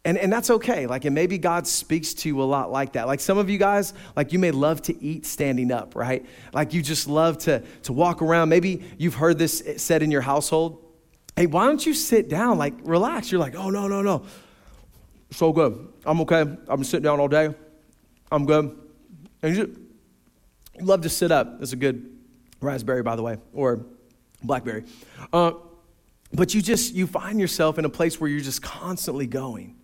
And, 0.05 0.17
and 0.17 0.33
that's 0.33 0.49
okay. 0.49 0.87
Like, 0.87 1.05
and 1.05 1.15
maybe 1.15 1.39
God 1.39 1.67
speaks 1.67 2.15
to 2.15 2.29
you 2.29 2.41
a 2.41 2.45
lot 2.45 2.71
like 2.71 2.93
that. 2.93 3.07
Like 3.07 3.21
some 3.21 3.37
of 3.37 3.51
you 3.51 3.59
guys, 3.59 3.93
like 4.17 4.33
you 4.33 4.39
may 4.39 4.53
love 4.53 4.81
to 4.83 5.03
eat 5.03 5.27
standing 5.27 5.71
up, 5.71 5.95
right? 5.97 6.25
Like 6.53 6.73
you 6.73 6.83
just 6.83 7.09
love 7.09 7.39
to, 7.39 7.63
to 7.83 7.93
walk 7.93 8.23
around. 8.23 8.49
Maybe 8.49 8.85
you've 8.97 9.17
heard 9.17 9.39
this 9.39 9.63
said 9.77 10.03
in 10.03 10.11
your 10.11 10.23
household. 10.23 10.85
Hey, 11.37 11.47
why 11.47 11.67
don't 11.67 11.85
you 11.85 11.95
sit 11.95 12.29
down? 12.29 12.59
Like, 12.59 12.75
relax. 12.83 13.31
You're 13.31 13.41
like, 13.41 13.55
oh, 13.55 13.71
no, 13.71 13.87
no, 13.87 14.03
no. 14.03 14.25
So 15.31 15.53
good. 15.53 15.89
I'm 16.07 16.21
okay. 16.23 16.41
I've 16.41 16.67
been 16.67 16.85
sitting 16.85 17.05
down 17.05 17.21
all 17.21 17.29
day. 17.29 17.55
I'm 18.33 18.47
good. 18.47 18.77
And 19.43 19.57
you, 19.57 19.89
you 20.79 20.85
love 20.85 21.03
to 21.03 21.09
sit 21.09 21.31
up. 21.31 21.59
That's 21.59 21.73
a 21.73 21.77
good 21.77 22.11
raspberry, 22.61 23.03
by 23.03 23.15
the 23.15 23.23
way, 23.23 23.39
or 23.53 23.85
blackberry. 24.43 24.85
Uh, 25.33 25.53
but 26.33 26.55
you 26.55 26.63
just, 26.63 26.95
you 26.95 27.07
find 27.07 27.41
yourself 27.41 27.79
in 27.79 27.85
a 27.85 27.89
place 27.89 28.21
where 28.21 28.29
you're 28.29 28.41
just 28.41 28.63
constantly 28.63 29.27
going. 29.27 29.77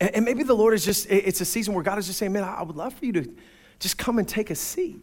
And, 0.00 0.16
and 0.16 0.24
maybe 0.24 0.42
the 0.42 0.54
Lord 0.54 0.74
is 0.74 0.84
just, 0.84 1.10
it's 1.10 1.40
a 1.40 1.44
season 1.44 1.74
where 1.74 1.84
God 1.84 1.98
is 1.98 2.06
just 2.06 2.18
saying, 2.18 2.32
man, 2.32 2.44
I 2.44 2.62
would 2.62 2.76
love 2.76 2.94
for 2.94 3.04
you 3.04 3.12
to 3.12 3.34
just 3.78 3.98
come 3.98 4.18
and 4.18 4.26
take 4.26 4.50
a 4.50 4.54
seat. 4.54 5.00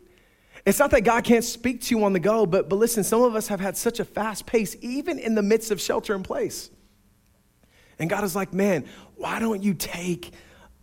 It's 0.65 0.79
not 0.79 0.91
that 0.91 1.01
God 1.01 1.23
can't 1.23 1.43
speak 1.43 1.81
to 1.83 1.95
you 1.95 2.03
on 2.03 2.13
the 2.13 2.19
go, 2.19 2.45
but, 2.45 2.67
but 2.67 2.75
listen, 2.75 3.03
some 3.03 3.21
of 3.21 3.36
us 3.36 3.47
have 3.47 3.60
had 3.60 3.77
such 3.77 3.99
a 3.99 4.05
fast 4.05 4.45
pace, 4.45 4.75
even 4.81 5.17
in 5.19 5.36
the 5.36 5.41
midst 5.41 5.71
of 5.71 5.79
shelter 5.79 6.13
in 6.13 6.23
place. 6.23 6.69
And 7.99 8.10
God 8.10 8.23
is 8.23 8.36
like, 8.36 8.53
man, 8.53 8.86
why 9.15 9.39
don't 9.39 9.63
you 9.63 9.73
take 9.73 10.31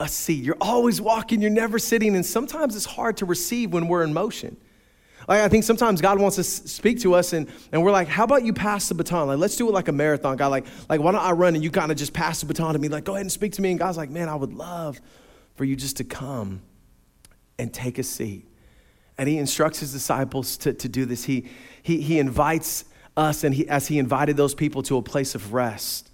a 0.01 0.09
seat? 0.09 0.43
You're 0.43 0.57
always 0.61 1.01
walking, 1.01 1.41
you're 1.41 1.51
never 1.51 1.79
sitting, 1.79 2.17
and 2.17 2.25
sometimes 2.25 2.77
it's 2.77 2.87
hard 2.87 3.19
to 3.19 3.27
receive 3.27 3.73
when 3.73 3.89
we're 3.89 4.05
in 4.05 4.15
motion. 4.15 4.57
Like, 5.29 5.41
I 5.41 5.49
think 5.49 5.65
sometimes 5.65 6.01
God 6.01 6.19
wants 6.19 6.37
to 6.37 6.45
speak 6.45 7.01
to 7.01 7.15
us, 7.15 7.33
and, 7.33 7.49
and 7.73 7.83
we're 7.83 7.91
like, 7.91 8.09
how 8.09 8.25
about 8.25 8.45
you 8.45 8.53
pass 8.53 8.89
the 8.89 8.95
baton? 8.95 9.29
Like, 9.29 9.39
let's 9.39 9.57
do 9.57 9.69
it 9.69 9.73
like 9.73 9.89
a 9.89 9.93
marathon. 9.93 10.37
God, 10.37 10.49
like, 10.49 10.67
like 10.89 11.01
why 11.01 11.13
don't 11.13 11.23
I 11.23 11.33
run 11.33 11.55
and 11.55 11.65
you 11.65 11.71
kind 11.71 11.91
of 11.91 11.97
just 11.97 12.13
pass 12.13 12.41
the 12.41 12.47
baton 12.47 12.75
to 12.75 12.79
me? 12.79 12.89
Like, 12.89 13.05
go 13.05 13.15
ahead 13.15 13.23
and 13.23 13.33
speak 13.33 13.53
to 13.53 13.63
me. 13.63 13.71
And 13.71 13.79
God's 13.79 13.97
like, 13.97 14.11
man, 14.11 14.29
I 14.29 14.35
would 14.35 14.53
love 14.53 15.01
for 15.55 15.65
you 15.65 15.77
just 15.77 15.97
to 15.99 16.05
come 16.05 16.63
and 17.59 17.73
take 17.73 17.99
a 17.99 18.03
seat. 18.03 18.47
And 19.17 19.29
he 19.29 19.39
instructs 19.39 19.81
his 19.81 19.93
disciples 19.93 20.57
to, 20.59 20.73
to 20.73 20.89
do 20.89 21.05
this. 21.05 21.25
He, 21.25 21.49
he, 21.83 22.01
he 22.01 22.19
invites 22.19 22.85
us, 23.17 23.45
and 23.45 23.55
he, 23.55 23.69
as 23.69 23.87
he 23.87 23.99
invited 23.99 24.37
those 24.37 24.55
people 24.55 24.83
to 24.85 24.97
a 24.97 25.03
place 25.03 25.35
of 25.35 25.53
rest, 25.53 26.11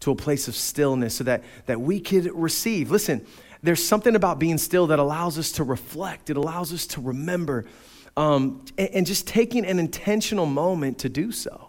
to 0.00 0.10
a 0.10 0.14
place 0.14 0.48
of 0.48 0.54
stillness, 0.54 1.16
so 1.16 1.24
that, 1.24 1.42
that 1.66 1.80
we 1.80 1.98
could 1.98 2.30
receive. 2.32 2.90
Listen, 2.90 3.26
there's 3.62 3.84
something 3.84 4.14
about 4.14 4.38
being 4.38 4.58
still 4.58 4.86
that 4.88 4.98
allows 4.98 5.38
us 5.38 5.52
to 5.52 5.64
reflect, 5.64 6.30
it 6.30 6.36
allows 6.36 6.72
us 6.72 6.86
to 6.88 7.00
remember 7.00 7.64
um, 8.16 8.64
and, 8.78 8.88
and 8.90 9.06
just 9.06 9.26
taking 9.26 9.64
an 9.66 9.78
intentional 9.78 10.46
moment 10.46 10.98
to 10.98 11.08
do 11.08 11.32
so. 11.32 11.68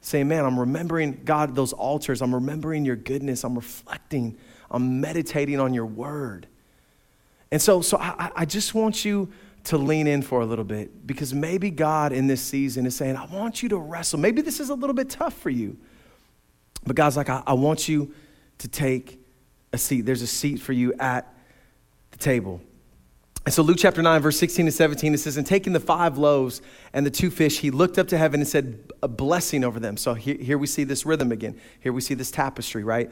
Saying, 0.00 0.28
man, 0.28 0.44
I'm 0.44 0.58
remembering, 0.58 1.22
God, 1.24 1.54
those 1.54 1.72
altars. 1.72 2.22
I'm 2.22 2.34
remembering 2.34 2.84
your 2.84 2.96
goodness. 2.96 3.44
I'm 3.44 3.56
reflecting. 3.56 4.36
I'm 4.70 5.00
meditating 5.00 5.58
on 5.58 5.74
your 5.74 5.86
word. 5.86 6.46
And 7.50 7.60
so, 7.60 7.80
so 7.80 7.98
I, 7.98 8.30
I 8.36 8.44
just 8.44 8.74
want 8.74 9.04
you 9.04 9.30
to 9.64 9.76
lean 9.76 10.06
in 10.06 10.22
for 10.22 10.40
a 10.40 10.46
little 10.46 10.64
bit 10.64 11.06
because 11.06 11.34
maybe 11.34 11.70
God 11.70 12.12
in 12.12 12.26
this 12.26 12.40
season 12.40 12.86
is 12.86 12.96
saying, 12.96 13.16
I 13.16 13.26
want 13.26 13.62
you 13.62 13.68
to 13.70 13.76
wrestle. 13.76 14.18
Maybe 14.18 14.40
this 14.40 14.60
is 14.60 14.70
a 14.70 14.74
little 14.74 14.94
bit 14.94 15.10
tough 15.10 15.34
for 15.34 15.50
you. 15.50 15.76
But 16.86 16.96
God's 16.96 17.16
like, 17.16 17.28
I, 17.28 17.42
I 17.46 17.54
want 17.54 17.88
you 17.88 18.14
to 18.58 18.68
take 18.68 19.20
a 19.72 19.78
seat. 19.78 20.02
There's 20.02 20.22
a 20.22 20.26
seat 20.26 20.60
for 20.60 20.72
you 20.72 20.94
at 20.94 21.32
the 22.12 22.18
table. 22.18 22.60
And 23.48 23.54
so, 23.54 23.62
Luke 23.62 23.78
chapter 23.80 24.02
9, 24.02 24.20
verse 24.20 24.38
16 24.38 24.66
to 24.66 24.72
17, 24.72 25.14
it 25.14 25.18
says, 25.20 25.38
And 25.38 25.46
taking 25.46 25.72
the 25.72 25.80
five 25.80 26.18
loaves 26.18 26.60
and 26.92 27.06
the 27.06 27.10
two 27.10 27.30
fish, 27.30 27.60
he 27.60 27.70
looked 27.70 27.96
up 27.96 28.08
to 28.08 28.18
heaven 28.18 28.40
and 28.40 28.46
said, 28.46 28.92
A 29.02 29.08
blessing 29.08 29.64
over 29.64 29.80
them. 29.80 29.96
So, 29.96 30.12
here, 30.12 30.36
here 30.36 30.58
we 30.58 30.66
see 30.66 30.84
this 30.84 31.06
rhythm 31.06 31.32
again. 31.32 31.58
Here 31.80 31.90
we 31.90 32.02
see 32.02 32.12
this 32.12 32.30
tapestry, 32.30 32.84
right? 32.84 33.10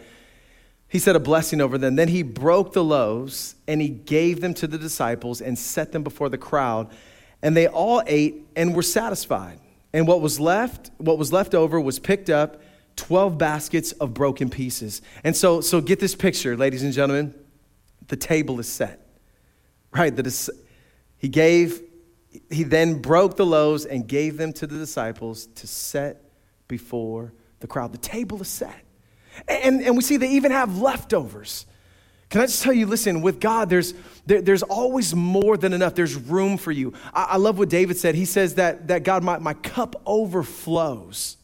He 0.88 0.98
said, 0.98 1.16
A 1.16 1.20
blessing 1.20 1.62
over 1.62 1.78
them. 1.78 1.96
Then 1.96 2.08
he 2.08 2.22
broke 2.22 2.74
the 2.74 2.84
loaves 2.84 3.54
and 3.66 3.80
he 3.80 3.88
gave 3.88 4.42
them 4.42 4.52
to 4.52 4.66
the 4.66 4.76
disciples 4.76 5.40
and 5.40 5.58
set 5.58 5.92
them 5.92 6.02
before 6.02 6.28
the 6.28 6.36
crowd. 6.36 6.90
And 7.40 7.56
they 7.56 7.66
all 7.66 8.02
ate 8.06 8.46
and 8.54 8.76
were 8.76 8.82
satisfied. 8.82 9.58
And 9.94 10.06
what 10.06 10.20
was 10.20 10.38
left, 10.38 10.90
what 10.98 11.16
was 11.16 11.32
left 11.32 11.54
over 11.54 11.80
was 11.80 11.98
picked 11.98 12.28
up 12.28 12.60
12 12.96 13.38
baskets 13.38 13.92
of 13.92 14.12
broken 14.12 14.50
pieces. 14.50 15.00
And 15.24 15.34
so, 15.34 15.62
so 15.62 15.80
get 15.80 15.98
this 15.98 16.14
picture, 16.14 16.58
ladies 16.58 16.82
and 16.82 16.92
gentlemen. 16.92 17.34
The 18.08 18.16
table 18.16 18.60
is 18.60 18.68
set 18.68 19.05
right? 19.92 20.14
That 20.14 20.48
he 21.18 21.28
gave, 21.28 21.82
he 22.50 22.62
then 22.62 23.00
broke 23.00 23.36
the 23.36 23.46
loaves 23.46 23.84
and 23.84 24.06
gave 24.06 24.36
them 24.36 24.52
to 24.54 24.66
the 24.66 24.76
disciples 24.76 25.46
to 25.56 25.66
set 25.66 26.22
before 26.68 27.32
the 27.60 27.66
crowd. 27.66 27.92
The 27.92 27.98
table 27.98 28.40
is 28.42 28.48
set. 28.48 28.84
And, 29.48 29.82
and 29.82 29.96
we 29.96 30.02
see 30.02 30.16
they 30.16 30.30
even 30.30 30.52
have 30.52 30.78
leftovers. 30.78 31.66
Can 32.28 32.40
I 32.40 32.46
just 32.46 32.62
tell 32.62 32.72
you, 32.72 32.86
listen, 32.86 33.22
with 33.22 33.38
God, 33.38 33.70
there's, 33.70 33.94
there, 34.26 34.42
there's 34.42 34.62
always 34.62 35.14
more 35.14 35.56
than 35.56 35.72
enough. 35.72 35.94
There's 35.94 36.16
room 36.16 36.56
for 36.56 36.72
you. 36.72 36.92
I, 37.14 37.24
I, 37.30 37.36
love 37.36 37.58
what 37.58 37.68
David 37.68 37.96
said. 37.96 38.14
He 38.16 38.24
says 38.24 38.56
that, 38.56 38.88
that 38.88 39.04
God, 39.04 39.22
my, 39.22 39.38
my 39.38 39.54
cup 39.54 40.02
overflows. 40.04 41.35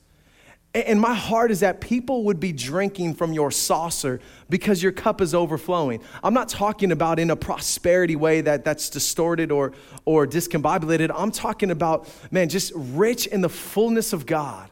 And 0.75 0.99
my 0.99 1.13
heart 1.13 1.51
is 1.51 1.61
that 1.61 1.83
people 1.83 2.25
would 2.25 2.41
be 2.41 2.51
drinking 2.51 3.15
from 3.15 3.35
your 3.35 3.51
saucer 3.51 4.21
because 4.49 4.83
your 4.83 4.93
cup 4.93 5.21
is 5.21 5.35
overflowing. 5.35 6.01
I'm 6.25 6.33
not 6.33 6.49
talking 6.49 6.93
about 6.93 7.19
in 7.19 7.31
a 7.31 7.37
prosperity 7.37 8.17
way 8.17 8.41
that, 8.41 8.65
that's 8.65 8.89
distorted 8.89 9.53
or, 9.53 9.73
or 10.07 10.27
discombobulated. 10.27 11.11
I'm 11.15 11.31
talking 11.31 11.71
about, 11.71 12.09
man, 12.31 12.49
just 12.49 12.73
rich 12.75 13.27
in 13.27 13.43
the 13.43 13.51
fullness 13.51 14.15
of 14.15 14.25
God. 14.25 14.71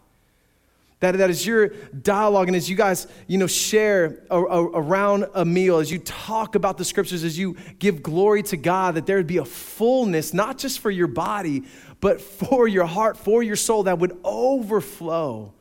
That, 1.01 1.17
that 1.19 1.31
is 1.31 1.47
your 1.47 1.69
dialogue, 2.03 2.49
and 2.49 2.57
as 2.57 2.69
you 2.69 2.77
guys, 2.77 3.07
you 3.27 3.39
know, 3.39 3.47
share 3.47 4.23
a, 4.31 4.39
a, 4.39 4.65
around 4.65 5.27
a 5.35 5.47
meal, 5.47 5.79
as 5.79 5.91
you 5.91 5.99
talk 5.99 6.55
about 6.55 6.77
the 6.77 6.85
scriptures, 6.85 7.25
as 7.25 7.39
you 7.39 7.57
give 7.79 8.03
glory 8.03 8.43
to 8.45 8.59
God, 8.59 8.97
that 8.97 9.07
there 9.07 9.17
would 9.17 9.27
be 9.27 9.39
a 9.39 9.45
fullness, 9.45 10.35
not 10.35 10.59
just 10.59 10.79
for 10.79 10.91
your 10.91 11.07
body, 11.07 11.63
but 12.01 12.21
for 12.21 12.69
your 12.69 12.85
heart, 12.85 13.17
for 13.17 13.43
your 13.43 13.57
soul, 13.57 13.85
that 13.85 13.99
would 13.99 14.19
overflow 14.25 15.55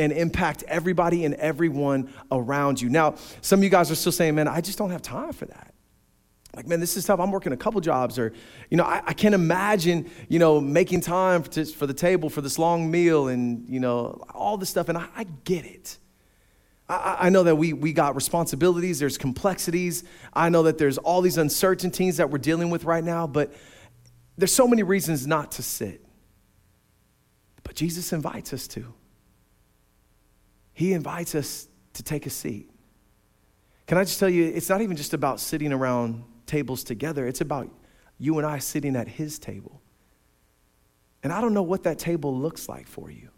and 0.00 0.12
impact 0.14 0.64
everybody 0.66 1.26
and 1.26 1.34
everyone 1.34 2.10
around 2.32 2.80
you. 2.80 2.88
Now, 2.88 3.16
some 3.42 3.60
of 3.60 3.64
you 3.64 3.68
guys 3.68 3.90
are 3.90 3.94
still 3.94 4.12
saying, 4.12 4.34
man, 4.34 4.48
I 4.48 4.62
just 4.62 4.78
don't 4.78 4.90
have 4.90 5.02
time 5.02 5.32
for 5.34 5.44
that. 5.44 5.74
Like 6.56 6.66
man 6.66 6.80
this 6.80 6.96
is 6.96 7.04
tough. 7.04 7.20
I'm 7.20 7.30
working 7.30 7.52
a 7.52 7.56
couple 7.56 7.80
jobs 7.80 8.18
or 8.18 8.32
you 8.70 8.76
know 8.76 8.82
i, 8.82 9.00
I 9.06 9.12
can't 9.12 9.36
imagine 9.36 10.10
you 10.28 10.40
know 10.40 10.60
making 10.60 11.00
time 11.00 11.44
for, 11.44 11.64
for, 11.64 11.86
the 11.86 11.94
table 11.94 12.28
for 12.28 12.40
this 12.40 12.58
long 12.58 12.90
meal 12.90 13.28
and 13.28 13.68
you 13.68 13.78
know 13.78 14.20
all 14.34 14.56
this 14.56 14.68
stuff. 14.68 14.88
And 14.88 14.98
i, 14.98 15.06
I 15.14 15.24
get 15.44 15.64
it. 15.64 15.96
I, 16.88 17.18
I, 17.20 17.28
know 17.28 17.44
that 17.44 17.54
we, 17.54 17.72
we 17.72 17.92
got 17.92 18.16
responsibilities. 18.16 18.98
There's 18.98 19.16
complexities. 19.16 20.02
I 20.32 20.48
know 20.48 20.64
that 20.64 20.76
there's 20.76 20.98
all 20.98 21.20
these 21.20 21.38
uncertainties 21.38 22.16
that 22.16 22.30
we're 22.30 22.38
dealing 22.38 22.68
with 22.70 22.82
right 22.82 23.04
now 23.04 23.28
but 23.28 23.52
there's 24.36 24.52
so 24.52 24.66
many 24.66 24.82
reasons 24.82 25.28
not 25.28 25.52
to 25.52 25.62
sit. 25.62 26.04
But 27.62 27.76
jesus 27.76 28.12
invites 28.12 28.52
us 28.52 28.66
to 28.68 28.92
he 30.80 30.92
invites 30.92 31.34
us 31.34 31.68
to 31.92 32.02
take 32.02 32.26
a 32.26 32.30
seat 32.30 32.70
can 33.90 33.98
I 33.98 34.04
just 34.04 34.20
tell 34.20 34.28
you, 34.28 34.44
it's 34.44 34.68
not 34.68 34.82
even 34.82 34.96
just 34.96 35.14
about 35.14 35.40
sitting 35.40 35.72
around 35.72 36.22
tables 36.46 36.84
together. 36.84 37.26
It's 37.26 37.40
about 37.40 37.68
you 38.20 38.38
and 38.38 38.46
I 38.46 38.60
sitting 38.60 38.94
at 38.94 39.08
his 39.08 39.40
table. 39.40 39.82
And 41.24 41.32
I 41.32 41.40
don't 41.40 41.54
know 41.54 41.64
what 41.64 41.82
that 41.82 41.98
table 41.98 42.32
looks 42.32 42.68
like 42.68 42.86
for 42.86 43.10
you. 43.10 43.30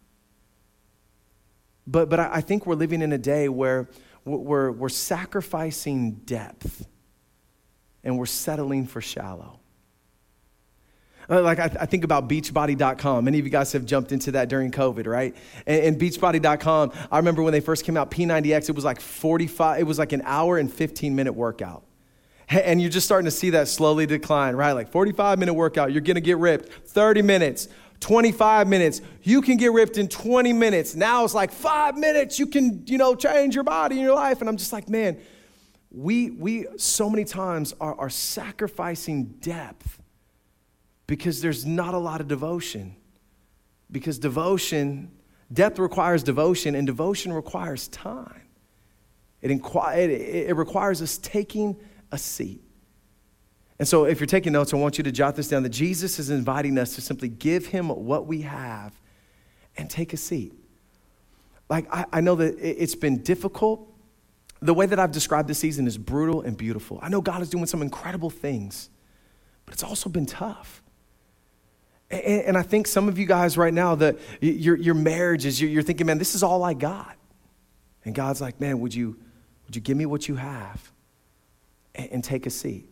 But, 1.86 2.10
but 2.10 2.20
I, 2.20 2.42
think 2.42 2.66
we're 2.66 2.74
living 2.74 3.00
in 3.00 3.14
a 3.14 3.18
day 3.18 3.48
where 3.48 3.88
we're, 4.26 4.70
we're 4.72 4.90
sacrificing 4.90 6.16
depth 6.16 6.86
and 8.04 8.18
we're 8.18 8.26
settling 8.26 8.86
for 8.86 9.00
shallow. 9.00 9.58
Uh, 11.30 11.40
like 11.40 11.58
I, 11.58 11.64
I, 11.80 11.86
think 11.86 12.04
about 12.04 12.28
beachbody.com. 12.28 13.24
Many 13.24 13.38
of 13.38 13.44
you 13.44 13.50
guys 13.50 13.72
have 13.72 13.86
jumped 13.86 14.12
into 14.12 14.32
that 14.32 14.48
during 14.48 14.70
COVID, 14.70 15.06
right? 15.06 15.34
And, 15.66 15.84
and, 15.84 16.00
beachbody.com, 16.00 16.92
I 17.10 17.16
remember 17.16 17.42
when 17.42 17.52
they 17.52 17.60
first 17.60 17.84
came 17.84 17.96
out, 17.96 18.10
P90X, 18.10 18.68
it 18.68 18.74
was 18.74 18.84
like 18.84 19.00
45, 19.00 19.80
it 19.80 19.84
was 19.84 19.98
like 19.98 20.12
an 20.12 20.22
hour 20.24 20.58
and 20.58 20.72
15 20.72 21.14
minute 21.14 21.32
workout. 21.32 21.84
And 22.48 22.82
you're 22.82 22.90
just 22.90 23.06
starting 23.06 23.24
to 23.24 23.30
see 23.30 23.50
that 23.50 23.68
slowly 23.68 24.04
decline, 24.04 24.56
right? 24.56 24.72
Like 24.72 24.90
45 24.90 25.38
minute 25.38 25.54
workout, 25.54 25.92
you're 25.92 26.02
gonna 26.02 26.20
get 26.20 26.38
ripped. 26.38 26.70
30 26.88 27.22
minutes, 27.22 27.68
25 28.00 28.68
minutes, 28.68 29.00
you 29.22 29.40
can 29.40 29.56
get 29.56 29.72
ripped 29.72 29.96
in 29.96 30.08
20 30.08 30.52
minutes. 30.52 30.94
Now 30.96 31.24
it's 31.24 31.34
like 31.34 31.52
five 31.52 31.96
minutes, 31.96 32.38
you 32.38 32.48
can, 32.48 32.82
you 32.86 32.98
know, 32.98 33.14
change 33.14 33.54
your 33.54 33.64
body 33.64 33.94
and 33.94 34.04
your 34.04 34.14
life. 34.14 34.40
And 34.40 34.50
I'm 34.50 34.56
just 34.56 34.72
like, 34.72 34.88
man, 34.88 35.18
we, 35.90 36.30
we 36.30 36.66
so 36.76 37.08
many 37.08 37.24
times 37.24 37.74
are, 37.80 37.94
are 37.94 38.10
sacrificing 38.10 39.24
depth 39.40 40.01
because 41.06 41.40
there's 41.40 41.66
not 41.66 41.94
a 41.94 41.98
lot 41.98 42.20
of 42.20 42.28
devotion. 42.28 42.96
Because 43.90 44.18
devotion, 44.18 45.10
depth 45.52 45.78
requires 45.78 46.22
devotion, 46.22 46.74
and 46.74 46.86
devotion 46.86 47.32
requires 47.32 47.88
time. 47.88 48.42
It, 49.40 49.50
inqu- 49.50 49.96
it, 49.96 50.10
it 50.10 50.56
requires 50.56 51.02
us 51.02 51.18
taking 51.18 51.76
a 52.10 52.18
seat. 52.18 52.62
And 53.78 53.88
so, 53.88 54.04
if 54.04 54.20
you're 54.20 54.26
taking 54.26 54.52
notes, 54.52 54.72
I 54.72 54.76
want 54.76 54.96
you 54.96 55.04
to 55.04 55.12
jot 55.12 55.34
this 55.34 55.48
down 55.48 55.64
that 55.64 55.70
Jesus 55.70 56.18
is 56.18 56.30
inviting 56.30 56.78
us 56.78 56.94
to 56.94 57.00
simply 57.00 57.28
give 57.28 57.66
him 57.66 57.88
what 57.88 58.26
we 58.26 58.42
have 58.42 58.94
and 59.76 59.90
take 59.90 60.12
a 60.12 60.16
seat. 60.16 60.54
Like, 61.68 61.92
I, 61.92 62.04
I 62.12 62.20
know 62.20 62.34
that 62.36 62.58
it's 62.60 62.94
been 62.94 63.22
difficult. 63.22 63.88
The 64.60 64.74
way 64.74 64.86
that 64.86 64.98
I've 64.98 65.10
described 65.10 65.48
this 65.48 65.58
season 65.58 65.86
is 65.86 65.98
brutal 65.98 66.42
and 66.42 66.56
beautiful. 66.56 67.00
I 67.02 67.08
know 67.08 67.20
God 67.20 67.42
is 67.42 67.50
doing 67.50 67.66
some 67.66 67.82
incredible 67.82 68.30
things, 68.30 68.90
but 69.64 69.74
it's 69.74 69.82
also 69.82 70.08
been 70.08 70.26
tough. 70.26 70.81
And, 72.12 72.42
and 72.42 72.58
I 72.58 72.62
think 72.62 72.86
some 72.86 73.08
of 73.08 73.18
you 73.18 73.26
guys 73.26 73.58
right 73.58 73.74
now, 73.74 73.96
that 73.96 74.18
your, 74.40 74.76
your 74.76 74.94
marriage 74.94 75.44
is, 75.44 75.60
you're, 75.60 75.70
you're 75.70 75.82
thinking, 75.82 76.06
man, 76.06 76.18
this 76.18 76.36
is 76.36 76.44
all 76.44 76.62
I 76.62 76.74
got. 76.74 77.16
And 78.04 78.14
God's 78.14 78.40
like, 78.40 78.60
man, 78.60 78.78
would 78.78 78.94
you, 78.94 79.16
would 79.66 79.74
you 79.74 79.82
give 79.82 79.96
me 79.96 80.06
what 80.06 80.28
you 80.28 80.36
have? 80.36 80.92
and, 81.94 82.10
and 82.12 82.24
take 82.24 82.46
a 82.46 82.50
seat. 82.50 82.88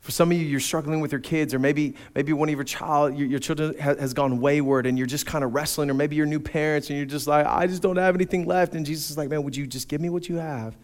For 0.00 0.12
some 0.12 0.30
of 0.30 0.38
you, 0.38 0.44
you're 0.44 0.60
struggling 0.60 1.00
with 1.00 1.12
your 1.12 1.20
kids, 1.20 1.52
or 1.52 1.58
maybe, 1.58 1.94
maybe 2.14 2.32
one 2.32 2.48
of 2.48 2.54
your 2.54 2.64
child, 2.64 3.16
your, 3.16 3.26
your 3.26 3.40
children 3.40 3.76
has, 3.78 3.98
has 3.98 4.14
gone 4.14 4.40
wayward, 4.40 4.86
and 4.86 4.96
you're 4.96 5.06
just 5.06 5.26
kind 5.26 5.44
of 5.44 5.54
wrestling, 5.54 5.90
or 5.90 5.94
maybe 5.94 6.16
you're 6.16 6.26
new 6.26 6.40
parents, 6.40 6.88
and 6.88 6.96
you're 6.96 7.06
just 7.06 7.26
like, 7.26 7.44
I 7.46 7.66
just 7.66 7.82
don't 7.82 7.96
have 7.96 8.14
anything 8.14 8.46
left. 8.46 8.74
And 8.74 8.86
Jesus 8.86 9.10
is 9.10 9.18
like, 9.18 9.28
man, 9.28 9.42
would 9.42 9.56
you 9.56 9.66
just 9.66 9.88
give 9.88 10.00
me 10.00 10.08
what 10.08 10.28
you 10.28 10.36
have 10.36 10.76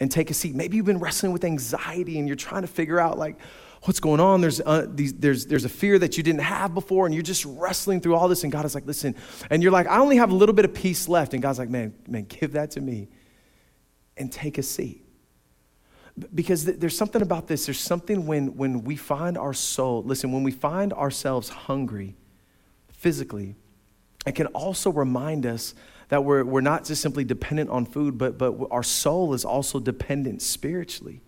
and 0.00 0.10
take 0.10 0.30
a 0.30 0.34
seat? 0.34 0.54
Maybe 0.54 0.76
you've 0.76 0.86
been 0.86 0.98
wrestling 0.98 1.32
with 1.32 1.44
anxiety, 1.44 2.18
and 2.18 2.26
you're 2.26 2.36
trying 2.36 2.62
to 2.62 2.68
figure 2.68 2.98
out 2.98 3.18
like, 3.18 3.36
what's 3.84 4.00
going 4.00 4.20
on? 4.20 4.40
There's, 4.40 4.60
uh, 4.60 4.86
these, 4.88 5.12
there's, 5.14 5.46
there's 5.46 5.64
a 5.64 5.68
fear 5.68 5.98
that 5.98 6.16
you 6.16 6.22
didn't 6.22 6.40
have 6.40 6.74
before, 6.74 7.06
and 7.06 7.14
you're 7.14 7.22
just 7.22 7.44
wrestling 7.44 8.00
through 8.00 8.14
all 8.14 8.28
this. 8.28 8.42
And 8.42 8.52
God 8.52 8.64
is 8.64 8.74
like, 8.74 8.86
listen, 8.86 9.14
and 9.50 9.62
you're 9.62 9.72
like, 9.72 9.86
I 9.86 9.98
only 9.98 10.16
have 10.16 10.30
a 10.30 10.34
little 10.34 10.54
bit 10.54 10.64
of 10.64 10.74
peace 10.74 11.08
left. 11.08 11.34
And 11.34 11.42
God's 11.42 11.58
like, 11.58 11.68
man, 11.68 11.94
man, 12.08 12.24
give 12.24 12.52
that 12.52 12.72
to 12.72 12.80
me 12.80 13.08
and 14.16 14.32
take 14.32 14.58
a 14.58 14.62
seat. 14.62 15.02
Because 16.34 16.64
there's 16.64 16.96
something 16.96 17.22
about 17.22 17.48
this. 17.48 17.66
There's 17.66 17.80
something 17.80 18.26
when, 18.26 18.56
when 18.56 18.84
we 18.84 18.96
find 18.96 19.36
our 19.36 19.52
soul, 19.52 20.02
listen, 20.04 20.32
when 20.32 20.44
we 20.44 20.52
find 20.52 20.92
ourselves 20.92 21.48
hungry 21.48 22.14
physically, 22.92 23.56
it 24.24 24.34
can 24.34 24.46
also 24.48 24.90
remind 24.90 25.44
us 25.44 25.74
that 26.08 26.24
we're, 26.24 26.44
we're 26.44 26.60
not 26.60 26.84
just 26.84 27.02
simply 27.02 27.24
dependent 27.24 27.68
on 27.68 27.84
food, 27.84 28.16
but, 28.16 28.38
but 28.38 28.54
our 28.70 28.82
soul 28.82 29.34
is 29.34 29.44
also 29.44 29.80
dependent 29.80 30.40
spiritually. 30.40 31.20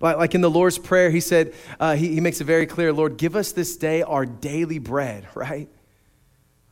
Like, 0.00 0.16
like 0.16 0.34
in 0.34 0.40
the 0.40 0.50
Lord's 0.50 0.78
Prayer, 0.78 1.10
he 1.10 1.20
said, 1.20 1.54
uh, 1.78 1.94
he, 1.94 2.14
he 2.14 2.20
makes 2.20 2.40
it 2.40 2.44
very 2.44 2.66
clear 2.66 2.92
Lord, 2.92 3.16
give 3.16 3.36
us 3.36 3.52
this 3.52 3.76
day 3.76 4.02
our 4.02 4.26
daily 4.26 4.78
bread, 4.78 5.26
right? 5.34 5.68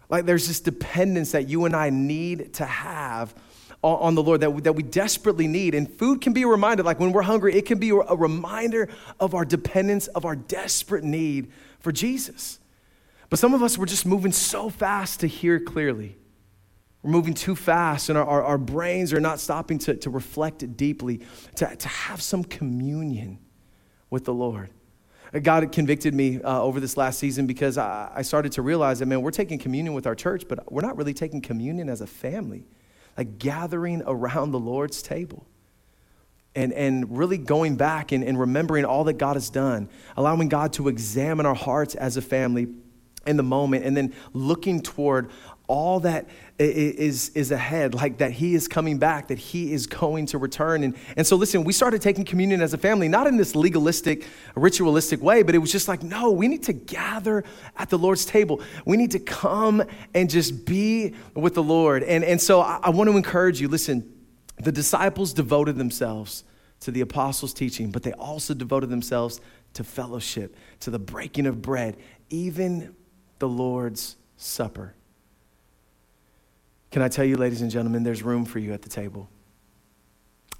Like 0.08 0.24
there's 0.24 0.48
this 0.48 0.60
dependence 0.60 1.32
that 1.32 1.48
you 1.48 1.64
and 1.64 1.76
I 1.76 1.90
need 1.90 2.54
to 2.54 2.64
have 2.64 3.34
on 3.82 4.16
the 4.16 4.22
Lord 4.22 4.40
that 4.40 4.52
we, 4.52 4.62
that 4.62 4.72
we 4.72 4.82
desperately 4.82 5.46
need. 5.46 5.74
And 5.74 5.88
food 5.88 6.20
can 6.20 6.32
be 6.32 6.42
a 6.42 6.48
reminder, 6.48 6.82
like 6.82 6.98
when 6.98 7.12
we're 7.12 7.22
hungry, 7.22 7.54
it 7.54 7.64
can 7.64 7.78
be 7.78 7.90
a 7.90 8.16
reminder 8.16 8.88
of 9.20 9.34
our 9.34 9.44
dependence, 9.44 10.08
of 10.08 10.24
our 10.24 10.34
desperate 10.34 11.04
need 11.04 11.52
for 11.78 11.92
Jesus. 11.92 12.58
But 13.30 13.38
some 13.38 13.54
of 13.54 13.62
us, 13.62 13.78
we're 13.78 13.86
just 13.86 14.06
moving 14.06 14.32
so 14.32 14.68
fast 14.68 15.20
to 15.20 15.28
hear 15.28 15.60
clearly. 15.60 16.16
We're 17.02 17.10
moving 17.10 17.34
too 17.34 17.54
fast, 17.54 18.08
and 18.08 18.18
our, 18.18 18.24
our, 18.24 18.42
our 18.42 18.58
brains 18.58 19.12
are 19.12 19.20
not 19.20 19.38
stopping 19.38 19.78
to, 19.80 19.94
to 19.96 20.10
reflect 20.10 20.76
deeply, 20.76 21.20
to, 21.56 21.76
to 21.76 21.88
have 21.88 22.20
some 22.20 22.42
communion 22.42 23.38
with 24.10 24.24
the 24.24 24.34
Lord. 24.34 24.70
God 25.42 25.70
convicted 25.72 26.14
me 26.14 26.40
uh, 26.42 26.62
over 26.62 26.80
this 26.80 26.96
last 26.96 27.18
season 27.18 27.46
because 27.46 27.76
I, 27.76 28.10
I 28.14 28.22
started 28.22 28.52
to 28.52 28.62
realize 28.62 28.98
that, 28.98 29.06
man, 29.06 29.22
we're 29.22 29.30
taking 29.30 29.58
communion 29.58 29.94
with 29.94 30.06
our 30.06 30.14
church, 30.14 30.44
but 30.48 30.72
we're 30.72 30.82
not 30.82 30.96
really 30.96 31.14
taking 31.14 31.40
communion 31.40 31.88
as 31.88 32.00
a 32.00 32.06
family 32.06 32.64
like 33.18 33.38
gathering 33.38 34.02
around 34.06 34.52
the 34.52 34.60
Lord's 34.60 35.02
table. 35.02 35.44
And, 36.54 36.72
and 36.72 37.18
really 37.18 37.36
going 37.36 37.76
back 37.76 38.12
and, 38.12 38.24
and 38.24 38.38
remembering 38.38 38.84
all 38.84 39.04
that 39.04 39.14
God 39.14 39.34
has 39.36 39.50
done, 39.50 39.88
allowing 40.16 40.48
God 40.48 40.72
to 40.74 40.88
examine 40.88 41.44
our 41.44 41.54
hearts 41.54 41.94
as 41.94 42.16
a 42.16 42.22
family 42.22 42.68
in 43.26 43.36
the 43.36 43.42
moment, 43.42 43.84
and 43.84 43.96
then 43.96 44.14
looking 44.32 44.80
toward 44.80 45.30
all 45.68 46.00
that 46.00 46.26
is, 46.58 47.28
is 47.30 47.52
ahead, 47.52 47.94
like 47.94 48.18
that 48.18 48.32
he 48.32 48.54
is 48.54 48.66
coming 48.66 48.98
back, 48.98 49.28
that 49.28 49.38
he 49.38 49.72
is 49.72 49.86
going 49.86 50.26
to 50.26 50.38
return. 50.38 50.82
And, 50.82 50.96
and 51.16 51.26
so, 51.26 51.36
listen, 51.36 51.62
we 51.62 51.72
started 51.72 52.02
taking 52.02 52.24
communion 52.24 52.62
as 52.62 52.74
a 52.74 52.78
family, 52.78 53.06
not 53.06 53.26
in 53.26 53.36
this 53.36 53.54
legalistic, 53.54 54.26
ritualistic 54.56 55.22
way, 55.22 55.42
but 55.42 55.54
it 55.54 55.58
was 55.58 55.70
just 55.70 55.86
like, 55.86 56.02
no, 56.02 56.30
we 56.30 56.48
need 56.48 56.64
to 56.64 56.72
gather 56.72 57.44
at 57.76 57.90
the 57.90 57.98
Lord's 57.98 58.24
table. 58.24 58.60
We 58.86 58.96
need 58.96 59.12
to 59.12 59.18
come 59.20 59.82
and 60.14 60.28
just 60.28 60.64
be 60.64 61.14
with 61.34 61.54
the 61.54 61.62
Lord. 61.62 62.02
And, 62.02 62.24
and 62.24 62.40
so, 62.40 62.60
I, 62.62 62.80
I 62.82 62.90
want 62.90 63.10
to 63.10 63.16
encourage 63.16 63.60
you 63.60 63.68
listen, 63.68 64.10
the 64.56 64.72
disciples 64.72 65.32
devoted 65.32 65.76
themselves 65.76 66.44
to 66.80 66.90
the 66.90 67.02
apostles' 67.02 67.52
teaching, 67.52 67.90
but 67.90 68.02
they 68.02 68.12
also 68.12 68.54
devoted 68.54 68.88
themselves 68.88 69.40
to 69.74 69.84
fellowship, 69.84 70.56
to 70.80 70.90
the 70.90 70.98
breaking 70.98 71.46
of 71.46 71.60
bread, 71.60 71.96
even 72.30 72.96
the 73.38 73.48
Lord's 73.48 74.16
Supper. 74.36 74.94
Can 76.90 77.02
I 77.02 77.08
tell 77.08 77.24
you, 77.24 77.36
ladies 77.36 77.60
and 77.60 77.70
gentlemen, 77.70 78.02
there's 78.02 78.22
room 78.22 78.44
for 78.44 78.58
you 78.58 78.72
at 78.72 78.82
the 78.82 78.88
table. 78.88 79.28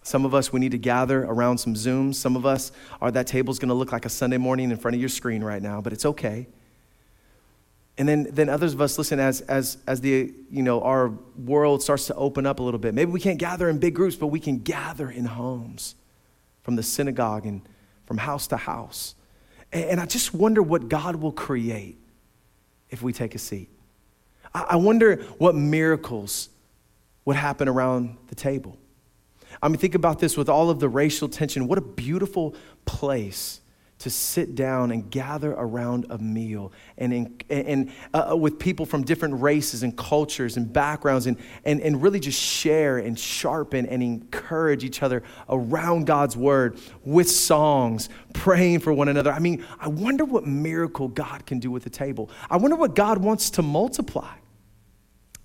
Some 0.03 0.25
of 0.25 0.35
us, 0.35 0.53
we 0.53 0.61
need 0.61 0.73
to 0.73 0.79
gather 0.79 1.25
around 1.25 1.59
some 1.59 1.75
Zooms. 1.75 2.15
Some 2.15 2.37
of 2.37 2.47
us, 2.47 2.73
are 3.01 3.11
that 3.11 3.27
table's 3.27 3.59
gonna 3.59 3.75
look 3.75 3.93
like 3.93 4.07
a 4.07 4.09
Sunday 4.09 4.39
morning 4.39 4.71
in 4.71 4.77
front 4.77 4.95
of 4.95 5.01
your 5.01 5.09
screen 5.09 5.43
right 5.43 5.63
now, 5.63 5.81
but 5.81 5.93
it's 5.93 6.05
okay. 6.05 6.47
And 7.99 8.09
then, 8.09 8.29
then 8.31 8.49
others 8.49 8.75
of 8.75 8.81
us, 8.81 8.97
listen, 8.97 9.19
as, 9.19 9.41
as, 9.43 9.79
as 9.87 10.01
the, 10.01 10.33
you 10.51 10.63
know, 10.63 10.81
our 10.83 11.09
world 11.37 11.83
starts 11.83 12.07
to 12.07 12.15
open 12.15 12.47
up 12.47 12.61
a 12.61 12.63
little 12.63 12.79
bit, 12.79 12.95
maybe 12.95 13.11
we 13.11 13.19
can't 13.21 13.39
gather 13.39 13.69
in 13.69 13.79
big 13.79 13.95
groups, 13.95 14.15
but 14.15 14.29
we 14.29 14.39
can 14.39 14.59
gather 14.59 15.11
in 15.11 15.25
homes 15.25 15.97
from 16.63 16.77
the 16.77 16.83
synagogue 16.83 17.45
and 17.45 17.63
from 18.07 18.19
house 18.19 18.47
to 18.47 18.57
house. 18.57 19.17
And, 19.73 19.85
and 19.85 20.01
I 20.01 20.07
just 20.07 20.33
wonder 20.33 20.63
what 20.63 20.89
God 20.89 21.17
will 21.17 21.33
create 21.33 21.99
if 22.89 23.03
we 23.03 23.13
take 23.13 23.35
a 23.35 23.39
seat. 23.39 23.69
I 24.55 24.77
wonder 24.77 25.17
what 25.39 25.55
miracles 25.55 26.49
would 27.25 27.37
happen 27.37 27.69
around 27.69 28.17
the 28.29 28.35
table. 28.35 28.79
I 29.63 29.69
mean, 29.69 29.79
think 29.79 29.95
about 29.95 30.19
this 30.19 30.37
with 30.37 30.49
all 30.49 30.71
of 30.71 30.81
the 30.81 30.89
racial 30.89 31.29
tension. 31.29 31.67
What 31.67 31.79
a 31.79 31.83
beautiful 31.83 32.55
place 32.85 33.61
to 33.99 34.11
sit 34.11 34.55
down 34.55 34.93
and 34.93 35.11
gather 35.11 35.53
around 35.53 36.07
a 36.11 36.19
meal 36.19 36.73
and, 36.97 37.13
in, 37.13 37.39
and 37.51 37.91
uh, 38.15 38.31
uh, 38.31 38.37
with 38.37 38.59
people 38.59 38.87
from 38.87 39.03
different 39.03 39.41
races 39.43 39.83
and 39.83 39.97
cultures 39.97 40.57
and 40.57 40.73
backgrounds 40.73 41.27
and, 41.27 41.37
and, 41.65 41.81
and 41.81 42.01
really 42.01 42.21
just 42.21 42.41
share 42.41 42.99
and 42.99 43.19
sharpen 43.19 43.87
and 43.87 44.03
encourage 44.03 44.85
each 44.85 45.03
other 45.03 45.23
around 45.49 46.07
God's 46.07 46.37
word 46.37 46.79
with 47.05 47.29
songs, 47.29 48.09
praying 48.35 48.81
for 48.81 48.93
one 48.93 49.09
another. 49.09 49.33
I 49.33 49.41
mean, 49.41 49.65
I 49.81 49.89
wonder 49.89 50.25
what 50.25 50.47
miracle 50.47 51.09
God 51.09 51.45
can 51.45 51.59
do 51.59 51.71
with 51.71 51.83
the 51.83 51.91
table. 51.91 52.31
I 52.49 52.57
wonder 52.57 52.77
what 52.77 52.95
God 52.95 53.19
wants 53.19 53.51
to 53.51 53.63
multiply. 53.63 54.33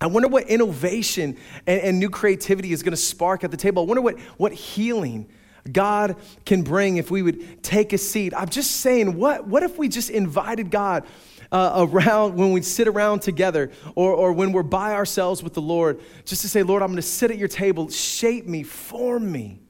I 0.00 0.06
wonder 0.06 0.28
what 0.28 0.48
innovation 0.48 1.36
and, 1.66 1.80
and 1.80 1.98
new 1.98 2.10
creativity 2.10 2.72
is 2.72 2.82
going 2.82 2.92
to 2.92 2.96
spark 2.96 3.42
at 3.42 3.50
the 3.50 3.56
table. 3.56 3.82
I 3.82 3.86
wonder 3.86 4.02
what, 4.02 4.20
what 4.36 4.52
healing 4.52 5.28
God 5.70 6.16
can 6.44 6.62
bring 6.62 6.98
if 6.98 7.10
we 7.10 7.22
would 7.22 7.62
take 7.62 7.92
a 7.92 7.98
seat. 7.98 8.34
I'm 8.36 8.48
just 8.48 8.72
saying, 8.72 9.16
what, 9.16 9.46
what 9.46 9.62
if 9.62 9.78
we 9.78 9.88
just 9.88 10.10
invited 10.10 10.70
God 10.70 11.04
uh, 11.50 11.86
around 11.90 12.36
when 12.36 12.52
we 12.52 12.62
sit 12.62 12.88
around 12.88 13.20
together 13.20 13.70
or, 13.94 14.12
or 14.12 14.32
when 14.32 14.52
we're 14.52 14.62
by 14.62 14.92
ourselves 14.92 15.42
with 15.42 15.54
the 15.54 15.62
Lord, 15.62 16.00
just 16.24 16.42
to 16.42 16.48
say, 16.48 16.62
Lord, 16.62 16.82
I'm 16.82 16.88
going 16.88 16.96
to 16.96 17.02
sit 17.02 17.30
at 17.30 17.38
your 17.38 17.48
table, 17.48 17.88
shape 17.88 18.46
me, 18.46 18.62
form 18.62 19.30
me. 19.30 19.60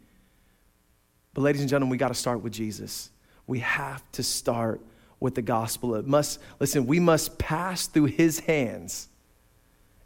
But, 1.32 1.42
ladies 1.42 1.60
and 1.60 1.70
gentlemen, 1.70 1.90
we 1.90 1.96
got 1.96 2.08
to 2.08 2.14
start 2.14 2.42
with 2.42 2.52
Jesus. 2.52 3.10
We 3.46 3.58
have 3.60 4.02
to 4.12 4.22
start 4.22 4.80
with 5.20 5.34
the 5.34 5.42
gospel. 5.42 5.94
It 5.94 6.06
must, 6.06 6.40
listen, 6.60 6.86
we 6.86 7.00
must 7.00 7.38
pass 7.38 7.86
through 7.86 8.06
his 8.06 8.40
hands. 8.40 9.08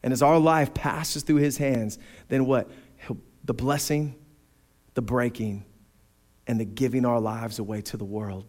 And 0.02 0.12
as 0.12 0.22
our 0.22 0.38
life 0.38 0.74
passes 0.74 1.22
through 1.22 1.36
his 1.36 1.58
hands, 1.58 1.98
then 2.28 2.46
what? 2.46 2.70
The 3.44 3.54
blessing, 3.54 4.16
the 4.94 5.02
breaking, 5.02 5.64
and 6.48 6.58
the 6.58 6.64
giving 6.64 7.04
our 7.04 7.20
lives 7.20 7.58
away 7.58 7.82
to 7.82 7.96
the 7.96 8.04
world. 8.04 8.46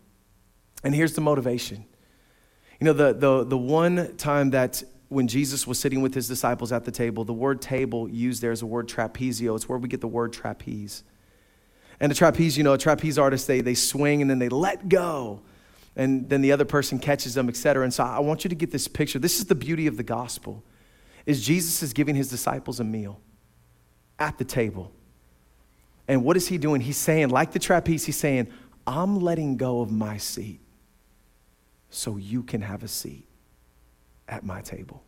And 0.83 0.95
here's 0.95 1.13
the 1.13 1.21
motivation. 1.21 1.85
You 2.79 2.85
know, 2.85 2.93
the, 2.93 3.13
the, 3.13 3.43
the 3.43 3.57
one 3.57 4.15
time 4.15 4.51
that 4.51 4.81
when 5.09 5.27
Jesus 5.27 5.67
was 5.67 5.77
sitting 5.77 6.01
with 6.01 6.13
his 6.13 6.27
disciples 6.27 6.71
at 6.71 6.85
the 6.85 6.91
table, 6.91 7.25
the 7.25 7.33
word 7.33 7.61
table 7.61 8.09
used 8.09 8.41
there 8.41 8.53
is 8.53 8.61
a 8.61 8.65
word 8.65 8.87
trapezio. 8.87 9.55
It's 9.55 9.67
where 9.67 9.77
we 9.77 9.89
get 9.89 9.99
the 9.99 10.07
word 10.07 10.31
trapeze. 10.31 11.03
And 11.99 12.11
a 12.11 12.15
trapeze, 12.15 12.57
you 12.57 12.63
know, 12.63 12.73
a 12.73 12.77
trapeze 12.77 13.17
artist, 13.17 13.47
they, 13.47 13.59
they 13.59 13.73
swing 13.73 14.21
and 14.21 14.31
then 14.31 14.39
they 14.39 14.47
let 14.47 14.87
go. 14.87 15.41
And 15.97 16.29
then 16.29 16.41
the 16.41 16.53
other 16.53 16.63
person 16.63 16.99
catches 16.99 17.33
them, 17.33 17.49
etc. 17.49 17.83
And 17.83 17.93
so 17.93 18.05
I 18.05 18.19
want 18.19 18.45
you 18.45 18.49
to 18.49 18.55
get 18.55 18.71
this 18.71 18.87
picture. 18.87 19.19
This 19.19 19.39
is 19.39 19.45
the 19.45 19.55
beauty 19.55 19.87
of 19.87 19.97
the 19.97 20.03
gospel, 20.03 20.63
is 21.25 21.45
Jesus 21.45 21.83
is 21.83 21.91
giving 21.91 22.15
his 22.15 22.29
disciples 22.29 22.79
a 22.79 22.85
meal 22.85 23.19
at 24.17 24.37
the 24.37 24.45
table. 24.45 24.93
And 26.09 26.23
what 26.23 26.35
is 26.35 26.47
he 26.47 26.57
doing? 26.57 26.81
He's 26.81 26.97
saying, 26.97 27.29
like 27.29 27.51
the 27.51 27.59
trapeze, 27.59 28.03
he's 28.03 28.17
saying, 28.17 28.47
I'm 28.87 29.19
letting 29.19 29.57
go 29.57 29.81
of 29.81 29.91
my 29.91 30.17
seat 30.17 30.59
so 31.91 32.17
you 32.17 32.41
can 32.41 32.61
have 32.61 32.81
a 32.83 32.87
seat 32.87 33.27
at 34.27 34.43
my 34.43 34.61
table. 34.61 35.03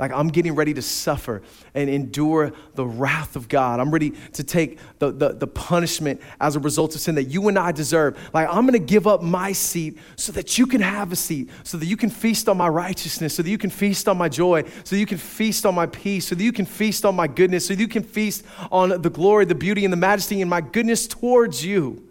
Like 0.00 0.12
I'm 0.12 0.28
getting 0.28 0.54
ready 0.54 0.72
to 0.72 0.80
suffer 0.80 1.42
and 1.74 1.90
endure 1.90 2.52
the 2.74 2.86
wrath 2.86 3.36
of 3.36 3.50
God. 3.50 3.80
I'm 3.80 3.90
ready 3.90 4.12
to 4.32 4.42
take 4.42 4.78
the, 4.98 5.12
the, 5.12 5.34
the, 5.34 5.46
punishment 5.46 6.22
as 6.40 6.56
a 6.56 6.58
result 6.58 6.94
of 6.94 7.02
sin 7.02 7.16
that 7.16 7.24
you 7.24 7.48
and 7.48 7.58
I 7.58 7.70
deserve. 7.70 8.18
Like 8.32 8.48
I'm 8.48 8.62
going 8.62 8.72
to 8.72 8.78
give 8.78 9.06
up 9.06 9.22
my 9.22 9.52
seat 9.52 9.98
so 10.16 10.32
that 10.32 10.56
you 10.56 10.66
can 10.66 10.80
have 10.80 11.12
a 11.12 11.16
seat, 11.16 11.50
so 11.64 11.76
that 11.76 11.84
you 11.84 11.98
can 11.98 12.08
feast 12.08 12.48
on 12.48 12.56
my 12.56 12.66
righteousness, 12.66 13.34
so 13.34 13.42
that 13.42 13.50
you 13.50 13.58
can 13.58 13.68
feast 13.68 14.08
on 14.08 14.16
my 14.16 14.30
joy, 14.30 14.62
so 14.84 14.96
that 14.96 14.98
you 14.98 15.04
can 15.04 15.18
feast 15.18 15.66
on 15.66 15.74
my 15.74 15.84
peace, 15.84 16.28
so 16.28 16.34
that 16.34 16.42
you 16.42 16.52
can 16.52 16.64
feast 16.64 17.04
on 17.04 17.14
my 17.14 17.26
goodness, 17.26 17.66
so 17.66 17.74
that 17.74 17.80
you 17.80 17.86
can 17.86 18.02
feast 18.02 18.42
on 18.72 19.02
the 19.02 19.10
glory, 19.10 19.44
the 19.44 19.54
beauty, 19.54 19.84
and 19.84 19.92
the 19.92 19.98
majesty 19.98 20.40
and 20.40 20.48
my 20.48 20.62
goodness 20.62 21.06
towards 21.06 21.62
you. 21.62 22.08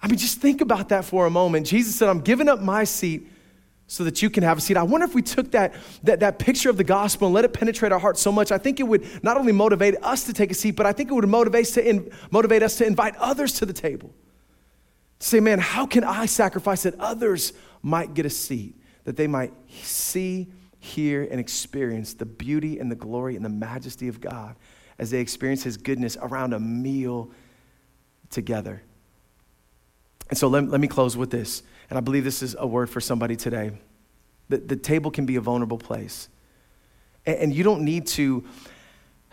I 0.00 0.06
mean, 0.06 0.16
just 0.16 0.38
think 0.40 0.60
about 0.60 0.90
that 0.90 1.04
for 1.04 1.26
a 1.26 1.30
moment. 1.30 1.66
Jesus 1.66 1.96
said, 1.96 2.08
I'm 2.08 2.20
giving 2.20 2.48
up 2.48 2.60
my 2.60 2.84
seat 2.84 3.26
so 3.90 4.04
that 4.04 4.20
you 4.20 4.28
can 4.28 4.42
have 4.42 4.58
a 4.58 4.60
seat. 4.60 4.76
I 4.76 4.82
wonder 4.82 5.06
if 5.06 5.14
we 5.14 5.22
took 5.22 5.50
that, 5.52 5.74
that, 6.02 6.20
that 6.20 6.38
picture 6.38 6.68
of 6.68 6.76
the 6.76 6.84
gospel 6.84 7.26
and 7.26 7.34
let 7.34 7.46
it 7.46 7.54
penetrate 7.54 7.90
our 7.90 7.98
hearts 7.98 8.20
so 8.20 8.30
much, 8.30 8.52
I 8.52 8.58
think 8.58 8.80
it 8.80 8.82
would 8.82 9.24
not 9.24 9.38
only 9.38 9.50
motivate 9.50 9.96
us 10.02 10.24
to 10.24 10.34
take 10.34 10.50
a 10.50 10.54
seat, 10.54 10.72
but 10.72 10.84
I 10.84 10.92
think 10.92 11.10
it 11.10 11.14
would 11.14 11.26
motivate, 11.26 11.66
to 11.68 11.88
in, 11.88 12.12
motivate 12.30 12.62
us 12.62 12.76
to 12.76 12.86
invite 12.86 13.16
others 13.16 13.54
to 13.54 13.66
the 13.66 13.72
table. 13.72 14.14
To 15.20 15.26
say, 15.26 15.40
man, 15.40 15.58
how 15.58 15.86
can 15.86 16.04
I 16.04 16.26
sacrifice 16.26 16.82
that 16.82 17.00
others 17.00 17.54
might 17.82 18.12
get 18.12 18.26
a 18.26 18.30
seat, 18.30 18.76
that 19.04 19.16
they 19.16 19.26
might 19.26 19.54
see, 19.82 20.48
hear, 20.78 21.26
and 21.30 21.40
experience 21.40 22.12
the 22.12 22.26
beauty 22.26 22.78
and 22.78 22.90
the 22.90 22.96
glory 22.96 23.36
and 23.36 23.44
the 23.44 23.48
majesty 23.48 24.08
of 24.08 24.20
God 24.20 24.54
as 24.98 25.10
they 25.10 25.20
experience 25.20 25.62
His 25.62 25.78
goodness 25.78 26.18
around 26.20 26.52
a 26.52 26.60
meal 26.60 27.30
together. 28.28 28.82
And 30.28 30.36
so 30.36 30.48
let, 30.48 30.68
let 30.68 30.78
me 30.78 30.88
close 30.88 31.16
with 31.16 31.30
this. 31.30 31.62
And 31.90 31.96
I 31.98 32.00
believe 32.00 32.24
this 32.24 32.42
is 32.42 32.56
a 32.58 32.66
word 32.66 32.90
for 32.90 33.00
somebody 33.00 33.36
today. 33.36 33.72
The, 34.48 34.58
the 34.58 34.76
table 34.76 35.10
can 35.10 35.26
be 35.26 35.36
a 35.36 35.40
vulnerable 35.40 35.78
place. 35.78 36.28
And, 37.26 37.38
and 37.38 37.54
you 37.54 37.64
don't 37.64 37.82
need 37.82 38.06
to, 38.08 38.44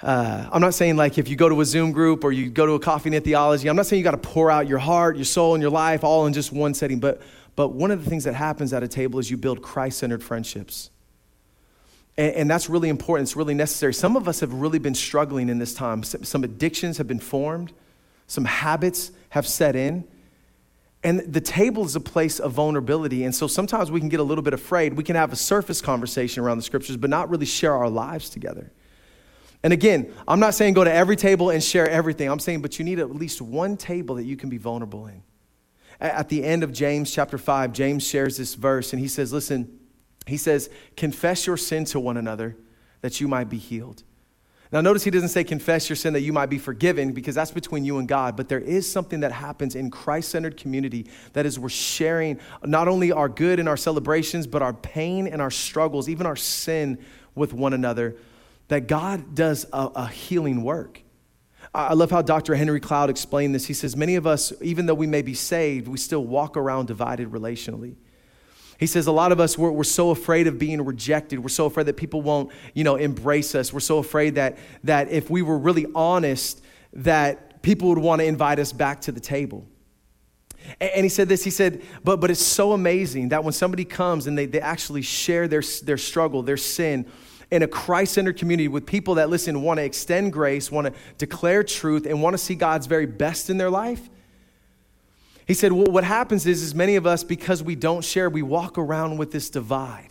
uh, 0.02 0.50
I'm 0.52 0.62
not 0.62 0.74
saying 0.74 0.96
like 0.96 1.18
if 1.18 1.28
you 1.28 1.36
go 1.36 1.50
to 1.50 1.60
a 1.62 1.66
Zoom 1.66 1.92
group 1.92 2.24
or 2.24 2.32
you 2.32 2.50
go 2.50 2.66
to 2.66 2.74
a 2.74 2.80
coffee 2.80 3.10
net 3.10 3.24
theology, 3.24 3.70
I'm 3.70 3.76
not 3.76 3.86
saying 3.86 4.00
you 4.00 4.04
got 4.04 4.12
to 4.12 4.30
pour 4.30 4.50
out 4.50 4.68
your 4.68 4.80
heart, 4.80 5.16
your 5.16 5.26
soul, 5.26 5.56
and 5.56 5.62
your 5.62 5.72
life 5.72 6.04
all 6.04 6.26
in 6.26 6.34
just 6.34 6.52
one 6.52 6.74
setting. 6.74 7.00
But, 7.00 7.22
but 7.56 7.70
one 7.70 7.92
of 7.92 8.04
the 8.04 8.10
things 8.10 8.24
that 8.26 8.34
happens 8.34 8.74
at 8.74 8.84
a 8.84 8.88
table 8.88 9.20
is 9.20 9.30
you 9.30 9.38
build 9.38 9.62
Christ 9.62 10.00
centered 10.00 10.24
friendships. 10.24 10.92
And, 12.18 12.34
and, 12.36 12.50
that's 12.50 12.70
really 12.70 12.88
important. 12.88 13.28
It's 13.28 13.36
really 13.36 13.54
necessary. 13.54 13.94
Some 13.94 14.16
of 14.16 14.28
us 14.30 14.40
have 14.40 14.54
really 14.54 14.80
been 14.80 14.96
struggling 14.96 15.50
in 15.50 15.60
this 15.60 15.74
time. 15.74 16.04
Some 16.04 16.46
addictions 16.46 16.98
have 16.98 17.08
been 17.08 17.20
formed, 17.20 17.74
some 18.28 18.46
habits 18.46 19.12
have 19.30 19.46
set 19.46 19.76
in. 19.76 20.08
And 21.06 21.20
the 21.20 21.40
table 21.40 21.86
is 21.86 21.96
a 21.96 22.00
place 22.00 22.40
of 22.40 22.54
vulnerability. 22.54 23.26
And 23.26 23.36
so 23.36 23.46
sometimes 23.46 23.92
we 23.92 24.00
can 24.00 24.10
get 24.10 24.20
a 24.20 24.24
little 24.24 24.42
bit 24.42 24.56
afraid. 24.56 24.96
We 24.96 25.04
can 25.04 25.16
have 25.16 25.32
a 25.32 25.36
surface 25.36 25.80
conversation 25.80 26.44
around 26.44 26.58
the 26.58 26.64
scriptures, 26.64 26.98
but 26.98 27.12
not 27.12 27.30
really 27.30 27.46
share 27.46 27.76
our 27.76 27.92
lives 27.92 28.28
together. 28.28 28.72
And 29.62 29.72
again, 29.72 30.12
I'm 30.28 30.40
not 30.40 30.56
saying 30.56 30.74
go 30.74 30.84
to 30.84 30.92
every 30.92 31.16
table 31.16 31.52
and 31.52 31.64
share 31.64 31.88
everything. 31.88 32.28
I'm 32.28 32.40
saying, 32.40 32.64
but 32.64 32.80
you 32.80 32.86
need 32.86 32.98
at 32.98 33.12
least 33.12 33.40
one 33.40 33.78
table 33.78 34.16
that 34.16 34.24
you 34.24 34.36
can 34.36 34.50
be 34.50 34.58
vulnerable 34.58 35.06
in. 35.06 35.22
At 36.00 36.30
the 36.30 36.44
end 36.44 36.64
of 36.64 36.74
James 36.74 37.14
chapter 37.14 37.38
5, 37.38 37.72
James 37.72 38.06
shares 38.06 38.38
this 38.38 38.56
verse 38.56 38.92
and 38.92 39.00
he 39.00 39.08
says, 39.08 39.32
Listen, 39.32 39.80
he 40.26 40.38
says, 40.38 40.72
confess 40.98 41.46
your 41.46 41.56
sin 41.56 41.86
to 41.86 42.00
one 42.00 42.18
another 42.18 42.58
that 43.02 43.22
you 43.22 43.28
might 43.28 43.48
be 43.48 43.60
healed. 43.60 44.02
Now, 44.76 44.82
notice 44.82 45.06
he 45.06 45.10
doesn't 45.10 45.30
say 45.30 45.46
confess 45.46 45.88
your 45.88 45.96
sin 45.96 46.12
that 46.12 46.20
you 46.20 46.34
might 46.34 46.48
be 46.48 46.58
forgiven 46.58 47.14
because 47.14 47.34
that's 47.34 47.52
between 47.52 47.86
you 47.86 47.98
and 47.98 48.10
God, 48.10 48.36
but 48.36 48.50
there 48.50 48.60
is 48.60 48.92
something 48.92 49.22
that 49.22 49.32
happens 49.32 49.74
in 49.74 49.90
Christ 49.90 50.32
centered 50.32 50.58
community 50.58 51.08
that 51.32 51.46
is 51.46 51.58
we're 51.58 51.70
sharing 51.70 52.42
not 52.62 52.90
only 52.90 53.10
our 53.14 53.30
good 53.30 53.62
and 53.62 53.70
our 53.70 53.78
celebrations, 53.78 54.46
but 54.46 54.62
our 54.62 54.74
pain 54.74 55.28
and 55.28 55.42
our 55.42 55.50
struggles, 55.50 56.10
even 56.10 56.26
our 56.26 56.36
sin 56.36 57.02
with 57.36 57.54
one 57.54 57.72
another, 57.72 58.18
that 58.68 58.88
God 58.88 59.34
does 59.34 59.66
a, 59.72 59.92
a 59.96 60.08
healing 60.10 60.62
work. 60.62 61.02
I 61.74 61.94
love 61.94 62.12
how 62.12 62.22
Dr. 62.22 62.54
Henry 62.56 62.82
Cloud 62.82 63.10
explained 63.10 63.56
this. 63.56 63.68
He 63.68 63.74
says, 63.74 63.96
Many 63.96 64.18
of 64.18 64.28
us, 64.28 64.52
even 64.62 64.88
though 64.88 64.94
we 64.94 65.08
may 65.08 65.22
be 65.22 65.36
saved, 65.36 65.88
we 65.88 65.98
still 65.98 66.26
walk 66.26 66.58
around 66.58 66.88
divided 66.88 67.32
relationally. 67.32 67.96
He 68.78 68.88
says 68.88 69.08
a 69.08 69.12
lot 69.12 69.32
of 69.32 69.40
us, 69.40 69.58
we're, 69.58 69.72
we're 69.72 69.84
so 69.84 70.10
afraid 70.10 70.48
of 70.48 70.60
being 70.60 70.84
rejected. 70.84 71.40
We're 71.40 71.50
so 71.50 71.66
afraid 71.66 71.88
that 71.88 71.98
people 71.98 72.22
won't, 72.22 72.52
you 72.74 72.84
know, 72.84 72.96
embrace 72.96 73.56
us. 73.56 73.72
We're 73.72 73.80
so 73.80 74.00
afraid 74.00 74.36
that, 74.36 74.58
that 74.84 75.10
if 75.10 75.30
we 75.30 75.42
were 75.42 75.58
really 75.58 75.86
honest, 75.96 76.62
that 76.94 77.62
people 77.62 77.90
would 77.90 77.98
want 77.98 78.22
to 78.22 78.26
invite 78.26 78.60
us 78.60 78.74
back 78.74 79.02
to 79.02 79.12
the 79.12 79.20
table. 79.20 79.66
And, 80.80 80.92
and 80.92 81.04
he 81.06 81.10
said 81.10 81.30
this, 81.30 81.44
he 81.44 81.52
said, 81.52 81.82
but, 82.04 82.20
but 82.20 82.30
it's 82.32 82.46
so 82.46 82.74
amazing 82.74 83.30
that 83.30 83.44
when 83.44 83.54
somebody 83.54 83.86
comes 83.86 84.28
and 84.28 84.38
they, 84.38 84.46
they 84.46 84.62
actually 84.62 85.02
share 85.02 85.48
their, 85.48 85.64
their 85.84 85.98
struggle, 85.98 86.44
their 86.44 86.58
sin, 86.58 87.06
in 87.52 87.62
a 87.62 87.68
Christ 87.68 88.16
centered 88.16 88.38
community 88.38 88.68
with 88.68 88.86
people 88.86 89.16
that, 89.16 89.30
listen, 89.30 89.62
want 89.62 89.78
to 89.78 89.84
extend 89.84 90.34
grace, 90.34 90.72
want 90.72 90.88
to 90.88 90.94
declare 91.18 91.64
truth, 91.64 92.06
and 92.06 92.22
want 92.22 92.34
to 92.34 92.38
see 92.38 92.56
God's 92.56 92.88
very 92.88 93.06
best 93.06 93.50
in 93.50 93.58
their 93.58 93.70
life, 93.70 94.10
he 95.48 95.54
said, 95.54 95.72
well, 95.72 95.86
what 95.86 96.04
happens 96.04 96.46
is, 96.46 96.64
is 96.64 96.74
many 96.74 96.96
of 96.96 97.06
us, 97.06 97.24
because 97.24 97.62
we 97.62 97.76
don't 97.76 98.04
share, 98.04 98.30
we 98.30 98.42
walk 98.42 98.78
around 98.78 99.18
with 99.18 99.32
this 99.32 99.50
divide. 99.50 100.10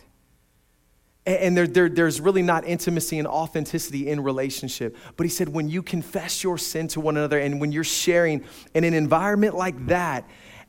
And 1.25 1.57
there, 1.57 1.67
there, 1.67 1.89
there's 1.89 2.21
really 2.21 2.43
not 2.43 2.65
intimacy 2.65 3.17
and 3.17 3.27
authenticity 3.27 4.09
in 4.09 4.21
relationship. 4.21 4.95
But 5.17 5.25
he 5.25 5.29
said, 5.29 5.49
when 5.49 5.67
you 5.67 5.81
confess 5.81 6.43
your 6.43 6.57
sin 6.57 6.87
to 6.89 7.01
one 7.01 7.17
another 7.17 7.39
and 7.39 7.59
when 7.59 7.71
you're 7.71 7.83
sharing 7.83 8.43
in 8.75 8.83
an 8.83 8.93
environment 8.93 9.55
like 9.55 9.87
that, 9.87 10.23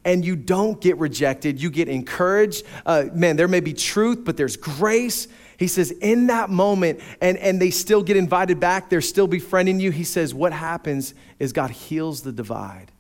and 0.05 0.25
you 0.25 0.37
don't 0.37 0.81
get 0.81 0.97
rejected, 0.99 1.61
you 1.61 1.69
get 1.69 1.89
encouraged. 1.89 2.65
Uh, 2.87 3.07
man, 3.13 3.35
there 3.35 3.49
may 3.49 3.59
be 3.59 3.75
truth, 3.75 4.25
but 4.25 4.37
there's 4.37 4.57
grace. 4.57 5.27
He 5.59 5.67
says, 5.67 5.91
in 5.91 6.29
that 6.29 6.49
moment, 6.49 7.01
and, 7.21 7.37
and 7.39 7.61
they 7.61 7.71
still 7.71 8.05
get 8.05 8.17
invited 8.17 8.61
back, 8.61 8.89
they're 8.89 9.01
still 9.01 9.27
befriending 9.27 9.81
you. 9.81 9.91
He 9.91 10.05
says, 10.05 10.33
what 10.33 10.53
happens 10.53 11.13
is 11.41 11.53
God 11.53 11.71
heals 11.71 12.23
the 12.23 12.31
divide. 12.31 12.93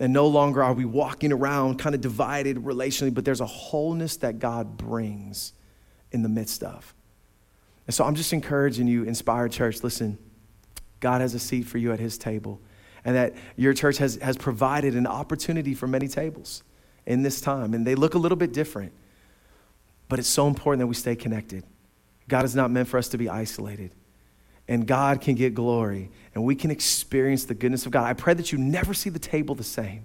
And 0.00 0.12
no 0.14 0.26
longer 0.26 0.62
are 0.64 0.72
we 0.72 0.86
walking 0.86 1.30
around 1.30 1.78
kind 1.78 1.94
of 1.94 2.00
divided 2.00 2.56
relationally, 2.56 3.12
but 3.12 3.24
there's 3.24 3.42
a 3.42 3.46
wholeness 3.46 4.16
that 4.16 4.38
God 4.38 4.78
brings 4.78 5.52
in 6.10 6.22
the 6.22 6.28
midst 6.28 6.62
of. 6.64 6.94
And 7.86 7.94
so 7.94 8.04
I'm 8.04 8.14
just 8.14 8.32
encouraging 8.32 8.86
you, 8.86 9.04
Inspired 9.04 9.52
Church, 9.52 9.82
listen, 9.82 10.18
God 11.00 11.20
has 11.20 11.34
a 11.34 11.38
seat 11.38 11.66
for 11.66 11.78
you 11.78 11.92
at 11.92 12.00
his 12.00 12.16
table, 12.16 12.60
and 13.04 13.14
that 13.14 13.34
your 13.56 13.74
church 13.74 13.98
has, 13.98 14.16
has 14.16 14.36
provided 14.36 14.94
an 14.94 15.06
opportunity 15.06 15.74
for 15.74 15.86
many 15.86 16.08
tables 16.08 16.62
in 17.04 17.22
this 17.22 17.40
time. 17.40 17.74
And 17.74 17.86
they 17.86 17.94
look 17.94 18.14
a 18.14 18.18
little 18.18 18.36
bit 18.36 18.52
different, 18.52 18.92
but 20.08 20.18
it's 20.18 20.28
so 20.28 20.46
important 20.46 20.80
that 20.80 20.86
we 20.86 20.94
stay 20.94 21.14
connected. 21.14 21.64
God 22.28 22.44
is 22.44 22.54
not 22.54 22.70
meant 22.70 22.88
for 22.88 22.96
us 22.96 23.08
to 23.08 23.18
be 23.18 23.28
isolated. 23.28 23.94
And 24.70 24.86
God 24.86 25.20
can 25.20 25.34
get 25.34 25.52
glory, 25.52 26.12
and 26.32 26.44
we 26.44 26.54
can 26.54 26.70
experience 26.70 27.44
the 27.44 27.54
goodness 27.54 27.86
of 27.86 27.92
God. 27.92 28.04
I 28.04 28.12
pray 28.12 28.34
that 28.34 28.52
you 28.52 28.58
never 28.58 28.94
see 28.94 29.10
the 29.10 29.18
table 29.18 29.56
the 29.56 29.64
same, 29.64 30.04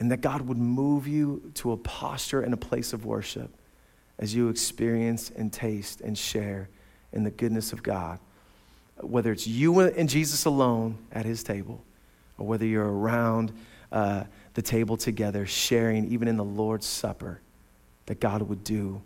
and 0.00 0.10
that 0.10 0.20
God 0.20 0.40
would 0.40 0.58
move 0.58 1.06
you 1.06 1.52
to 1.54 1.70
a 1.70 1.76
posture 1.76 2.40
and 2.40 2.52
a 2.52 2.56
place 2.56 2.92
of 2.92 3.04
worship 3.06 3.54
as 4.18 4.34
you 4.34 4.48
experience 4.48 5.30
and 5.30 5.52
taste 5.52 6.00
and 6.00 6.18
share 6.18 6.68
in 7.12 7.22
the 7.22 7.30
goodness 7.30 7.72
of 7.72 7.80
God. 7.80 8.18
Whether 9.00 9.30
it's 9.30 9.46
you 9.46 9.78
and 9.78 10.08
Jesus 10.08 10.46
alone 10.46 10.98
at 11.12 11.24
his 11.24 11.44
table, 11.44 11.80
or 12.38 12.48
whether 12.48 12.66
you're 12.66 12.92
around 12.92 13.52
uh, 13.92 14.24
the 14.54 14.62
table 14.62 14.96
together, 14.96 15.46
sharing 15.46 16.10
even 16.10 16.26
in 16.26 16.36
the 16.36 16.44
Lord's 16.44 16.86
Supper, 16.86 17.40
that 18.06 18.18
God 18.18 18.42
would 18.42 18.64
do 18.64 19.00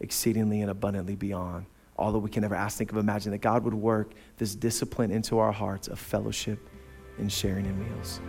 exceedingly 0.00 0.62
and 0.62 0.70
abundantly 0.70 1.16
beyond 1.16 1.66
all 2.00 2.12
that 2.12 2.18
we 2.18 2.30
can 2.30 2.42
ever 2.42 2.54
ask, 2.54 2.78
think 2.78 2.90
of, 2.90 2.98
imagine, 2.98 3.30
that 3.32 3.38
God 3.38 3.62
would 3.64 3.74
work 3.74 4.12
this 4.38 4.54
discipline 4.54 5.10
into 5.10 5.38
our 5.38 5.52
hearts 5.52 5.86
of 5.86 5.98
fellowship 5.98 6.68
and 7.18 7.30
sharing 7.30 7.66
in 7.66 7.78
meals. 7.78 8.20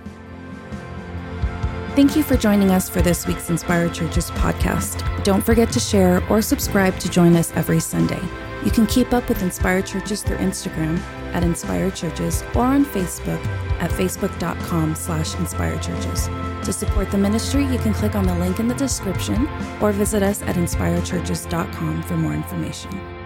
Thank 1.95 2.15
you 2.15 2.23
for 2.23 2.37
joining 2.37 2.71
us 2.71 2.89
for 2.89 3.01
this 3.01 3.25
week's 3.25 3.49
Inspired 3.49 3.93
Churches 3.93 4.31
podcast. 4.31 5.23
Don't 5.23 5.43
forget 5.43 5.71
to 5.71 5.79
share 5.79 6.23
or 6.29 6.41
subscribe 6.41 6.97
to 6.99 7.09
join 7.09 7.35
us 7.35 7.51
every 7.55 7.79
Sunday. 7.79 8.21
You 8.63 8.71
can 8.71 8.85
keep 8.85 9.11
up 9.11 9.27
with 9.27 9.41
Inspired 9.41 9.85
Churches 9.85 10.21
through 10.21 10.37
Instagram 10.37 10.99
at 11.33 11.43
Inspired 11.43 11.95
Churches 11.95 12.43
or 12.55 12.63
on 12.63 12.85
Facebook 12.85 13.43
at 13.81 13.89
facebook.com 13.91 14.95
slash 14.95 15.35
inspired 15.35 15.81
churches. 15.81 16.27
To 16.65 16.71
support 16.71 17.09
the 17.09 17.17
ministry, 17.17 17.65
you 17.65 17.79
can 17.79 17.93
click 17.93 18.15
on 18.15 18.25
the 18.25 18.35
link 18.35 18.59
in 18.59 18.67
the 18.67 18.75
description 18.75 19.49
or 19.81 19.91
visit 19.91 20.21
us 20.23 20.41
at 20.43 20.55
inspiredchurches.com 20.55 22.03
for 22.03 22.17
more 22.17 22.33
information. 22.33 23.20